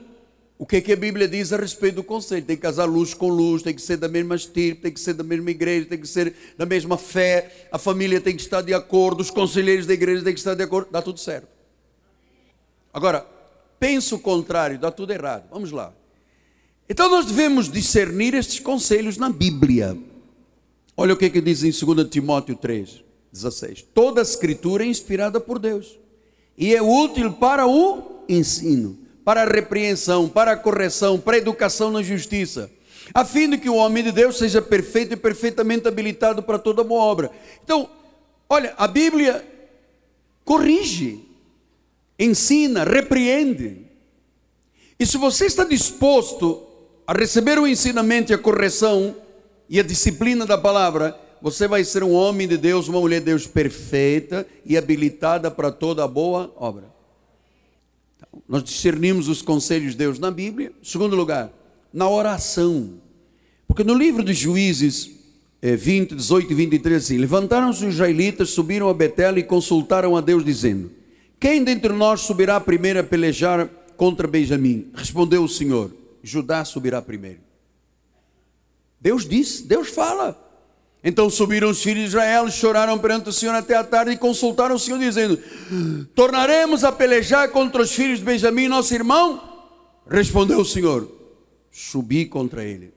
o 0.59 0.67
que, 0.67 0.81
que 0.81 0.93
a 0.93 0.97
Bíblia 0.97 1.29
diz 1.29 1.53
a 1.53 1.57
respeito 1.57 1.97
do 1.97 2.03
conselho? 2.03 2.45
Tem 2.45 2.57
que 2.57 2.63
casar 2.63 2.85
luz 2.85 3.15
com 3.15 3.29
luz, 3.29 3.63
tem 3.63 3.73
que 3.73 3.81
ser 3.81 3.97
da 3.97 4.09
mesma 4.09 4.35
estirpe, 4.35 4.83
tem 4.83 4.93
que 4.93 4.99
ser 4.99 5.15
da 5.15 5.23
mesma 5.23 5.53
igreja, 5.53 5.87
tem 5.87 6.01
que 6.01 6.09
ser 6.09 6.35
da 6.57 6.67
mesma 6.67 6.99
fé, 6.99 7.69
a 7.71 7.79
família 7.79 8.21
tem 8.21 8.35
que 8.35 8.43
estar 8.43 8.61
de 8.61 8.75
acordo, 8.75 9.21
os 9.21 9.31
conselheiros 9.31 9.87
da 9.87 9.95
igreja 9.95 10.25
têm 10.25 10.35
que 10.35 10.41
estar 10.41 10.55
de 10.55 10.65
acordo, 10.65 10.89
dá 10.91 11.01
tudo 11.01 11.21
certo. 11.21 11.47
Agora, 12.93 13.25
pensa 13.79 14.17
o 14.17 14.19
contrário, 14.19 14.81
dá 14.81 14.91
tudo 14.91 15.13
errado. 15.13 15.45
Vamos 15.49 15.71
lá. 15.71 15.95
Então 16.89 17.09
nós 17.09 17.27
devemos 17.27 17.71
discernir 17.71 18.35
estes 18.35 18.59
conselhos 18.59 19.17
na 19.17 19.31
Bíblia. 19.31 19.97
Olha 20.97 21.15
o 21.15 21.17
que, 21.17 21.31
que 21.31 21.41
diz 21.41 21.63
em 21.63 21.71
2 21.71 22.09
Timóteo 22.11 22.57
3, 22.57 23.05
16. 23.33 23.83
Toda 23.95 24.21
a 24.21 24.23
escritura 24.23 24.83
é 24.83 24.89
inspirada 24.89 25.39
por 25.39 25.61
Deus 25.61 26.01
e 26.57 26.75
é 26.75 26.83
útil 26.83 27.35
para 27.35 27.65
o 27.65 28.25
ensino 28.29 29.07
para 29.29 29.43
a 29.43 29.45
repreensão, 29.45 30.27
para 30.27 30.53
a 30.53 30.57
correção, 30.57 31.21
para 31.21 31.37
a 31.37 31.39
educação 31.39 31.91
na 31.91 32.03
justiça, 32.03 32.71
a 33.13 33.27
fim 33.27 33.51
de 33.51 33.59
que 33.59 33.69
o 33.69 33.75
homem 33.75 34.03
de 34.03 34.11
Deus 34.11 34.39
seja 34.39 34.63
perfeito 34.63 35.13
e 35.13 35.17
perfeitamente 35.19 35.87
habilitado 35.87 36.43
para 36.43 36.59
toda 36.59 36.83
boa 36.83 37.03
obra. 37.03 37.31
Então, 37.63 37.91
olha, 38.49 38.73
a 38.79 38.89
Bíblia 38.89 39.45
corrige, 40.47 41.21
ensina, 42.19 42.85
repreende. 42.85 43.83
E 44.99 45.05
se 45.05 45.19
você 45.19 45.45
está 45.45 45.63
disposto 45.63 46.67
a 47.07 47.13
receber 47.13 47.59
o 47.59 47.67
ensinamento 47.67 48.33
e 48.33 48.35
a 48.35 48.39
correção 48.39 49.15
e 49.69 49.79
a 49.79 49.83
disciplina 49.83 50.47
da 50.47 50.57
palavra, 50.57 51.15
você 51.43 51.69
vai 51.69 51.85
ser 51.85 52.03
um 52.03 52.15
homem 52.15 52.49
de 52.49 52.57
Deus, 52.57 52.89
uma 52.89 52.99
mulher 52.99 53.19
de 53.19 53.27
Deus 53.27 53.47
perfeita 53.47 54.47
e 54.65 54.75
habilitada 54.75 55.51
para 55.51 55.71
toda 55.71 56.09
boa 56.09 56.51
obra. 56.57 56.97
Nós 58.49 58.63
discernimos 58.63 59.29
os 59.29 59.43
conselhos 59.43 59.93
de 59.93 59.99
Deus 59.99 60.19
na 60.19 60.31
Bíblia. 60.31 60.73
Segundo 60.83 61.17
lugar, 61.17 61.53
na 61.93 62.09
oração. 62.09 62.95
Porque 63.67 63.85
no 63.85 63.95
livro 63.95 64.23
dos 64.23 64.37
Juízes 64.37 65.11
é, 65.61 65.75
20, 65.77 66.15
18 66.15 66.53
e 66.53 66.55
23, 66.55 67.05
assim, 67.05 67.19
levantaram-se 67.19 67.85
os 67.85 67.95
israelitas, 67.95 68.51
subiram 68.51 68.89
a 68.89 68.95
Betel 68.95 69.39
e 69.39 69.43
consultaram 69.43 70.17
a 70.17 70.21
Deus, 70.21 70.45
dizendo: 70.45 70.91
Quem 71.39 71.65
dentre 71.65 71.93
nós 71.93 72.21
subirá 72.21 72.61
primeiro 72.61 73.01
a 73.01 73.05
pelejar 73.05 73.67
contra 73.97 74.29
Benjamim? 74.29 74.91
Respondeu 74.95 75.43
o 75.43 75.49
Senhor: 75.49 75.91
Judá 76.23 76.65
subirá 76.65 77.03
primeiro. 77.03 77.41
Deus 79.01 79.27
disse, 79.27 79.67
Deus 79.67 79.89
fala. 79.89 80.48
Então 81.03 81.31
subiram 81.31 81.71
os 81.71 81.83
filhos 81.83 82.03
de 82.03 82.09
Israel, 82.09 82.51
choraram 82.51 82.99
perante 82.99 83.29
o 83.29 83.33
Senhor 83.33 83.55
até 83.55 83.77
a 83.77 83.85
tarde 83.85 84.13
e 84.13 84.17
consultaram 84.17 84.75
o 84.75 84.79
Senhor, 84.79 84.99
dizendo: 84.99 85.39
Tornaremos 86.15 86.83
a 86.83 86.91
pelejar 86.91 87.51
contra 87.51 87.83
os 87.83 87.93
filhos 87.93 88.19
de 88.19 88.25
Benjamim, 88.25 88.69
nosso 88.69 88.93
irmão? 88.95 89.41
Respondeu 90.09 90.59
o 90.61 90.65
Senhor: 90.65 91.09
Subi 91.71 92.27
contra 92.27 92.65
ele. 92.65 92.93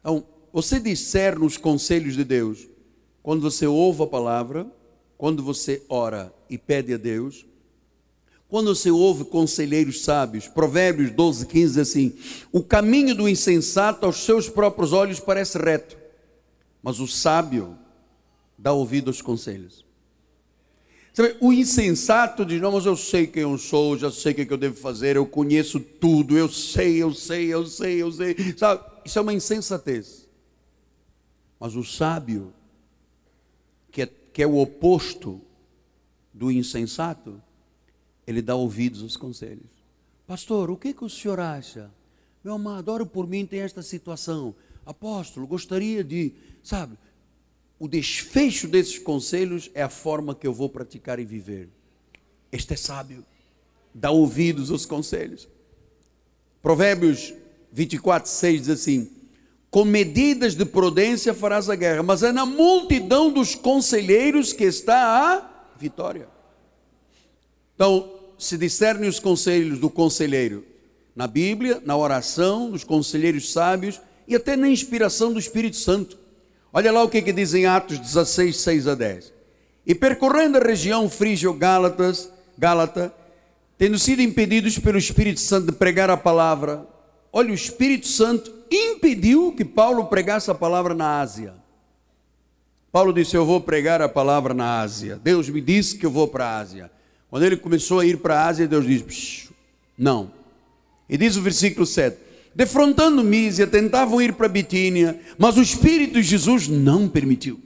Então, 0.00 0.24
você 0.52 0.78
discerne 0.78 1.44
os 1.44 1.56
conselhos 1.56 2.14
de 2.14 2.24
Deus 2.24 2.66
quando 3.22 3.40
você 3.42 3.66
ouve 3.66 4.02
a 4.02 4.06
palavra, 4.06 4.66
quando 5.16 5.42
você 5.42 5.82
ora 5.88 6.32
e 6.48 6.58
pede 6.58 6.92
a 6.92 6.96
Deus, 6.96 7.46
Quando 8.50 8.74
você 8.74 8.90
ouve 8.90 9.24
conselheiros 9.24 10.02
sábios, 10.02 10.48
Provérbios 10.48 11.12
12, 11.12 11.46
15 11.46 11.66
diz 11.66 11.78
assim: 11.78 12.12
O 12.50 12.60
caminho 12.64 13.14
do 13.14 13.28
insensato 13.28 14.04
aos 14.04 14.24
seus 14.24 14.48
próprios 14.48 14.92
olhos 14.92 15.20
parece 15.20 15.56
reto, 15.56 15.96
mas 16.82 17.00
o 17.00 17.06
sábio 17.06 17.78
dá 18.56 18.72
ouvido 18.72 19.08
aos 19.08 19.20
conselhos. 19.22 19.84
Sabe, 21.12 21.36
o 21.40 21.52
insensato 21.52 22.44
diz: 22.44 22.60
Não, 22.60 22.72
mas 22.72 22.86
eu 22.86 22.96
sei 22.96 23.26
quem 23.26 23.42
eu 23.42 23.58
sou, 23.58 23.98
já 23.98 24.10
sei 24.10 24.32
o 24.32 24.34
que, 24.34 24.40
é 24.42 24.46
que 24.46 24.52
eu 24.52 24.58
devo 24.58 24.76
fazer, 24.76 25.16
eu 25.16 25.26
conheço 25.26 25.80
tudo, 25.80 26.36
eu 26.36 26.48
sei, 26.48 27.02
eu 27.02 27.12
sei, 27.12 27.52
eu 27.52 27.66
sei, 27.66 28.02
eu 28.02 28.12
sei. 28.12 28.36
Sabe, 28.56 28.84
isso 29.04 29.18
é 29.18 29.22
uma 29.22 29.34
insensatez. 29.34 30.28
Mas 31.58 31.74
o 31.74 31.84
sábio, 31.84 32.54
que 33.90 34.02
é, 34.02 34.06
que 34.06 34.42
é 34.42 34.46
o 34.46 34.56
oposto 34.58 35.40
do 36.32 36.50
insensato, 36.50 37.42
ele 38.26 38.40
dá 38.40 38.54
ouvidos 38.54 39.02
aos 39.02 39.16
conselhos. 39.16 39.68
Pastor, 40.26 40.70
o 40.70 40.76
que, 40.76 40.94
que 40.94 41.04
o 41.04 41.10
senhor 41.10 41.40
acha? 41.40 41.90
Meu 42.42 42.54
amado, 42.54 42.88
ora 42.88 43.04
por 43.04 43.26
mim, 43.26 43.44
tem 43.44 43.60
esta 43.60 43.82
situação. 43.82 44.54
Apóstolo, 44.84 45.46
gostaria 45.46 46.02
de, 46.02 46.32
sabe, 46.62 46.96
o 47.78 47.88
desfecho 47.88 48.68
desses 48.68 48.98
conselhos 48.98 49.70
é 49.74 49.82
a 49.82 49.88
forma 49.88 50.34
que 50.34 50.46
eu 50.46 50.52
vou 50.52 50.68
praticar 50.68 51.18
e 51.18 51.24
viver. 51.24 51.68
Este 52.52 52.74
é 52.74 52.76
sábio, 52.76 53.24
dá 53.94 54.10
ouvidos 54.10 54.70
aos 54.70 54.84
conselhos. 54.84 55.48
Provérbios 56.62 57.32
24, 57.72 58.30
6 58.30 58.60
diz 58.60 58.70
assim: 58.70 59.10
Com 59.70 59.84
medidas 59.84 60.54
de 60.54 60.66
prudência 60.66 61.32
farás 61.32 61.70
a 61.70 61.74
guerra, 61.74 62.02
mas 62.02 62.22
é 62.22 62.32
na 62.32 62.44
multidão 62.44 63.32
dos 63.32 63.54
conselheiros 63.54 64.52
que 64.52 64.64
está 64.64 65.34
a 65.34 65.78
vitória. 65.78 66.28
Então, 67.74 68.12
se 68.38 68.58
discernem 68.58 69.08
os 69.08 69.18
conselhos 69.18 69.78
do 69.78 69.88
conselheiro 69.88 70.66
na 71.16 71.26
Bíblia, 71.26 71.82
na 71.84 71.96
oração, 71.96 72.70
dos 72.70 72.84
conselheiros 72.84 73.52
sábios 73.52 74.00
e 74.30 74.36
até 74.36 74.56
na 74.56 74.68
inspiração 74.68 75.32
do 75.32 75.40
Espírito 75.40 75.76
Santo. 75.76 76.16
Olha 76.72 76.92
lá 76.92 77.02
o 77.02 77.08
que, 77.08 77.20
que 77.20 77.32
diz 77.32 77.52
em 77.52 77.66
Atos 77.66 77.98
16, 77.98 78.56
6 78.56 78.86
a 78.86 78.94
10. 78.94 79.32
E 79.84 79.92
percorrendo 79.92 80.56
a 80.56 80.62
região 80.62 81.10
frígio-gálatas, 81.10 82.30
Gálata, 82.56 83.12
tendo 83.76 83.98
sido 83.98 84.22
impedidos 84.22 84.78
pelo 84.78 84.98
Espírito 84.98 85.40
Santo 85.40 85.66
de 85.66 85.72
pregar 85.72 86.10
a 86.10 86.16
palavra, 86.16 86.86
olha, 87.32 87.50
o 87.50 87.54
Espírito 87.54 88.06
Santo 88.06 88.54
impediu 88.70 89.52
que 89.52 89.64
Paulo 89.64 90.04
pregasse 90.04 90.48
a 90.48 90.54
palavra 90.54 90.94
na 90.94 91.20
Ásia. 91.20 91.54
Paulo 92.92 93.12
disse: 93.12 93.36
Eu 93.36 93.44
vou 93.44 93.60
pregar 93.60 94.00
a 94.00 94.08
palavra 94.08 94.54
na 94.54 94.80
Ásia. 94.80 95.18
Deus 95.20 95.48
me 95.48 95.60
disse 95.60 95.98
que 95.98 96.06
eu 96.06 96.10
vou 96.10 96.28
para 96.28 96.46
a 96.46 96.58
Ásia. 96.58 96.88
Quando 97.28 97.42
ele 97.42 97.56
começou 97.56 97.98
a 97.98 98.06
ir 98.06 98.18
para 98.18 98.38
a 98.38 98.46
Ásia, 98.46 98.68
Deus 98.68 98.86
disse: 98.86 99.48
Não. 99.98 100.30
E 101.08 101.16
diz 101.16 101.36
o 101.36 101.42
versículo 101.42 101.84
7: 101.84 102.29
Defrontando 102.54 103.22
Mísia, 103.22 103.66
tentavam 103.66 104.20
ir 104.20 104.34
para 104.34 104.48
Bitínia, 104.48 105.20
mas 105.38 105.56
o 105.56 105.62
Espírito 105.62 106.14
de 106.14 106.22
Jesus 106.22 106.66
não 106.66 107.08
permitiu. 107.08 107.60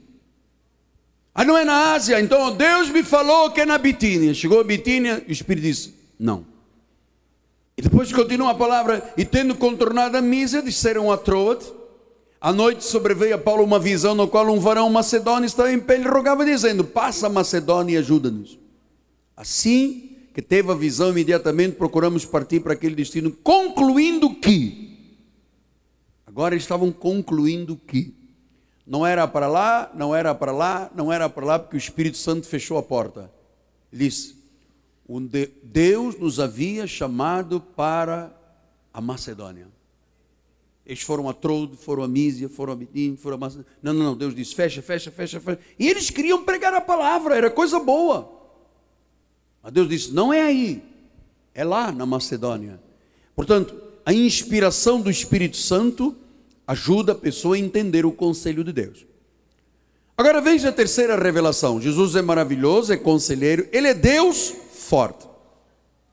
Ah, 1.33 1.43
não 1.43 1.57
é 1.57 1.65
na 1.65 1.93
Ásia, 1.93 2.21
então 2.21 2.55
Deus 2.55 2.89
me 2.89 3.03
falou 3.03 3.51
que 3.51 3.61
é 3.61 3.65
na 3.65 3.77
Bitínia. 3.77 4.33
Chegou 4.33 4.59
a 4.59 4.63
Bitínia 4.63 5.21
e 5.27 5.31
o 5.31 5.33
Espírito 5.33 5.63
disse: 5.65 5.93
Não. 6.17 6.45
E 7.77 7.81
depois 7.81 8.13
continua 8.13 8.51
a 8.51 8.55
palavra: 8.55 9.13
E 9.17 9.25
tendo 9.25 9.53
contornado 9.55 10.17
a 10.17 10.21
Mísia, 10.21 10.61
disseram 10.61 11.11
a 11.11 11.17
Troade. 11.17 11.65
À 12.39 12.53
noite 12.53 12.85
sobreveio 12.85 13.35
a 13.35 13.37
Paulo 13.37 13.63
uma 13.63 13.79
visão 13.79 14.13
no 14.13 14.27
qual 14.27 14.47
um 14.47 14.59
varão 14.59 14.89
macedônio 14.89 15.47
estava 15.47 15.73
em 15.73 15.79
pé 15.79 15.99
e 15.99 16.03
rogava, 16.03 16.45
dizendo: 16.45 16.85
Passa 16.85 17.27
a 17.27 17.29
Macedônia 17.29 17.95
e 17.95 17.97
ajuda-nos. 17.97 18.57
Assim 19.35 20.04
que 20.35 20.41
teve 20.41 20.69
a 20.69 20.75
visão, 20.75 21.11
imediatamente 21.11 21.77
procuramos 21.77 22.25
partir 22.25 22.59
para 22.59 22.73
aquele 22.73 22.93
destino, 22.93 23.31
concluindo 23.31 24.35
que, 24.35 25.17
agora 26.27 26.57
estavam 26.57 26.91
concluindo 26.91 27.77
que, 27.77 28.13
não 28.85 29.07
era 29.07 29.25
para 29.29 29.47
lá, 29.47 29.89
não 29.95 30.13
era 30.13 30.35
para 30.35 30.51
lá, 30.51 30.91
não 30.93 31.11
era 31.11 31.29
para 31.29 31.45
lá, 31.45 31.57
porque 31.57 31.77
o 31.77 31.79
Espírito 31.79 32.17
Santo 32.17 32.47
fechou 32.47 32.77
a 32.77 32.83
porta. 32.83 33.31
Ele 33.93 34.03
disse: 34.03 34.35
Deus 35.63 36.19
nos 36.19 36.37
havia 36.37 36.85
chamado 36.85 37.61
para 37.61 38.35
a 38.93 38.99
Macedônia. 38.99 39.69
Eles 40.85 41.01
foram 41.01 41.29
a 41.29 41.33
Trodo, 41.33 41.77
foram 41.77 42.03
a 42.03 42.09
Mísia, 42.09 42.49
foram 42.49 42.73
a 42.73 42.75
Bitim, 42.75 43.15
foram 43.15 43.37
a 43.37 43.39
Macedônia. 43.39 43.71
Não, 43.81 43.93
não, 43.93 44.03
não, 44.03 44.17
Deus 44.17 44.35
disse: 44.35 44.53
fecha, 44.53 44.81
fecha, 44.81 45.09
fecha, 45.09 45.39
fecha. 45.39 45.59
E 45.79 45.87
eles 45.87 46.09
queriam 46.09 46.43
pregar 46.43 46.73
a 46.73 46.81
palavra, 46.81 47.37
era 47.37 47.49
coisa 47.49 47.79
boa. 47.79 48.34
Mas 49.65 49.73
Deus 49.73 49.89
disse: 49.89 50.13
não 50.13 50.31
é 50.31 50.43
aí, 50.43 50.83
é 51.55 51.63
lá 51.63 51.91
na 51.91 52.05
Macedônia. 52.05 52.79
Portanto, 53.35 53.73
a 54.05 54.13
inspiração 54.13 55.01
do 55.01 55.09
Espírito 55.09 55.57
Santo 55.57 56.15
ajuda 56.67 57.13
a 57.13 57.15
pessoa 57.15 57.55
a 57.55 57.59
entender 57.59 58.05
o 58.05 58.11
conselho 58.11 58.63
de 58.63 58.71
Deus. 58.71 59.07
Agora 60.15 60.39
veja 60.39 60.69
a 60.69 60.71
terceira 60.71 61.15
revelação: 61.15 61.81
Jesus 61.81 62.15
é 62.15 62.21
maravilhoso, 62.21 62.93
é 62.93 62.97
conselheiro, 62.97 63.67
ele 63.71 63.87
é 63.87 63.95
Deus 63.95 64.53
forte. 64.71 65.25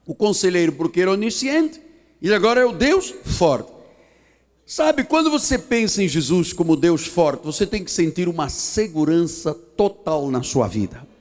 O 0.07 0.15
conselheiro, 0.15 0.73
porque 0.73 1.03
era 1.03 1.13
onisciente, 1.13 1.79
e 2.23 2.33
agora 2.33 2.63
é 2.63 2.65
o 2.65 2.73
Deus 2.73 3.15
forte. 3.23 3.71
Sabe, 4.65 5.05
quando 5.05 5.31
você 5.31 5.59
pensa 5.59 6.03
em 6.03 6.09
Jesus 6.09 6.55
como 6.55 6.75
Deus 6.75 7.07
forte, 7.07 7.45
você 7.45 7.67
tem 7.67 7.85
que 7.85 7.91
sentir 7.91 8.29
uma 8.29 8.49
segurança 8.49 9.53
total 9.53 10.31
na 10.31 10.43
sua 10.43 10.67
vida. 10.67 11.12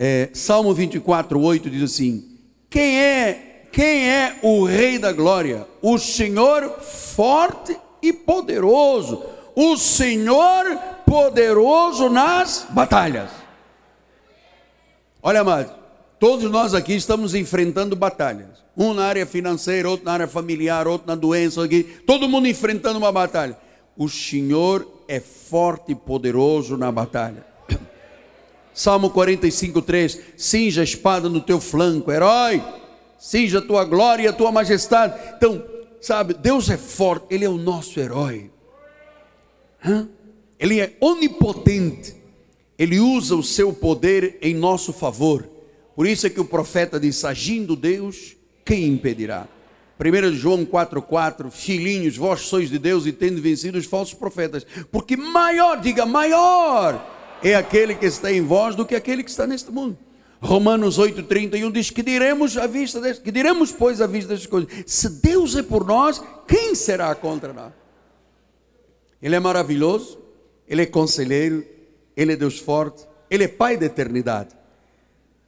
É, 0.00 0.28
Salmo 0.32 0.72
24, 0.72 1.40
8 1.40 1.68
diz 1.68 1.82
assim: 1.82 2.38
Quem 2.70 3.00
é, 3.00 3.64
quem 3.72 4.08
é 4.08 4.38
o 4.42 4.64
Rei 4.64 4.96
da 4.96 5.12
Glória? 5.12 5.66
O 5.82 5.98
Senhor 5.98 6.80
forte 6.80 7.76
e 8.00 8.12
poderoso. 8.12 9.24
O 9.56 9.76
Senhor 9.76 10.78
poderoso 11.04 12.08
nas 12.08 12.64
batalhas. 12.70 13.28
Olha, 15.20 15.40
amado, 15.40 15.74
todos 16.20 16.48
nós 16.48 16.74
aqui 16.74 16.94
estamos 16.94 17.34
enfrentando 17.34 17.96
batalhas. 17.96 18.62
Um 18.76 18.94
na 18.94 19.06
área 19.06 19.26
financeira, 19.26 19.90
outro 19.90 20.06
na 20.06 20.12
área 20.12 20.28
familiar, 20.28 20.86
outro 20.86 21.08
na 21.08 21.16
doença 21.16 21.64
aqui. 21.64 21.82
Todo 22.06 22.28
mundo 22.28 22.46
enfrentando 22.46 22.98
uma 22.98 23.10
batalha. 23.10 23.58
O 23.96 24.08
Senhor 24.08 24.86
é 25.08 25.18
forte 25.18 25.90
e 25.90 25.94
poderoso 25.96 26.76
na 26.76 26.92
batalha. 26.92 27.47
Salmo 28.78 29.10
45, 29.10 29.82
3: 29.82 30.20
Cinja 30.36 30.82
a 30.82 30.84
espada 30.84 31.28
no 31.28 31.40
teu 31.40 31.60
flanco, 31.60 32.12
herói, 32.12 32.62
cinja 33.18 33.58
a 33.58 33.62
tua 33.62 33.84
glória 33.84 34.22
e 34.22 34.28
a 34.28 34.32
tua 34.32 34.52
majestade. 34.52 35.18
Então, 35.36 35.64
sabe, 36.00 36.32
Deus 36.32 36.70
é 36.70 36.76
forte, 36.76 37.26
Ele 37.28 37.44
é 37.44 37.48
o 37.48 37.58
nosso 37.58 37.98
herói, 37.98 38.52
Hã? 39.84 40.08
Ele 40.60 40.78
é 40.78 40.96
onipotente, 41.00 42.14
Ele 42.78 43.00
usa 43.00 43.34
o 43.34 43.42
seu 43.42 43.72
poder 43.72 44.38
em 44.40 44.54
nosso 44.54 44.92
favor. 44.92 45.48
Por 45.96 46.06
isso 46.06 46.28
é 46.28 46.30
que 46.30 46.38
o 46.38 46.44
profeta 46.44 47.00
diz: 47.00 47.24
agindo 47.24 47.74
Deus, 47.74 48.36
quem 48.64 48.86
impedirá? 48.86 49.48
1 49.98 50.34
João 50.34 50.64
4,4, 50.64 51.50
filhinhos, 51.50 52.16
vós 52.16 52.42
sois 52.42 52.70
de 52.70 52.78
Deus 52.78 53.06
e 53.06 53.12
tendo 53.12 53.42
vencido 53.42 53.76
os 53.76 53.86
falsos 53.86 54.14
profetas, 54.14 54.64
porque 54.92 55.16
maior, 55.16 55.80
diga 55.80 56.06
maior, 56.06 57.17
é 57.42 57.54
aquele 57.54 57.94
que 57.94 58.06
está 58.06 58.32
em 58.32 58.42
vós 58.42 58.74
do 58.74 58.84
que 58.84 58.94
aquele 58.94 59.22
que 59.22 59.30
está 59.30 59.46
neste 59.46 59.70
mundo. 59.70 59.96
Romanos 60.40 60.98
8,31 60.98 61.72
diz 61.72 61.90
que 61.90 62.02
diremos 62.02 62.56
à 62.56 62.66
vista 62.66 63.00
deste, 63.00 63.22
que 63.22 63.32
diremos, 63.32 63.72
pois, 63.72 64.00
à 64.00 64.06
vista 64.06 64.30
destas 64.30 64.46
coisas. 64.46 64.70
Se 64.86 65.08
Deus 65.08 65.56
é 65.56 65.62
por 65.62 65.84
nós, 65.84 66.22
quem 66.46 66.74
será 66.74 67.14
contra 67.14 67.52
nós? 67.52 67.72
Ele 69.20 69.34
é 69.34 69.40
maravilhoso, 69.40 70.18
Ele 70.68 70.82
é 70.82 70.86
conselheiro, 70.86 71.64
Ele 72.16 72.32
é 72.32 72.36
Deus 72.36 72.58
forte, 72.58 73.04
Ele 73.28 73.44
é 73.44 73.48
Pai 73.48 73.76
da 73.76 73.86
eternidade. 73.86 74.56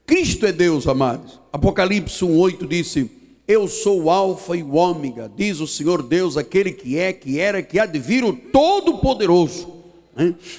Cristo 0.04 0.44
é 0.44 0.50
Deus, 0.50 0.88
amados. 0.88 1.40
Apocalipse 1.52 2.24
1,8 2.24 2.66
disse: 2.66 3.08
Eu 3.46 3.68
sou 3.68 4.02
o 4.02 4.10
Alfa 4.10 4.56
e 4.56 4.62
o 4.64 4.74
Ômega, 4.74 5.30
diz 5.36 5.60
o 5.60 5.68
Senhor 5.68 6.02
Deus, 6.02 6.36
aquele 6.36 6.72
que 6.72 6.98
é, 6.98 7.12
que 7.12 7.38
era, 7.38 7.62
que 7.62 7.78
há 7.78 7.86
de 7.86 8.00
vir, 8.00 8.24
o 8.24 8.32
Todo-Poderoso. 8.32 9.69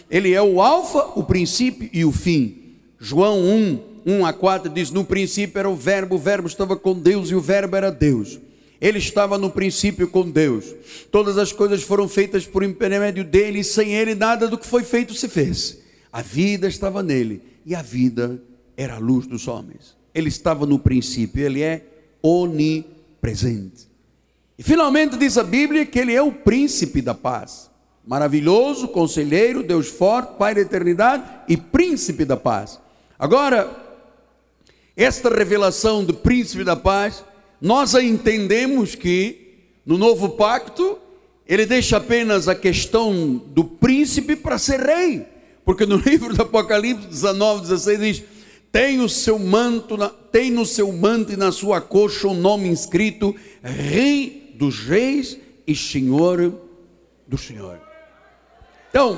Ele 0.09 0.34
é 0.34 0.41
o 0.41 0.62
alfa, 0.62 1.20
o 1.20 1.24
princípio 1.24 1.89
e 1.93 2.03
o 2.03 2.12
fim. 2.12 2.78
João 2.99 3.39
1, 3.39 3.80
1 4.05 4.26
a 4.26 4.34
4 4.34 4.72
diz: 4.72 4.91
No 4.91 5.03
princípio 5.03 5.59
era 5.59 5.70
o 5.70 5.76
Verbo, 5.76 6.16
o 6.16 6.20
Verbo 6.20 6.47
estava 6.47 6.76
com 6.76 6.93
Deus 6.93 7.30
e 7.30 7.36
o 7.36 7.41
Verbo 7.41 7.76
era 7.76 7.91
Deus. 7.91 8.39
Ele 8.80 8.97
estava 8.97 9.38
no 9.38 9.51
princípio 9.51 10.07
com 10.07 10.30
Deus. 10.30 10.74
Todas 11.12 11.38
as 11.38 11.51
coisas 11.51 11.84
foram 11.84 12.07
feitas 12.07 12.45
por 12.47 12.64
intermédio 12.64 13.24
dele, 13.24 13.59
e 13.59 13.64
sem 13.64 13.93
ele 13.93 14.16
nada 14.16 14.47
do 14.47 14.57
que 14.57 14.66
foi 14.66 14.84
feito 14.84 15.14
se 15.14 15.28
fez. 15.28 15.80
A 16.12 16.22
vida 16.22 16.68
estava 16.68 17.03
nele, 17.03 17.41
e 17.64 17.76
a 17.76 17.82
vida 17.82 18.41
era 18.76 18.95
a 18.95 18.99
luz 18.99 19.28
dos 19.28 19.47
homens. 19.47 19.95
Ele 20.14 20.30
estava 20.30 20.66
no 20.66 20.80
princípio, 20.80 21.45
ele 21.45 21.62
é 21.62 21.86
onipresente. 22.24 23.88
E 24.57 24.64
finalmente 24.64 25.16
diz 25.16 25.38
a 25.38 25.43
Bíblia 25.43 25.86
que 25.86 25.99
ele 25.99 26.14
é 26.14 26.22
o 26.22 26.32
príncipe 26.32 27.01
da 27.01 27.14
paz 27.14 27.70
maravilhoso, 28.05 28.87
conselheiro, 28.87 29.63
Deus 29.63 29.87
forte, 29.87 30.37
Pai 30.37 30.55
da 30.55 30.61
eternidade 30.61 31.23
e 31.47 31.55
príncipe 31.55 32.25
da 32.25 32.35
paz. 32.35 32.79
Agora, 33.17 33.69
esta 34.95 35.29
revelação 35.29 36.03
do 36.03 36.13
príncipe 36.13 36.63
da 36.63 36.75
paz, 36.75 37.23
nós 37.61 37.93
a 37.95 38.03
entendemos 38.03 38.95
que 38.95 39.59
no 39.85 39.97
novo 39.97 40.29
pacto 40.29 40.97
ele 41.47 41.65
deixa 41.65 41.97
apenas 41.97 42.47
a 42.47 42.55
questão 42.55 43.35
do 43.35 43.63
príncipe 43.63 44.35
para 44.35 44.57
ser 44.57 44.79
rei, 44.79 45.25
porque 45.65 45.85
no 45.85 45.97
livro 46.01 46.35
do 46.35 46.41
Apocalipse 46.41 47.07
19, 47.07 47.61
16 47.61 47.99
diz: 47.99 48.23
tem 48.71 49.01
o 49.01 49.09
seu 49.09 49.37
manto, 49.37 49.97
tem 50.31 50.49
no 50.49 50.65
seu 50.65 50.91
manto 50.93 51.33
e 51.33 51.37
na 51.37 51.51
sua 51.51 51.81
coxa 51.81 52.27
o 52.27 52.31
um 52.31 52.35
nome 52.35 52.69
inscrito, 52.69 53.35
Rei 53.61 54.55
dos 54.55 54.79
Reis 54.79 55.37
e 55.67 55.75
Senhor 55.75 56.53
do 57.27 57.37
Senhor. 57.37 57.90
Então, 58.91 59.17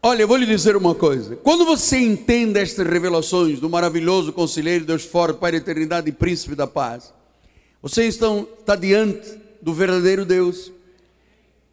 olha, 0.00 0.22
eu 0.22 0.28
vou 0.28 0.36
lhe 0.36 0.46
dizer 0.46 0.76
uma 0.76 0.94
coisa: 0.94 1.34
quando 1.34 1.64
você 1.64 1.98
entende 1.98 2.60
estas 2.60 2.86
revelações 2.86 3.58
do 3.58 3.68
maravilhoso 3.68 4.32
Conselheiro, 4.32 4.84
Deus 4.84 5.04
forte, 5.04 5.40
Pai 5.40 5.50
da 5.50 5.58
eternidade 5.58 6.08
e 6.08 6.12
Príncipe 6.12 6.54
da 6.54 6.66
paz, 6.68 7.12
você 7.82 8.04
está, 8.04 8.28
está 8.60 8.76
diante 8.76 9.36
do 9.60 9.74
verdadeiro 9.74 10.24
Deus, 10.24 10.70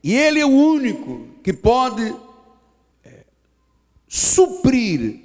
e 0.04 0.16
Ele 0.16 0.40
é 0.40 0.46
o 0.46 0.50
único 0.50 1.28
que 1.44 1.54
pode 1.54 2.16
é, 3.04 3.24
suprir 4.08 5.20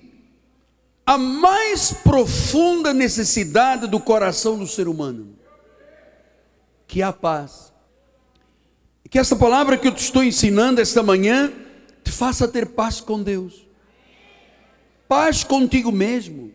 a 1.07 1.17
mais 1.17 1.95
profunda 1.95 2.93
necessidade 2.93 3.87
do 3.87 3.99
coração 3.99 4.59
do 4.59 4.67
ser 4.67 4.87
humano, 4.87 5.35
que 6.87 7.01
é 7.01 7.05
a 7.07 7.13
paz. 7.13 7.70
Que 9.11 9.19
essa 9.19 9.35
palavra 9.35 9.77
que 9.77 9.89
eu 9.89 9.93
te 9.93 10.03
estou 10.03 10.23
ensinando 10.23 10.81
esta 10.81 11.03
manhã 11.03 11.53
te 12.05 12.13
faça 12.13 12.47
ter 12.47 12.67
paz 12.67 13.01
com 13.01 13.21
Deus, 13.21 13.67
paz 15.09 15.43
contigo 15.43 15.91
mesmo, 15.91 16.53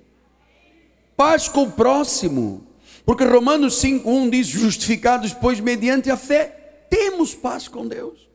paz 1.17 1.49
com 1.49 1.63
o 1.63 1.71
próximo, 1.71 2.65
porque 3.05 3.25
Romanos 3.25 3.75
5,1 3.83 4.29
diz: 4.29 4.47
justificados, 4.47 5.33
pois, 5.33 5.59
mediante 5.59 6.09
a 6.09 6.15
fé, 6.15 6.85
temos 6.89 7.35
paz 7.35 7.67
com 7.67 7.85
Deus. 7.85 8.27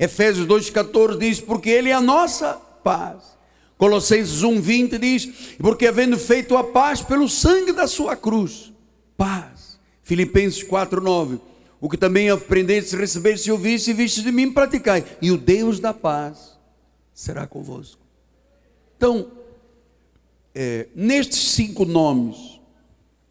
Efésios 0.00 0.46
2,14 0.46 1.18
diz: 1.18 1.40
porque 1.40 1.68
Ele 1.68 1.90
é 1.90 1.94
a 1.94 2.00
nossa 2.00 2.54
paz. 2.82 3.38
Colossenses 3.76 4.42
1,20 4.42 4.98
diz: 4.98 5.28
Porque 5.58 5.86
havendo 5.86 6.18
feito 6.18 6.56
a 6.56 6.64
paz 6.64 7.00
pelo 7.00 7.28
sangue 7.28 7.72
da 7.72 7.86
sua 7.86 8.16
cruz, 8.16 8.72
paz. 9.16 9.78
Filipenses 10.02 10.64
4,9: 10.64 11.38
O 11.80 11.88
que 11.88 11.96
também 11.96 12.28
aprendeste, 12.30 12.96
recebeste, 12.96 13.50
ouviste 13.50 13.90
e 13.90 13.94
viste 13.94 14.22
de 14.22 14.32
mim, 14.32 14.52
praticai, 14.52 15.04
e 15.22 15.30
o 15.30 15.36
Deus 15.36 15.78
da 15.78 15.94
paz 15.94 16.58
será 17.14 17.46
convosco. 17.46 18.00
Então, 18.96 19.30
é, 20.54 20.88
nestes 20.94 21.52
cinco 21.52 21.84
nomes 21.84 22.60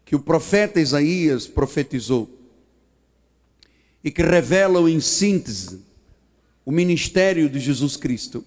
que 0.04 0.16
o 0.16 0.20
profeta 0.20 0.80
Isaías 0.80 1.46
profetizou, 1.46 2.28
e 4.02 4.10
que 4.10 4.22
revelam 4.22 4.88
em 4.88 5.00
síntese 5.00 5.82
o 6.64 6.70
ministério 6.70 7.48
de 7.50 7.58
Jesus 7.58 7.96
Cristo, 7.96 8.44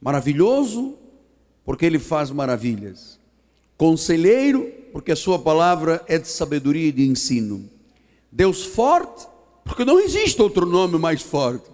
Maravilhoso, 0.00 0.96
porque 1.64 1.84
ele 1.84 1.98
faz 1.98 2.30
maravilhas. 2.30 3.18
Conselheiro, 3.76 4.72
porque 4.92 5.12
a 5.12 5.16
sua 5.16 5.38
palavra 5.38 6.04
é 6.06 6.18
de 6.18 6.28
sabedoria 6.28 6.88
e 6.88 6.92
de 6.92 7.06
ensino. 7.06 7.68
Deus 8.30 8.64
forte, 8.64 9.26
porque 9.64 9.84
não 9.84 9.98
existe 10.00 10.40
outro 10.40 10.66
nome 10.66 10.98
mais 10.98 11.22
forte. 11.22 11.70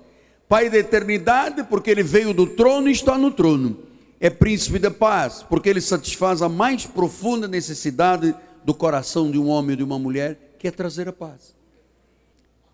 Pai 0.48 0.70
da 0.70 0.78
eternidade, 0.78 1.64
porque 1.64 1.90
ele 1.90 2.02
veio 2.02 2.32
do 2.34 2.46
trono 2.46 2.88
e 2.88 2.92
está 2.92 3.16
no 3.16 3.30
trono. 3.30 3.78
É 4.20 4.30
príncipe 4.30 4.78
da 4.78 4.90
paz, 4.90 5.44
porque 5.48 5.68
ele 5.68 5.80
satisfaz 5.80 6.42
a 6.42 6.48
mais 6.48 6.86
profunda 6.86 7.48
necessidade 7.48 8.34
do 8.64 8.74
coração 8.74 9.30
de 9.30 9.38
um 9.38 9.48
homem 9.48 9.72
ou 9.72 9.76
de 9.76 9.82
uma 9.84 9.98
mulher, 9.98 10.56
que 10.58 10.68
é 10.68 10.70
trazer 10.70 11.08
a 11.08 11.12
paz. 11.12 11.54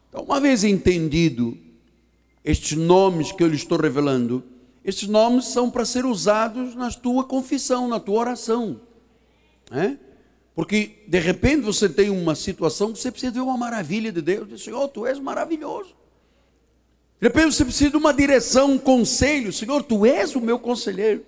Então, 0.08 0.22
uma 0.22 0.40
vez 0.40 0.64
entendido 0.64 1.56
estes 2.44 2.76
nomes 2.76 3.32
que 3.32 3.42
eu 3.42 3.48
lhe 3.48 3.56
estou 3.56 3.78
revelando, 3.78 4.42
esses 4.84 5.06
nomes 5.06 5.46
são 5.46 5.70
para 5.70 5.84
ser 5.84 6.04
usados 6.04 6.74
na 6.74 6.90
tua 6.90 7.24
confissão, 7.24 7.88
na 7.88 8.00
tua 8.00 8.20
oração. 8.20 8.80
É? 9.70 9.96
Porque 10.54 11.02
de 11.06 11.18
repente 11.18 11.62
você 11.62 11.88
tem 11.88 12.10
uma 12.10 12.34
situação 12.34 12.92
que 12.92 12.98
você 12.98 13.10
precisa 13.10 13.32
ver 13.32 13.40
uma 13.40 13.56
maravilha 13.56 14.10
de 14.10 14.20
Deus. 14.20 14.48
Diz, 14.48 14.62
Senhor, 14.62 14.88
tu 14.88 15.06
és 15.06 15.18
maravilhoso. 15.18 15.94
De 17.20 17.28
repente 17.28 17.54
você 17.54 17.64
precisa 17.64 17.90
de 17.90 17.96
uma 17.96 18.12
direção, 18.12 18.72
um 18.72 18.78
conselho. 18.78 19.52
Senhor, 19.52 19.82
tu 19.82 20.06
és 20.06 20.34
o 20.34 20.40
meu 20.40 20.58
conselheiro. 20.58 21.24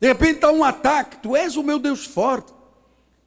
De 0.00 0.08
repente 0.08 0.36
está 0.36 0.50
um 0.50 0.64
ataque, 0.64 1.18
tu 1.18 1.36
és 1.36 1.56
o 1.56 1.62
meu 1.62 1.78
Deus 1.78 2.06
forte. 2.06 2.52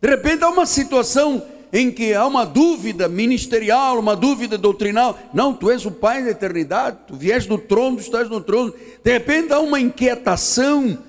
De 0.01 0.09
repente 0.09 0.43
há 0.43 0.49
uma 0.49 0.65
situação 0.65 1.45
em 1.71 1.91
que 1.91 2.13
há 2.13 2.25
uma 2.25 2.45
dúvida 2.45 3.07
ministerial, 3.07 3.99
uma 3.99 4.15
dúvida 4.15 4.57
doutrinal. 4.57 5.17
Não, 5.33 5.53
tu 5.53 5.71
és 5.71 5.85
o 5.85 5.91
Pai 5.91 6.23
da 6.23 6.31
eternidade, 6.31 6.99
tu 7.07 7.15
vies 7.15 7.45
do 7.45 7.57
trono, 7.57 7.97
tu 7.97 8.01
estás 8.01 8.29
no 8.29 8.39
trono. 8.39 8.73
De 9.03 9.11
repente 9.11 9.51
há 9.51 9.59
uma 9.59 9.79
inquietação 9.79 10.99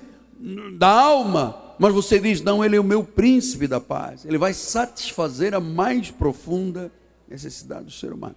da 0.77 0.89
alma, 0.89 1.64
mas 1.77 1.93
você 1.93 2.19
diz: 2.19 2.41
não, 2.41 2.63
ele 2.63 2.75
é 2.75 2.79
o 2.79 2.83
meu 2.83 3.03
príncipe 3.03 3.67
da 3.67 3.79
paz. 3.79 4.25
Ele 4.25 4.37
vai 4.37 4.53
satisfazer 4.53 5.53
a 5.53 5.59
mais 5.59 6.11
profunda 6.11 6.91
necessidade 7.27 7.85
do 7.85 7.91
ser 7.91 8.13
humano. 8.13 8.35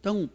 Então, 0.00 0.28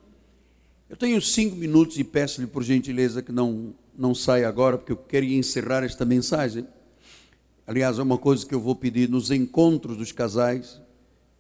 eu 0.90 0.96
tenho 0.96 1.22
cinco 1.22 1.56
minutos 1.56 1.98
e 1.98 2.04
peço-lhe 2.04 2.48
por 2.48 2.64
gentileza 2.64 3.22
que 3.22 3.32
não, 3.32 3.74
não 3.98 4.16
saia 4.16 4.48
agora, 4.48 4.78
porque 4.78 4.94
eu 4.94 4.98
queria 4.98 5.38
encerrar 5.38 5.84
esta 5.84 6.06
mensagem. 6.06 6.66
Aliás, 7.66 8.00
é 8.00 8.02
uma 8.02 8.18
coisa 8.18 8.46
que 8.46 8.56
eu 8.56 8.62
vou 8.62 8.76
pedir 8.76 9.10
nos 9.10 9.30
encontros 9.30 9.98
dos 9.98 10.14
casais. 10.14 10.80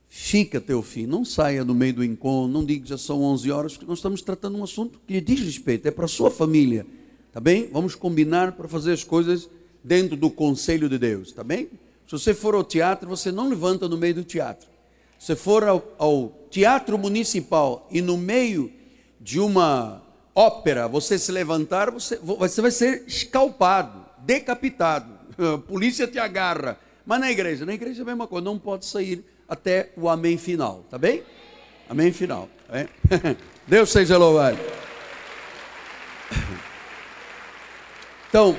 Fica 0.09 0.57
até 0.57 0.73
o 0.73 0.81
fim, 0.81 1.05
não 1.05 1.23
saia 1.23 1.63
no 1.63 1.75
meio 1.75 1.95
do 1.95 2.03
encontro, 2.03 2.51
não 2.51 2.65
diga 2.65 2.83
que 2.83 2.89
já 2.89 2.97
são 2.97 3.21
11 3.23 3.51
horas, 3.51 3.73
porque 3.73 3.85
nós 3.85 3.99
estamos 3.99 4.21
tratando 4.21 4.57
um 4.57 4.63
assunto 4.63 4.99
que 5.05 5.13
lhe 5.13 5.21
diz 5.21 5.41
respeito, 5.41 5.85
é 5.85 5.91
para 5.91 6.05
a 6.05 6.07
sua 6.07 6.31
família, 6.31 6.85
tá 7.31 7.41
bem? 7.41 7.69
Vamos 7.73 7.93
combinar 7.93 8.53
para 8.53 8.69
fazer 8.69 8.93
as 8.93 9.03
coisas 9.03 9.49
dentro 9.83 10.15
do 10.15 10.29
conselho 10.29 10.89
de 10.89 10.97
Deus, 10.97 11.31
tá 11.31 11.43
bem? 11.43 11.69
Se 12.05 12.11
você 12.11 12.33
for 12.33 12.55
ao 12.55 12.63
teatro, 12.63 13.09
você 13.09 13.31
não 13.31 13.49
levanta 13.49 13.87
no 13.87 13.97
meio 13.97 14.15
do 14.15 14.23
teatro. 14.23 14.67
Se 15.19 15.35
for 15.35 15.63
ao, 15.63 15.83
ao 15.97 16.31
teatro 16.49 16.97
municipal 16.97 17.87
e 17.91 18.01
no 18.01 18.17
meio 18.17 18.71
de 19.19 19.39
uma 19.39 20.01
ópera 20.33 20.87
você 20.87 21.17
se 21.17 21.31
levantar, 21.31 21.91
você, 21.91 22.17
você 22.17 22.61
vai 22.61 22.71
ser 22.71 23.03
escalpado, 23.07 24.05
decapitado 24.19 25.17
a 25.37 25.57
polícia 25.57 26.07
te 26.07 26.19
agarra. 26.19 26.77
Mas 27.05 27.19
na 27.19 27.31
igreja, 27.31 27.65
na 27.65 27.73
igreja 27.73 28.01
é 28.01 28.03
a 28.03 28.05
mesma 28.05 28.27
coisa, 28.27 28.43
não 28.43 28.59
pode 28.59 28.85
sair 28.85 29.23
até 29.47 29.91
o 29.95 30.09
amém 30.09 30.37
final, 30.37 30.83
tá 30.89 30.97
bem? 30.97 31.23
Amém 31.89 32.11
final. 32.11 32.49
Tá 32.67 32.73
Deus 33.67 33.89
seja 33.89 34.17
louvado. 34.17 34.57
Então, 38.29 38.57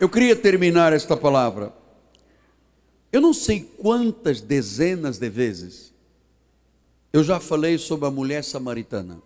eu 0.00 0.08
queria 0.08 0.34
terminar 0.34 0.94
esta 0.94 1.14
palavra. 1.14 1.72
Eu 3.12 3.20
não 3.20 3.34
sei 3.34 3.60
quantas 3.60 4.40
dezenas 4.40 5.18
de 5.18 5.28
vezes 5.28 5.92
eu 7.12 7.22
já 7.22 7.38
falei 7.38 7.76
sobre 7.76 8.06
a 8.06 8.10
mulher 8.10 8.42
samaritana. 8.42 9.20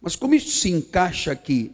Mas 0.00 0.16
como 0.16 0.34
isso 0.34 0.58
se 0.58 0.70
encaixa 0.70 1.30
aqui, 1.30 1.70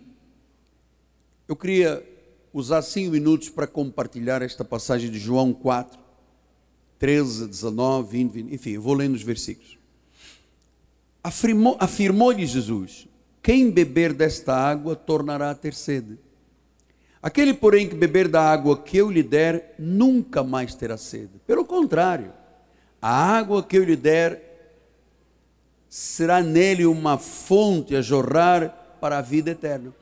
eu 1.48 1.54
queria 1.54 2.04
usar 2.52 2.82
cinco 2.82 3.12
minutos 3.12 3.48
para 3.48 3.66
compartilhar 3.66 4.42
esta 4.42 4.64
passagem 4.64 5.10
de 5.10 5.18
João 5.18 5.52
4, 5.52 5.98
13, 6.98 7.46
19, 7.46 8.10
20, 8.10 8.32
20 8.32 8.54
enfim, 8.54 8.70
eu 8.70 8.82
vou 8.82 8.94
lendo 8.94 9.14
os 9.14 9.22
versículos. 9.22 9.78
Afirmou-lhe 11.22 11.78
afirmou 11.80 12.36
Jesus: 12.36 13.06
Quem 13.42 13.70
beber 13.70 14.12
desta 14.12 14.54
água 14.54 14.96
tornará 14.96 15.50
a 15.50 15.54
ter 15.54 15.74
sede. 15.74 16.18
Aquele, 17.22 17.54
porém, 17.54 17.88
que 17.88 17.94
beber 17.94 18.28
da 18.28 18.42
água 18.42 18.78
que 18.78 18.96
eu 18.96 19.10
lhe 19.10 19.22
der, 19.22 19.74
nunca 19.78 20.44
mais 20.44 20.74
terá 20.74 20.96
sede. 20.96 21.40
Pelo 21.46 21.64
contrário, 21.64 22.32
a 23.00 23.10
água 23.10 23.62
que 23.62 23.76
eu 23.76 23.84
lhe 23.84 23.96
der 23.96 24.42
será 25.88 26.42
nele 26.42 26.86
uma 26.86 27.18
fonte 27.18 27.96
a 27.96 28.02
jorrar 28.02 28.96
para 29.00 29.18
a 29.18 29.22
vida 29.22 29.50
eterna. 29.50 29.94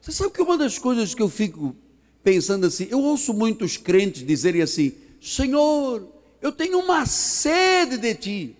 Você 0.00 0.12
sabe 0.12 0.30
que 0.30 0.42
uma 0.42 0.58
das 0.58 0.78
coisas 0.78 1.14
que 1.14 1.22
eu 1.22 1.28
fico 1.28 1.76
pensando 2.22 2.66
assim. 2.66 2.86
Eu 2.90 3.00
ouço 3.00 3.34
muitos 3.34 3.76
crentes 3.76 4.26
dizerem 4.26 4.62
assim: 4.62 4.94
Senhor, 5.20 6.06
eu 6.40 6.52
tenho 6.52 6.78
uma 6.78 7.04
sede 7.06 7.98
de 7.98 8.14
ti. 8.14 8.56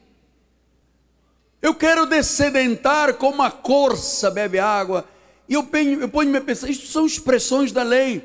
Eu 1.61 1.75
quero 1.75 2.07
descedentar 2.07 3.15
como 3.15 3.43
a 3.43 3.51
corça 3.51 4.31
bebe 4.31 4.59
água. 4.59 5.07
E 5.49 5.55
eu 5.55 5.65
ponho, 5.65 6.01
eu 6.01 6.09
ponho 6.09 6.31
me 6.31 6.41
pensar, 6.41 6.69
isso 6.69 6.87
são 6.87 7.07
expressões 7.07 7.73
da 7.73 7.83
lei. 7.83 8.23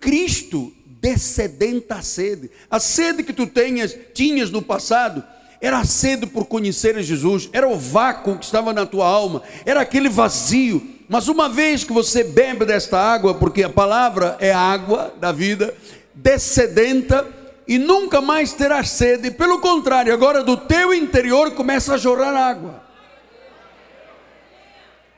Cristo 0.00 0.72
descedenta 1.00 1.96
a 1.96 2.02
sede. 2.02 2.50
A 2.70 2.78
sede 2.78 3.22
que 3.22 3.32
tu 3.32 3.46
tenhas, 3.46 3.96
tinhas 4.12 4.50
no 4.50 4.62
passado, 4.62 5.24
era 5.60 5.78
a 5.78 5.84
sede 5.84 6.26
por 6.26 6.46
conhecer 6.46 6.96
a 6.96 7.02
Jesus, 7.02 7.48
era 7.52 7.68
o 7.68 7.78
vácuo 7.78 8.38
que 8.38 8.44
estava 8.44 8.72
na 8.72 8.84
tua 8.84 9.06
alma, 9.06 9.42
era 9.64 9.80
aquele 9.80 10.08
vazio 10.08 10.94
mas 11.08 11.28
uma 11.28 11.48
vez 11.48 11.84
que 11.84 11.92
você 11.92 12.24
bebe 12.24 12.64
desta 12.64 12.98
água, 12.98 13.34
porque 13.34 13.62
a 13.62 13.68
palavra 13.68 14.36
é 14.40 14.52
a 14.52 14.58
água 14.58 15.12
da 15.20 15.32
vida, 15.32 15.74
descedenta 16.14 17.26
e 17.68 17.78
nunca 17.78 18.20
mais 18.20 18.52
terás 18.52 18.90
sede. 18.90 19.30
Pelo 19.30 19.58
contrário, 19.58 20.12
agora 20.12 20.42
do 20.42 20.56
teu 20.56 20.94
interior 20.94 21.50
começa 21.52 21.94
a 21.94 21.98
jorrar 21.98 22.34
água. 22.34 22.83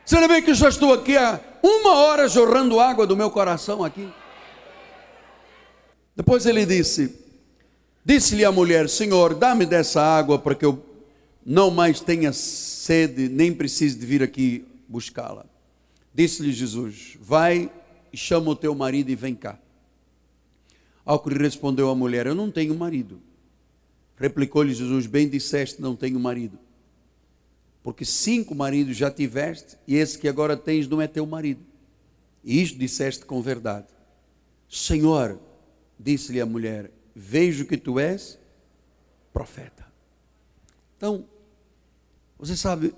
Você 0.07 0.25
vê 0.25 0.41
que 0.41 0.51
eu 0.51 0.55
já 0.55 0.69
estou 0.69 0.93
aqui 0.93 1.17
há 1.17 1.37
uma 1.61 1.93
hora 1.95 2.29
jorrando 2.29 2.79
água 2.79 3.05
do 3.05 3.13
meu 3.13 3.29
coração 3.29 3.83
aqui. 3.83 4.07
Depois 6.15 6.45
ele 6.45 6.65
disse: 6.65 7.13
Disse-lhe 8.05 8.45
a 8.45 8.51
mulher: 8.51 8.87
Senhor, 8.87 9.35
dá-me 9.35 9.65
dessa 9.65 10.01
água 10.01 10.39
para 10.39 10.55
que 10.55 10.63
eu 10.63 10.81
não 11.45 11.69
mais 11.69 11.99
tenha 11.99 12.31
sede, 12.31 13.27
nem 13.27 13.53
precise 13.53 13.99
de 13.99 14.05
vir 14.05 14.23
aqui 14.23 14.65
buscá-la. 14.87 15.45
Disse-lhe 16.13 16.53
Jesus: 16.53 17.17
Vai 17.19 17.69
e 18.13 18.15
chama 18.15 18.51
o 18.51 18.55
teu 18.55 18.73
marido 18.73 19.09
e 19.09 19.15
vem 19.15 19.35
cá. 19.35 19.59
Ao 21.03 21.19
que 21.19 21.37
respondeu 21.37 21.89
a 21.89 21.95
mulher: 21.95 22.27
Eu 22.27 22.35
não 22.35 22.49
tenho 22.49 22.73
marido. 22.73 23.21
Replicou-lhe 24.15 24.73
Jesus: 24.73 25.05
Bem 25.05 25.27
disseste, 25.27 25.81
não 25.81 25.97
tenho 25.97 26.17
marido. 26.17 26.57
Porque 27.87 28.03
cinco 28.03 28.53
maridos 28.53 28.97
já 28.97 29.09
tiveste, 29.09 29.77
e 29.87 29.95
esse 29.95 30.19
que 30.19 30.27
agora 30.27 30.57
tens 30.57 30.89
não 30.89 31.01
é 31.01 31.07
teu 31.07 31.25
marido. 31.25 31.61
E 32.43 32.61
isto 32.61 32.77
disseste 32.77 33.23
com 33.23 33.41
verdade. 33.41 33.87
Senhor, 34.67 35.39
disse-lhe 35.97 36.41
a 36.41 36.45
mulher: 36.45 36.91
Vejo 37.15 37.65
que 37.65 37.77
tu 37.77 37.97
és 37.97 38.37
profeta. 39.31 39.87
Então, 40.97 41.23
você 42.37 42.57
sabe, 42.57 42.93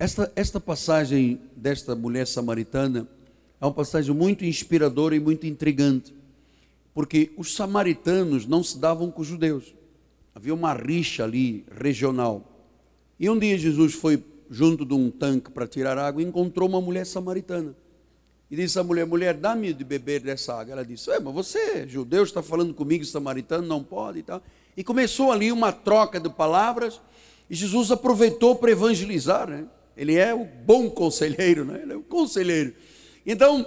esta, 0.00 0.32
esta 0.34 0.58
passagem 0.58 1.40
desta 1.54 1.94
mulher 1.94 2.26
samaritana 2.26 3.08
é 3.60 3.64
uma 3.64 3.72
passagem 3.72 4.12
muito 4.12 4.44
inspiradora 4.44 5.14
e 5.14 5.20
muito 5.20 5.46
intrigante, 5.46 6.12
porque 6.92 7.30
os 7.36 7.54
samaritanos 7.54 8.46
não 8.46 8.64
se 8.64 8.80
davam 8.80 9.12
com 9.12 9.22
os 9.22 9.28
judeus, 9.28 9.72
havia 10.34 10.52
uma 10.52 10.74
rixa 10.74 11.22
ali 11.22 11.64
regional. 11.70 12.50
E 13.18 13.28
um 13.30 13.38
dia 13.38 13.56
Jesus 13.56 13.94
foi 13.94 14.22
junto 14.50 14.84
de 14.84 14.94
um 14.94 15.10
tanque 15.10 15.50
para 15.50 15.66
tirar 15.66 15.98
água 15.98 16.22
e 16.22 16.24
encontrou 16.24 16.68
uma 16.68 16.80
mulher 16.80 17.06
samaritana. 17.06 17.74
E 18.50 18.56
disse 18.56 18.78
à 18.78 18.84
mulher: 18.84 19.06
Mulher, 19.06 19.34
dá-me 19.34 19.72
de 19.72 19.84
beber 19.84 20.20
dessa 20.20 20.54
água. 20.54 20.72
Ela 20.72 20.84
disse: 20.84 21.10
Mas 21.20 21.34
você, 21.34 21.88
judeu, 21.88 22.22
está 22.22 22.42
falando 22.42 22.74
comigo, 22.74 23.04
samaritano, 23.04 23.66
não 23.66 23.82
pode 23.82 24.20
e 24.20 24.22
tal. 24.22 24.42
E 24.76 24.84
começou 24.84 25.32
ali 25.32 25.50
uma 25.50 25.72
troca 25.72 26.20
de 26.20 26.28
palavras. 26.28 27.00
E 27.48 27.54
Jesus 27.54 27.90
aproveitou 27.90 28.56
para 28.56 28.70
evangelizar, 28.70 29.48
né? 29.48 29.66
Ele 29.96 30.16
é 30.16 30.34
o 30.34 30.44
bom 30.44 30.90
conselheiro, 30.90 31.64
né? 31.64 31.80
Ele 31.82 31.92
é 31.92 31.96
o 31.96 32.02
conselheiro. 32.02 32.74
Então, 33.24 33.66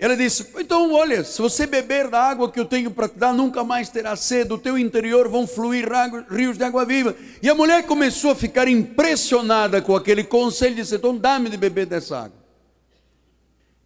ela 0.00 0.16
disse: 0.16 0.46
Então, 0.58 0.92
olha, 0.92 1.22
se 1.22 1.40
você 1.42 1.66
beber 1.66 2.08
da 2.08 2.22
água 2.22 2.50
que 2.50 2.58
eu 2.58 2.64
tenho 2.64 2.90
para 2.90 3.06
te 3.06 3.18
dar, 3.18 3.34
nunca 3.34 3.62
mais 3.62 3.90
terá 3.90 4.16
sede, 4.16 4.48
do 4.48 4.56
teu 4.56 4.78
interior 4.78 5.28
vão 5.28 5.46
fluir 5.46 5.86
rios 6.30 6.56
de 6.56 6.64
água 6.64 6.86
viva. 6.86 7.14
E 7.42 7.48
a 7.50 7.54
mulher 7.54 7.86
começou 7.86 8.30
a 8.30 8.34
ficar 8.34 8.66
impressionada 8.66 9.82
com 9.82 9.94
aquele 9.94 10.24
conselho 10.24 10.74
disse: 10.74 10.96
Então, 10.96 11.14
dá-me 11.14 11.50
de 11.50 11.58
beber 11.58 11.84
dessa 11.84 12.18
água. 12.24 12.40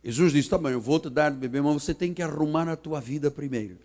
Jesus 0.04 0.32
disse: 0.32 0.48
Tá 0.48 0.56
bom, 0.56 0.68
eu 0.68 0.80
vou 0.80 1.00
te 1.00 1.10
dar 1.10 1.30
de 1.30 1.36
beber, 1.36 1.60
mas 1.60 1.82
você 1.82 1.92
tem 1.92 2.14
que 2.14 2.22
arrumar 2.22 2.68
a 2.68 2.76
tua 2.76 3.00
vida 3.00 3.28
primeiro. 3.28 3.76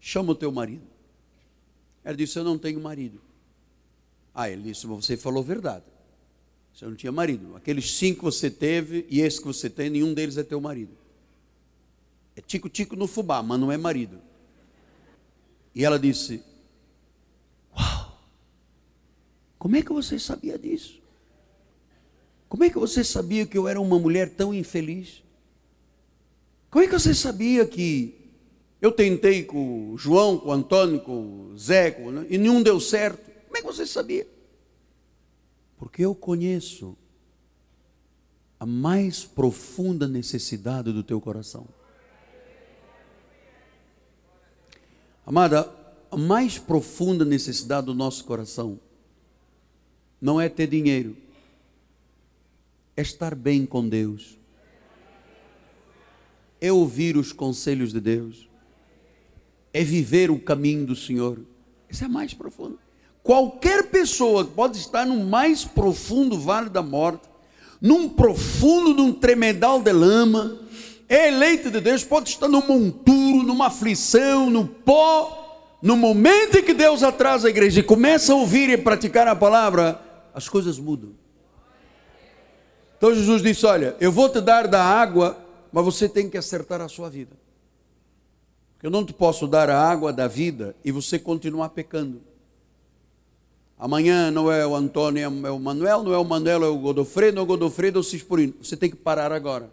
Chama 0.00 0.32
o 0.32 0.34
teu 0.34 0.50
marido. 0.50 0.86
Ela 2.02 2.16
disse: 2.16 2.38
Eu 2.38 2.44
não 2.44 2.56
tenho 2.56 2.80
marido. 2.80 3.20
Ah, 4.34 4.50
ele 4.50 4.62
disse, 4.62 4.86
você 4.86 5.16
falou 5.16 5.44
verdade. 5.44 5.84
Você 6.74 6.84
não 6.86 6.96
tinha 6.96 7.12
marido. 7.12 7.54
Aqueles 7.54 7.92
cinco 7.92 8.20
que 8.20 8.24
você 8.24 8.50
teve 8.50 9.06
e 9.08 9.20
esse 9.20 9.38
que 9.38 9.46
você 9.46 9.70
tem, 9.70 9.88
nenhum 9.88 10.12
deles 10.12 10.36
é 10.36 10.42
teu 10.42 10.60
marido. 10.60 11.03
É 12.36 12.40
tico-tico 12.40 12.96
no 12.96 13.06
fubá, 13.06 13.42
mas 13.42 13.60
não 13.60 13.70
é 13.70 13.76
marido. 13.76 14.18
E 15.74 15.84
ela 15.84 15.98
disse: 15.98 16.42
Uau! 17.76 18.18
Como 19.58 19.76
é 19.76 19.82
que 19.82 19.92
você 19.92 20.18
sabia 20.18 20.58
disso? 20.58 21.02
Como 22.48 22.64
é 22.64 22.70
que 22.70 22.78
você 22.78 23.02
sabia 23.02 23.46
que 23.46 23.58
eu 23.58 23.66
era 23.66 23.80
uma 23.80 23.98
mulher 23.98 24.30
tão 24.30 24.54
infeliz? 24.54 25.22
Como 26.70 26.84
é 26.84 26.88
que 26.88 26.92
você 26.92 27.14
sabia 27.14 27.66
que 27.66 28.14
eu 28.80 28.92
tentei 28.92 29.44
com 29.44 29.92
o 29.92 29.98
João, 29.98 30.38
com 30.38 30.48
o 30.48 30.52
Antônio, 30.52 31.00
com 31.00 31.50
o 31.52 31.58
Zé, 31.58 31.90
com... 31.90 32.22
e 32.28 32.36
nenhum 32.36 32.62
deu 32.62 32.78
certo? 32.78 33.30
Como 33.46 33.56
é 33.56 33.60
que 33.60 33.66
você 33.66 33.86
sabia? 33.86 34.26
Porque 35.76 36.04
eu 36.04 36.14
conheço 36.14 36.96
a 38.58 38.66
mais 38.66 39.24
profunda 39.24 40.06
necessidade 40.06 40.92
do 40.92 41.02
teu 41.02 41.20
coração. 41.20 41.66
Amada, 45.26 45.72
a 46.10 46.16
mais 46.16 46.58
profunda 46.58 47.24
necessidade 47.24 47.86
do 47.86 47.94
nosso 47.94 48.24
coração 48.24 48.78
não 50.20 50.40
é 50.40 50.48
ter 50.48 50.66
dinheiro, 50.66 51.16
é 52.96 53.02
estar 53.02 53.34
bem 53.34 53.64
com 53.64 53.88
Deus, 53.88 54.38
é 56.60 56.70
ouvir 56.70 57.16
os 57.16 57.32
conselhos 57.32 57.92
de 57.92 58.00
Deus, 58.00 58.48
é 59.72 59.82
viver 59.82 60.30
o 60.30 60.38
caminho 60.38 60.86
do 60.86 60.94
Senhor. 60.94 61.40
Isso 61.88 62.04
é 62.04 62.08
mais 62.08 62.32
profundo. 62.32 62.78
Qualquer 63.22 63.90
pessoa 63.90 64.44
pode 64.44 64.78
estar 64.78 65.06
no 65.06 65.24
mais 65.24 65.64
profundo 65.64 66.38
vale 66.38 66.68
da 66.68 66.82
morte, 66.82 67.28
num 67.80 68.08
profundo, 68.08 68.94
num 68.94 69.12
tremedal 69.12 69.82
de 69.82 69.92
lama, 69.92 70.58
é 71.08 71.28
eleito 71.28 71.70
de 71.70 71.80
Deus, 71.80 72.04
pode 72.04 72.30
estar 72.30 72.48
no 72.48 72.66
monturo, 72.66 73.42
numa 73.42 73.66
aflição, 73.66 74.48
no 74.50 74.66
pó. 74.66 75.40
No 75.82 75.96
momento 75.96 76.56
em 76.56 76.62
que 76.62 76.72
Deus 76.72 77.02
atrasa 77.02 77.46
a 77.46 77.50
igreja 77.50 77.80
e 77.80 77.82
começa 77.82 78.32
a 78.32 78.36
ouvir 78.36 78.70
e 78.70 78.78
praticar 78.78 79.28
a 79.28 79.36
palavra, 79.36 80.00
as 80.32 80.48
coisas 80.48 80.78
mudam. 80.78 81.10
Então 82.96 83.14
Jesus 83.14 83.42
disse: 83.42 83.66
Olha, 83.66 83.94
eu 84.00 84.10
vou 84.10 84.30
te 84.30 84.40
dar 84.40 84.66
da 84.66 84.82
água, 84.82 85.36
mas 85.70 85.84
você 85.84 86.08
tem 86.08 86.30
que 86.30 86.38
acertar 86.38 86.80
a 86.80 86.88
sua 86.88 87.10
vida. 87.10 87.36
Eu 88.82 88.90
não 88.90 89.04
te 89.04 89.12
posso 89.12 89.46
dar 89.46 89.68
a 89.68 89.78
água 89.78 90.10
da 90.10 90.26
vida 90.26 90.74
e 90.82 90.90
você 90.90 91.18
continuar 91.18 91.68
pecando. 91.68 92.22
Amanhã 93.78 94.30
não 94.30 94.50
é 94.50 94.66
o 94.66 94.74
Antônio, 94.74 95.22
é 95.22 95.50
o 95.50 95.58
Manuel, 95.58 96.02
não 96.02 96.14
é 96.14 96.18
o 96.18 96.24
Manuel, 96.24 96.64
é 96.64 96.68
o 96.68 96.78
Godofredo, 96.78 97.34
não 97.34 97.42
é 97.42 97.44
o 97.44 97.46
Godofredo, 97.46 97.98
é 97.98 98.00
o 98.00 98.02
Cisporino. 98.02 98.54
Você 98.62 98.74
tem 98.74 98.88
que 98.88 98.96
parar 98.96 99.32
agora. 99.32 99.70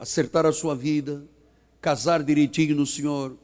Acertar 0.00 0.46
a 0.46 0.52
sua 0.52 0.74
vida, 0.74 1.22
casar 1.80 2.24
direitinho 2.24 2.74
no 2.74 2.86
Senhor. 2.86 3.36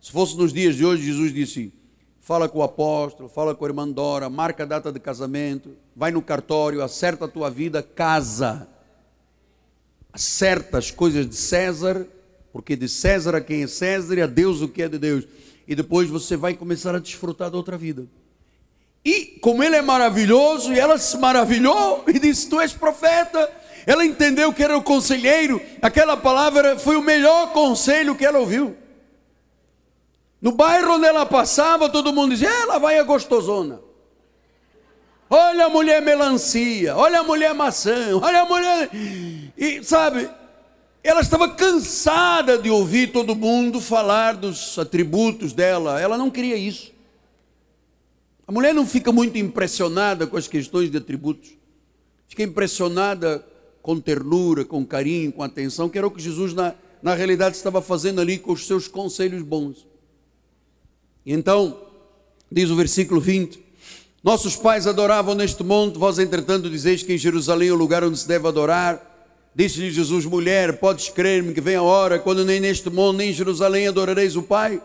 Se 0.00 0.12
fosse 0.12 0.36
nos 0.36 0.52
dias 0.52 0.76
de 0.76 0.84
hoje, 0.84 1.02
Jesus 1.02 1.32
disse: 1.32 1.72
fala 2.20 2.48
com 2.48 2.58
o 2.58 2.62
apóstolo, 2.62 3.28
fala 3.28 3.54
com 3.54 3.64
a 3.64 3.68
irmã 3.68 3.88
Dora, 3.88 4.28
marca 4.28 4.64
a 4.64 4.66
data 4.66 4.92
de 4.92 5.00
casamento, 5.00 5.76
vai 5.94 6.10
no 6.10 6.20
cartório, 6.20 6.82
acerta 6.82 7.24
a 7.24 7.28
tua 7.28 7.48
vida, 7.48 7.82
casa. 7.82 8.68
Acerta 10.12 10.76
as 10.76 10.90
coisas 10.90 11.28
de 11.28 11.36
César, 11.36 12.06
porque 12.52 12.74
de 12.74 12.88
César 12.88 13.36
a 13.36 13.40
quem 13.40 13.62
é 13.62 13.66
César 13.66 14.16
e 14.16 14.22
a 14.22 14.26
Deus 14.26 14.60
o 14.60 14.68
que 14.68 14.82
é 14.82 14.88
de 14.88 14.98
Deus. 14.98 15.24
E 15.68 15.74
depois 15.74 16.10
você 16.10 16.36
vai 16.36 16.54
começar 16.54 16.94
a 16.94 16.98
desfrutar 16.98 17.50
da 17.50 17.56
outra 17.56 17.78
vida. 17.78 18.06
E 19.04 19.38
como 19.40 19.62
ele 19.62 19.76
é 19.76 19.82
maravilhoso, 19.82 20.72
e 20.72 20.80
ela 20.80 20.98
se 20.98 21.16
maravilhou 21.18 22.02
e 22.08 22.18
disse: 22.18 22.48
Tu 22.48 22.60
és 22.60 22.72
profeta. 22.72 23.65
Ela 23.86 24.04
entendeu 24.04 24.52
que 24.52 24.64
era 24.64 24.76
o 24.76 24.82
conselheiro, 24.82 25.62
aquela 25.80 26.16
palavra 26.16 26.76
foi 26.76 26.96
o 26.96 27.02
melhor 27.02 27.52
conselho 27.52 28.16
que 28.16 28.26
ela 28.26 28.40
ouviu. 28.40 28.76
No 30.42 30.50
bairro 30.50 30.94
onde 30.94 31.06
ela 31.06 31.24
passava, 31.24 31.88
todo 31.88 32.12
mundo 32.12 32.32
dizia: 32.32 32.50
Ela 32.50 32.78
vai 32.78 32.98
a 32.98 33.04
gostosona. 33.04 33.80
Olha 35.30 35.66
a 35.66 35.68
mulher 35.68 36.02
melancia, 36.02 36.96
olha 36.96 37.20
a 37.20 37.22
mulher 37.22 37.54
maçã, 37.54 38.16
olha 38.20 38.42
a 38.42 38.44
mulher. 38.44 38.90
E 39.56 39.82
sabe, 39.82 40.28
ela 41.02 41.20
estava 41.20 41.48
cansada 41.48 42.58
de 42.58 42.70
ouvir 42.70 43.12
todo 43.12 43.34
mundo 43.34 43.80
falar 43.80 44.34
dos 44.34 44.78
atributos 44.78 45.52
dela, 45.52 46.00
ela 46.00 46.18
não 46.18 46.30
queria 46.30 46.56
isso. 46.56 46.92
A 48.46 48.52
mulher 48.52 48.72
não 48.72 48.86
fica 48.86 49.10
muito 49.10 49.38
impressionada 49.38 50.26
com 50.26 50.36
as 50.36 50.46
questões 50.46 50.90
de 50.90 50.98
atributos, 50.98 51.50
fica 52.28 52.44
impressionada 52.44 53.44
com 53.86 54.00
ternura, 54.00 54.64
com 54.64 54.84
carinho, 54.84 55.30
com 55.30 55.44
atenção, 55.44 55.88
que 55.88 55.96
era 55.96 56.04
o 56.04 56.10
que 56.10 56.20
Jesus, 56.20 56.52
na, 56.52 56.74
na 57.00 57.14
realidade, 57.14 57.54
estava 57.54 57.80
fazendo 57.80 58.20
ali 58.20 58.36
com 58.36 58.50
os 58.50 58.66
seus 58.66 58.88
conselhos 58.88 59.42
bons. 59.42 59.86
E 61.24 61.32
então, 61.32 61.82
diz 62.50 62.68
o 62.68 62.74
versículo 62.74 63.20
20: 63.20 63.60
Nossos 64.24 64.56
pais 64.56 64.88
adoravam 64.88 65.36
neste 65.36 65.62
monte, 65.62 66.00
vós, 66.00 66.18
entretanto, 66.18 66.68
dizeis 66.68 67.04
que 67.04 67.12
em 67.12 67.16
Jerusalém 67.16 67.68
é 67.68 67.72
o 67.72 67.76
lugar 67.76 68.02
onde 68.02 68.18
se 68.18 68.26
deve 68.26 68.48
adorar. 68.48 69.00
Disse-lhe 69.54 69.92
Jesus: 69.92 70.24
Mulher, 70.24 70.80
podes 70.80 71.08
crer-me 71.08 71.54
que 71.54 71.60
vem 71.60 71.76
a 71.76 71.82
hora 71.82 72.18
quando 72.18 72.44
nem 72.44 72.58
neste 72.58 72.90
monte, 72.90 73.18
nem 73.18 73.30
em 73.30 73.34
Jerusalém 73.34 73.86
adorareis 73.86 74.34
o 74.34 74.42
Pai. 74.42 74.82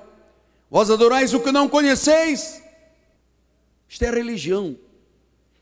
Vós 0.69 0.91
adorais 0.91 1.33
o 1.33 1.39
que 1.39 1.51
não 1.51 1.67
conheceis. 1.67 2.61
Isto 3.89 4.05
é 4.05 4.11
religião. 4.11 4.77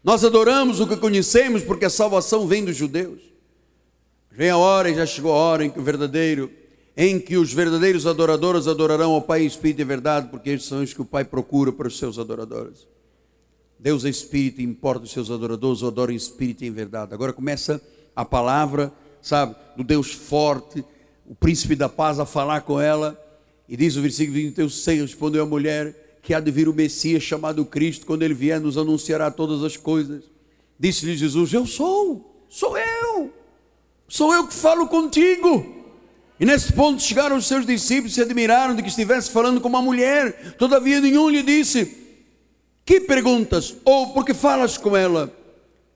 Nós 0.04 0.26
adoramos 0.26 0.82
o 0.82 0.88
que 0.88 0.98
conhecemos 0.98 1.64
porque 1.64 1.86
a 1.86 1.90
salvação 1.90 2.46
vem 2.46 2.66
dos 2.66 2.76
judeus. 2.76 3.29
Vem 4.40 4.50
a 4.52 4.58
hora, 4.58 4.90
e 4.90 4.96
já 4.96 5.06
chegou 5.06 5.34
a 5.34 5.36
hora 5.36 5.66
em 5.66 5.70
que 5.70 5.78
o 5.78 5.84
verdadeiro 5.84 6.50
em 6.96 7.20
que 7.20 7.36
os 7.36 7.52
verdadeiros 7.52 8.08
adoradores 8.08 8.70
adorarão 8.70 9.12
ao 9.12 9.22
Pai 9.22 9.44
em 9.44 9.46
espírito 9.46 9.82
e 9.82 9.84
verdade, 9.84 10.30
porque 10.30 10.52
estes 10.52 10.70
são 10.70 10.82
os 10.82 10.94
que 10.94 11.02
o 11.02 11.06
Pai 11.06 11.26
procura 11.26 11.74
para 11.74 11.90
os 11.90 11.98
seus 11.98 12.18
adoradores. 12.18 12.88
Deus 13.78 14.06
é 14.06 14.10
espírito 14.10 14.62
e 14.62 14.64
importa 14.64 15.04
os 15.04 15.12
seus 15.12 15.30
adoradores 15.30 15.84
adorem 15.84 16.14
em 16.14 16.18
espírito 16.18 16.64
e 16.64 16.68
em 16.68 16.72
verdade. 16.72 17.14
Agora 17.14 17.34
começa 17.34 17.82
a 18.16 18.24
palavra, 18.24 18.94
sabe, 19.22 19.58
do 19.76 19.84
Deus 19.84 20.14
forte, 20.14 20.86
o 21.28 21.36
príncipe 21.36 21.76
da 21.76 21.90
paz 21.90 22.18
a 22.18 22.26
falar 22.26 22.62
com 22.62 22.80
ela, 22.80 23.22
e 23.68 23.76
diz 23.76 23.98
o 23.98 24.02
versículo 24.02 24.38
26, 24.38 25.02
respondeu 25.02 25.44
a 25.44 25.46
mulher, 25.46 26.20
que 26.24 26.34
há 26.34 26.40
de 26.40 26.50
vir 26.50 26.70
o 26.70 26.74
Messias 26.74 27.24
chamado 27.24 27.66
Cristo, 27.66 28.06
quando 28.06 28.24
ele 28.24 28.34
vier 28.34 28.62
nos 28.62 28.78
anunciará 28.78 29.30
todas 29.32 29.66
as 29.66 29.76
coisas. 29.76 30.24
Disse-lhe 30.80 31.18
Jesus, 31.18 31.52
eu 31.52 31.66
sou, 31.66 32.46
sou 32.48 32.78
eu, 32.78 33.34
sou 34.10 34.34
eu 34.34 34.46
que 34.48 34.54
falo 34.54 34.88
contigo. 34.88 35.78
E 36.40 36.46
nesse 36.46 36.74
ponto 36.74 37.02
chegaram 37.02 37.38
os 37.38 37.48
seus 37.48 37.66
discípulos 37.66 38.14
e 38.14 38.16
se 38.16 38.22
admiraram 38.22 38.76
de 38.76 38.82
que 38.82 38.90
estivesse 38.90 39.30
falando 39.30 39.62
com 39.62 39.68
uma 39.68 39.82
mulher. 39.82 40.56
Todavia 40.58 41.00
nenhum 41.00 41.30
lhe 41.30 41.44
disse: 41.44 41.98
Que 42.86 43.02
perguntas? 43.02 43.76
Ou 43.86 44.14
porque 44.14 44.34
falas 44.34 44.78
com 44.78 44.98
ela? 44.98 45.34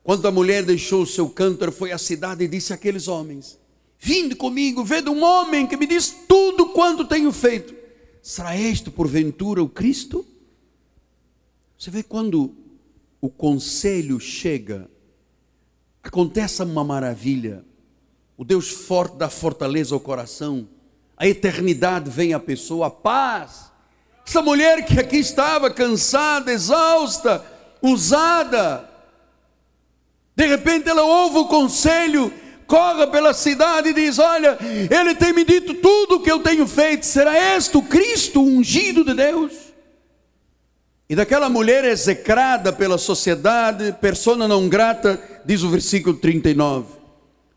Quando 0.04 0.28
a 0.28 0.32
mulher 0.32 0.64
deixou 0.64 1.04
o 1.04 1.08
seu 1.08 1.30
cântaro, 1.30 1.72
foi 1.72 1.94
à 1.94 1.98
cidade 1.98 2.44
e 2.44 2.48
disse 2.48 2.74
àqueles 2.74 3.08
homens: 3.08 3.58
Vinde 3.98 4.36
comigo, 4.36 4.84
vede 4.84 5.10
um 5.10 5.24
homem 5.24 5.66
que 5.66 5.78
me 5.78 5.88
diz 5.88 6.14
tudo 6.28 6.70
quanto 6.70 7.06
tenho 7.06 7.32
feito. 7.32 7.74
Será 8.22 8.58
este 8.58 8.92
porventura 8.92 9.64
o 9.64 9.70
Cristo? 9.70 10.26
Você 11.78 11.90
vê 11.90 12.04
quando 12.04 12.54
o 13.22 13.30
conselho 13.30 14.20
chega, 14.20 14.90
acontece 16.04 16.62
uma 16.64 16.84
maravilha 16.84 17.64
o 18.38 18.44
Deus 18.44 18.70
forte 18.70 19.18
dá 19.18 19.30
fortaleza 19.30 19.94
ao 19.94 20.00
coração, 20.00 20.68
a 21.16 21.28
eternidade 21.28 22.10
vem 22.10 22.34
à 22.34 22.40
pessoa, 22.40 22.88
a 22.88 22.92
paz. 22.92 23.72
Essa 24.26 24.42
mulher 24.42 24.86
que 24.86 25.00
aqui 25.00 25.18
estava 25.18 25.70
cansada, 25.70 26.52
exausta, 26.52 27.46
usada, 27.82 28.90
de 30.36 30.48
repente 30.48 30.90
ela 30.90 31.04
ouve 31.04 31.38
o 31.38 31.48
conselho, 31.48 32.34
corre 32.66 33.06
pela 33.08 33.34
cidade 33.34 33.90
e 33.90 33.94
diz: 33.94 34.18
Olha, 34.18 34.58
ele 34.90 35.14
tem 35.14 35.32
me 35.32 35.46
dito 35.46 35.76
tudo 35.76 36.16
o 36.16 36.20
que 36.24 36.32
eu 36.32 36.40
tenho 36.40 36.66
feito, 36.66 37.06
será 37.06 37.56
este 37.56 37.78
o 37.78 37.84
Cristo 37.84 38.42
ungido 38.42 39.04
de 39.04 39.14
Deus? 39.14 39.54
E 41.08 41.16
daquela 41.16 41.50
mulher 41.50 41.86
execrada 41.86 42.74
pela 42.74 42.98
sociedade, 42.98 43.94
persona 44.02 44.48
não 44.48 44.68
grata, 44.68 45.22
diz 45.46 45.62
o 45.62 45.70
versículo 45.70 46.18
39 46.18 47.03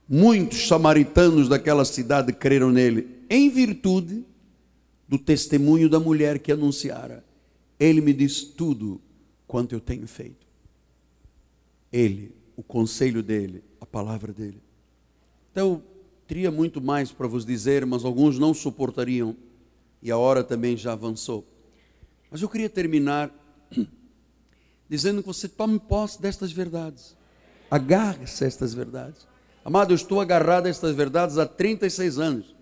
muitos 0.09 0.66
samaritanos 0.68 1.48
daquela 1.48 1.84
cidade 1.84 2.32
creram 2.32 2.70
nele, 2.70 3.24
em 3.28 3.50
virtude 3.50 4.24
do 5.09 5.18
testemunho 5.18 5.88
da 5.88 6.00
mulher 6.00 6.38
que 6.38 6.52
anunciara. 6.52 7.24
Ele 7.78 8.00
me 8.00 8.12
diz 8.12 8.42
tudo 8.42 9.00
quanto 9.46 9.74
eu 9.74 9.80
tenho 9.80 10.07
feito. 10.07 10.46
Ele, 11.92 12.34
o 12.57 12.62
conselho 12.62 13.22
dele, 13.22 13.62
a 13.80 13.86
palavra 13.86 14.32
dele. 14.32 14.62
Então, 15.52 15.82
teria 16.26 16.50
muito 16.50 16.80
mais 16.80 17.12
para 17.12 17.26
vos 17.26 17.44
dizer, 17.44 17.86
mas 17.86 18.04
alguns 18.04 18.38
não 18.38 18.52
suportariam, 18.52 19.36
e 20.02 20.11
a 20.11 20.18
hora 20.18 20.42
também 20.42 20.76
já 20.76 20.92
avançou. 20.92 21.46
Mas 22.30 22.42
eu 22.42 22.48
queria 22.48 22.68
terminar 22.68 23.30
dizendo 24.88 25.22
que 25.22 25.26
você 25.26 25.48
tome 25.48 25.78
posse 25.78 26.20
destas 26.20 26.52
verdades, 26.52 27.16
agarre-se 27.70 28.44
a 28.44 28.46
estas 28.46 28.74
verdades. 28.74 29.26
Amado, 29.67 29.91
eu 29.91 29.97
estou 29.97 30.21
agarrado 30.21 30.67
a 30.67 30.69
estas 30.69 30.95
verdades 30.95 31.39
há 31.39 31.45
36 31.45 32.21
anos. 32.21 32.55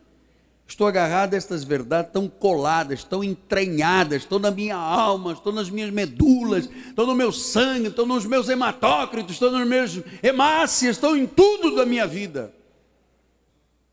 Estou 0.67 0.87
agarrado 0.87 1.35
a 1.35 1.37
estas 1.37 1.63
verdades 1.63 2.11
tão 2.11 2.27
coladas, 2.27 3.05
tão 3.05 3.23
entranhadas, 3.23 4.23
estão 4.23 4.39
na 4.39 4.51
minha 4.51 4.75
alma, 4.75 5.35
estão 5.35 5.53
nas 5.53 5.69
minhas 5.69 5.91
medulas, 5.91 6.67
estão 6.87 7.05
no 7.05 7.15
meu 7.15 7.31
sangue, 7.31 7.89
estão 7.89 8.07
nos 8.07 8.25
meus 8.25 8.49
hematócritos, 8.49 9.35
estão 9.35 9.51
nos 9.51 9.69
meus 9.69 10.01
hemácias, 10.23 10.97
estão 10.97 11.15
em 11.15 11.27
tudo 11.27 11.77
da 11.77 11.85
minha 11.85 12.07
vida. 12.07 12.55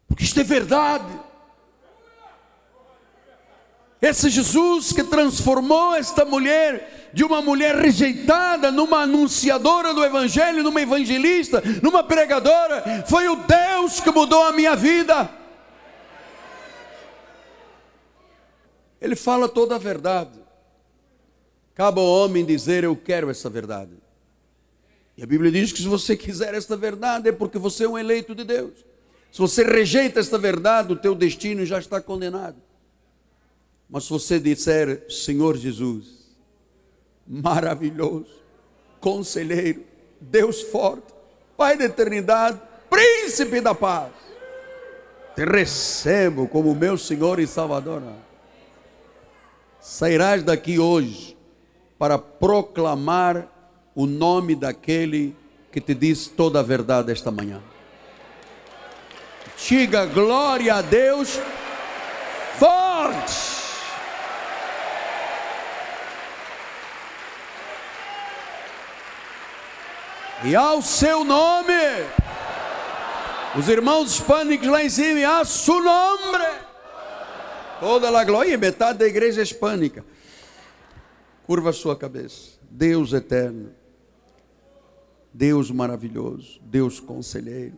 Porque 0.07 0.23
isto 0.23 0.39
é 0.39 0.43
verdade. 0.45 1.03
Esse 4.01 4.29
Jesus 4.31 4.91
que 4.91 5.03
transformou 5.03 5.93
esta 5.93 6.25
mulher 6.25 7.11
de 7.13 7.23
uma 7.23 7.39
mulher 7.39 7.75
rejeitada 7.75 8.71
numa 8.71 9.01
anunciadora 9.01 9.93
do 9.93 10.03
Evangelho, 10.03 10.63
numa 10.63 10.81
evangelista, 10.81 11.61
numa 11.83 12.03
pregadora. 12.03 13.05
Foi 13.07 13.27
o 13.27 13.35
Deus 13.35 13.99
que 13.99 14.09
mudou 14.09 14.43
a 14.43 14.51
minha 14.51 14.75
vida. 14.75 15.29
Ele 18.99 19.15
fala 19.15 19.47
toda 19.47 19.75
a 19.75 19.79
verdade. 19.79 20.39
Cabe 21.75 21.99
ao 21.99 22.05
homem 22.05 22.43
dizer: 22.43 22.83
Eu 22.83 22.95
quero 22.95 23.29
essa 23.29 23.49
verdade. 23.49 23.91
E 25.15 25.23
a 25.23 25.27
Bíblia 25.27 25.51
diz 25.51 25.71
que 25.71 25.79
se 25.79 25.87
você 25.87 26.15
quiser 26.15 26.55
esta 26.55 26.75
verdade 26.75 27.29
é 27.29 27.31
porque 27.31 27.59
você 27.59 27.83
é 27.83 27.89
um 27.89 27.97
eleito 27.97 28.33
de 28.33 28.43
Deus. 28.43 28.73
Se 29.31 29.39
você 29.39 29.63
rejeita 29.63 30.19
esta 30.19 30.37
verdade, 30.37 30.93
o 30.93 30.95
teu 30.95 31.13
destino 31.13 31.65
já 31.65 31.77
está 31.77 32.01
condenado. 32.01 32.55
Mas 33.91 34.05
se 34.05 34.09
você 34.09 34.39
disser, 34.39 35.05
Senhor 35.11 35.57
Jesus, 35.57 36.31
maravilhoso, 37.27 38.31
conselheiro, 39.01 39.83
Deus 40.19 40.61
forte, 40.61 41.11
Pai 41.57 41.77
da 41.77 41.85
eternidade, 41.85 42.59
príncipe 42.89 43.61
da 43.61 43.75
paz. 43.75 44.09
Te 45.35 45.45
recebo 45.45 46.47
como 46.47 46.73
meu 46.73 46.97
Senhor 46.97 47.39
e 47.39 47.45
Salvador. 47.45 48.01
Sairás 49.79 50.41
daqui 50.41 50.79
hoje 50.79 51.37
para 51.99 52.17
proclamar 52.17 53.47
o 53.93 54.07
nome 54.07 54.55
daquele 54.55 55.35
que 55.71 55.79
te 55.79 55.93
diz 55.93 56.25
toda 56.25 56.61
a 56.61 56.63
verdade 56.63 57.11
esta 57.11 57.29
manhã. 57.29 57.61
Diga 59.55 60.07
glória 60.07 60.77
a 60.77 60.81
Deus 60.81 61.39
forte. 62.57 63.60
E 70.43 70.55
ao 70.55 70.81
seu 70.81 71.23
nome. 71.23 71.73
Os 73.57 73.67
irmãos 73.67 74.13
hispânicos 74.13 74.67
lá 74.67 74.83
em 74.83 74.89
cima, 74.89 75.39
a 75.39 75.45
su 75.45 75.79
nome. 75.81 76.37
Toda 77.79 78.17
a 78.17 78.23
glória, 78.23 78.57
metade 78.57 78.99
da 78.99 79.07
igreja 79.07 79.41
hispânica. 79.41 80.05
Curva 81.45 81.71
a 81.71 81.73
sua 81.73 81.95
cabeça. 81.95 82.59
Deus 82.69 83.11
eterno. 83.11 83.71
Deus 85.33 85.69
maravilhoso. 85.69 86.61
Deus 86.63 86.99
conselheiro. 86.99 87.77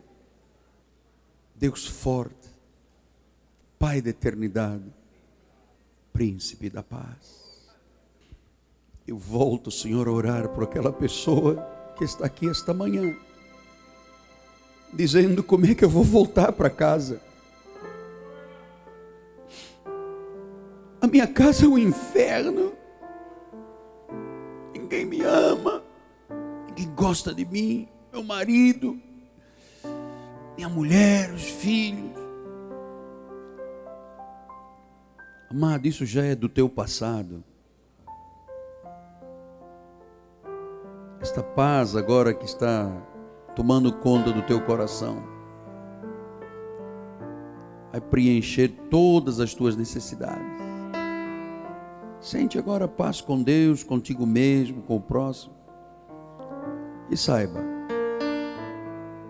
Deus 1.54 1.86
forte. 1.86 2.48
Pai 3.78 4.00
da 4.00 4.10
eternidade. 4.10 4.84
Príncipe 6.12 6.70
da 6.70 6.82
paz. 6.82 7.42
Eu 9.06 9.18
volto, 9.18 9.70
Senhor, 9.70 10.06
a 10.06 10.12
orar 10.12 10.48
por 10.50 10.64
aquela 10.64 10.92
pessoa 10.92 11.73
que 11.96 12.04
está 12.04 12.26
aqui 12.26 12.48
esta 12.48 12.74
manhã, 12.74 13.14
dizendo 14.92 15.42
como 15.42 15.66
é 15.66 15.74
que 15.74 15.84
eu 15.84 15.90
vou 15.90 16.04
voltar 16.04 16.52
para 16.52 16.70
casa. 16.70 17.20
A 21.00 21.06
minha 21.06 21.26
casa 21.26 21.66
é 21.66 21.68
um 21.68 21.76
inferno. 21.76 22.72
Ninguém 24.72 25.04
me 25.04 25.20
ama. 25.22 25.82
Ninguém 26.68 26.94
gosta 26.94 27.34
de 27.34 27.44
mim. 27.44 27.88
Meu 28.12 28.22
marido, 28.22 28.98
minha 30.56 30.68
mulher, 30.68 31.32
os 31.32 31.42
filhos. 31.42 32.12
Amado, 35.50 35.86
isso 35.86 36.06
já 36.06 36.24
é 36.24 36.34
do 36.34 36.48
teu 36.48 36.68
passado. 36.68 37.44
Esta 41.24 41.42
paz 41.42 41.96
agora 41.96 42.34
que 42.34 42.44
está 42.44 42.86
tomando 43.56 43.90
conta 43.90 44.30
do 44.30 44.42
teu 44.42 44.60
coração, 44.60 45.22
vai 47.90 47.98
preencher 47.98 48.68
todas 48.90 49.40
as 49.40 49.54
tuas 49.54 49.74
necessidades. 49.74 50.44
Sente 52.20 52.58
agora 52.58 52.86
paz 52.86 53.22
com 53.22 53.42
Deus, 53.42 53.82
contigo 53.82 54.26
mesmo, 54.26 54.82
com 54.82 54.96
o 54.96 55.00
próximo. 55.00 55.54
E 57.10 57.16
saiba, 57.16 57.58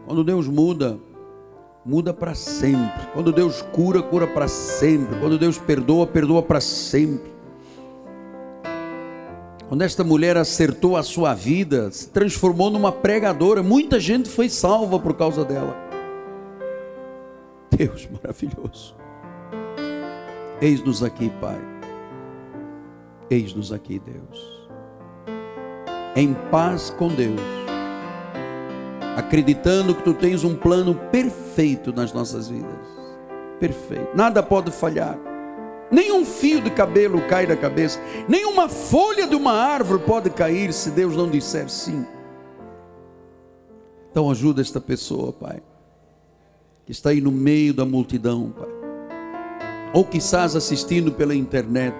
quando 0.04 0.24
Deus 0.24 0.48
muda, 0.48 0.98
muda 1.84 2.12
para 2.12 2.34
sempre. 2.34 3.06
Quando 3.12 3.30
Deus 3.30 3.62
cura, 3.62 4.02
cura 4.02 4.26
para 4.26 4.48
sempre. 4.48 5.20
Quando 5.20 5.38
Deus 5.38 5.58
perdoa, 5.58 6.08
perdoa 6.08 6.42
para 6.42 6.60
sempre. 6.60 7.33
Quando 9.68 9.82
esta 9.82 10.04
mulher 10.04 10.36
acertou 10.36 10.96
a 10.96 11.02
sua 11.02 11.34
vida, 11.34 11.90
se 11.90 12.08
transformou 12.08 12.70
numa 12.70 12.92
pregadora, 12.92 13.62
muita 13.62 13.98
gente 13.98 14.28
foi 14.28 14.48
salva 14.48 14.98
por 14.98 15.14
causa 15.14 15.44
dela. 15.44 15.74
Deus 17.70 18.06
maravilhoso. 18.12 18.94
Eis-nos 20.60 21.02
aqui, 21.02 21.30
Pai. 21.40 21.58
Eis-nos 23.30 23.72
aqui, 23.72 23.98
Deus. 23.98 24.68
Em 26.14 26.34
paz 26.50 26.90
com 26.90 27.08
Deus. 27.08 27.40
Acreditando 29.16 29.94
que 29.94 30.02
tu 30.02 30.12
tens 30.12 30.44
um 30.44 30.54
plano 30.54 30.94
perfeito 31.10 31.92
nas 31.92 32.12
nossas 32.12 32.48
vidas. 32.48 32.86
Perfeito. 33.58 34.14
Nada 34.14 34.42
pode 34.42 34.70
falhar. 34.70 35.18
Nenhum 35.94 36.24
fio 36.24 36.60
de 36.60 36.72
cabelo 36.72 37.22
cai 37.28 37.46
da 37.46 37.56
cabeça. 37.56 38.00
Nenhuma 38.28 38.68
folha 38.68 39.28
de 39.28 39.36
uma 39.36 39.52
árvore 39.52 40.02
pode 40.02 40.28
cair 40.28 40.72
se 40.72 40.90
Deus 40.90 41.16
não 41.16 41.30
disser 41.30 41.70
sim. 41.70 42.04
Então 44.10 44.28
ajuda 44.28 44.60
esta 44.60 44.80
pessoa, 44.80 45.32
Pai, 45.32 45.62
que 46.84 46.90
está 46.90 47.10
aí 47.10 47.20
no 47.20 47.30
meio 47.30 47.72
da 47.72 47.84
multidão, 47.84 48.50
Pai. 48.50 48.68
Ou 49.92 50.04
que 50.04 50.18
estás 50.18 50.56
assistindo 50.56 51.12
pela 51.12 51.32
internet, 51.32 51.94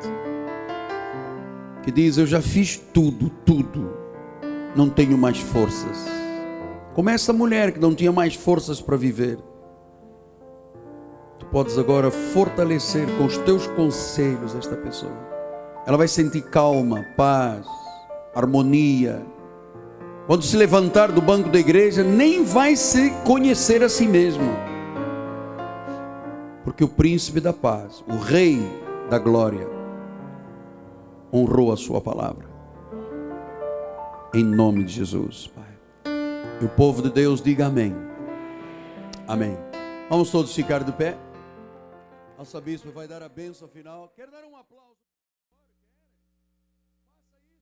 que 1.85 1.93
diz: 1.93 2.19
Eu 2.19 2.27
já 2.27 2.43
fiz 2.43 2.77
tudo, 2.93 3.31
tudo, 3.47 3.93
não 4.75 4.91
tenho 4.91 5.17
mais 5.17 5.39
forças. 5.39 6.05
Como 6.95 7.11
essa 7.11 7.33
mulher 7.33 7.71
que 7.71 7.79
não 7.79 7.95
tinha 7.95 8.11
mais 8.11 8.35
forças 8.35 8.81
para 8.81 8.97
viver. 8.97 9.39
Podes 11.55 11.79
agora 11.79 12.11
fortalecer 12.11 13.07
com 13.17 13.27
os 13.27 13.39
teus 13.39 13.65
conselhos 13.69 14.57
esta 14.57 14.75
pessoa. 14.75 15.17
Ela 15.87 15.97
vai 15.97 16.09
sentir 16.09 16.43
calma, 16.43 17.07
paz, 17.17 17.65
harmonia, 18.35 19.25
quando 20.27 20.43
se 20.43 20.57
levantar 20.57 21.13
do 21.13 21.23
banco 21.23 21.49
da 21.51 21.61
igreja, 21.61 22.03
nem 22.03 22.43
vai 22.43 22.75
se 22.75 23.09
conhecer 23.25 23.85
a 23.85 23.89
si 23.89 24.09
mesmo. 24.09 24.51
Porque 26.65 26.83
o 26.83 26.89
príncipe 26.89 27.39
da 27.39 27.53
paz, 27.53 28.03
o 28.09 28.17
rei 28.17 28.59
da 29.09 29.21
glória, 29.21 29.69
honrou 31.33 31.73
a 31.73 31.77
sua 31.77 32.01
palavra. 32.01 32.49
Em 34.35 34.43
nome 34.43 34.83
de 34.83 34.93
Jesus, 34.93 35.49
Pai. 35.55 36.13
E 36.61 36.65
o 36.65 36.69
povo 36.71 37.01
de 37.01 37.11
Deus 37.11 37.41
diga 37.41 37.67
amém. 37.67 37.95
Amém. 39.29 39.57
Vamos 40.11 40.33
todos 40.33 40.53
ficar 40.53 40.83
de 40.83 40.91
pé. 40.91 41.17
Nossa 42.45 42.61
bispo 42.61 42.91
vai 42.93 43.09
dar 43.09 43.23
a 43.23 43.29
bênção 43.29 43.67
final. 43.67 44.13
Quero 44.15 44.31
dar 44.31 44.45
um 44.45 44.55
aplauso. 44.55 44.94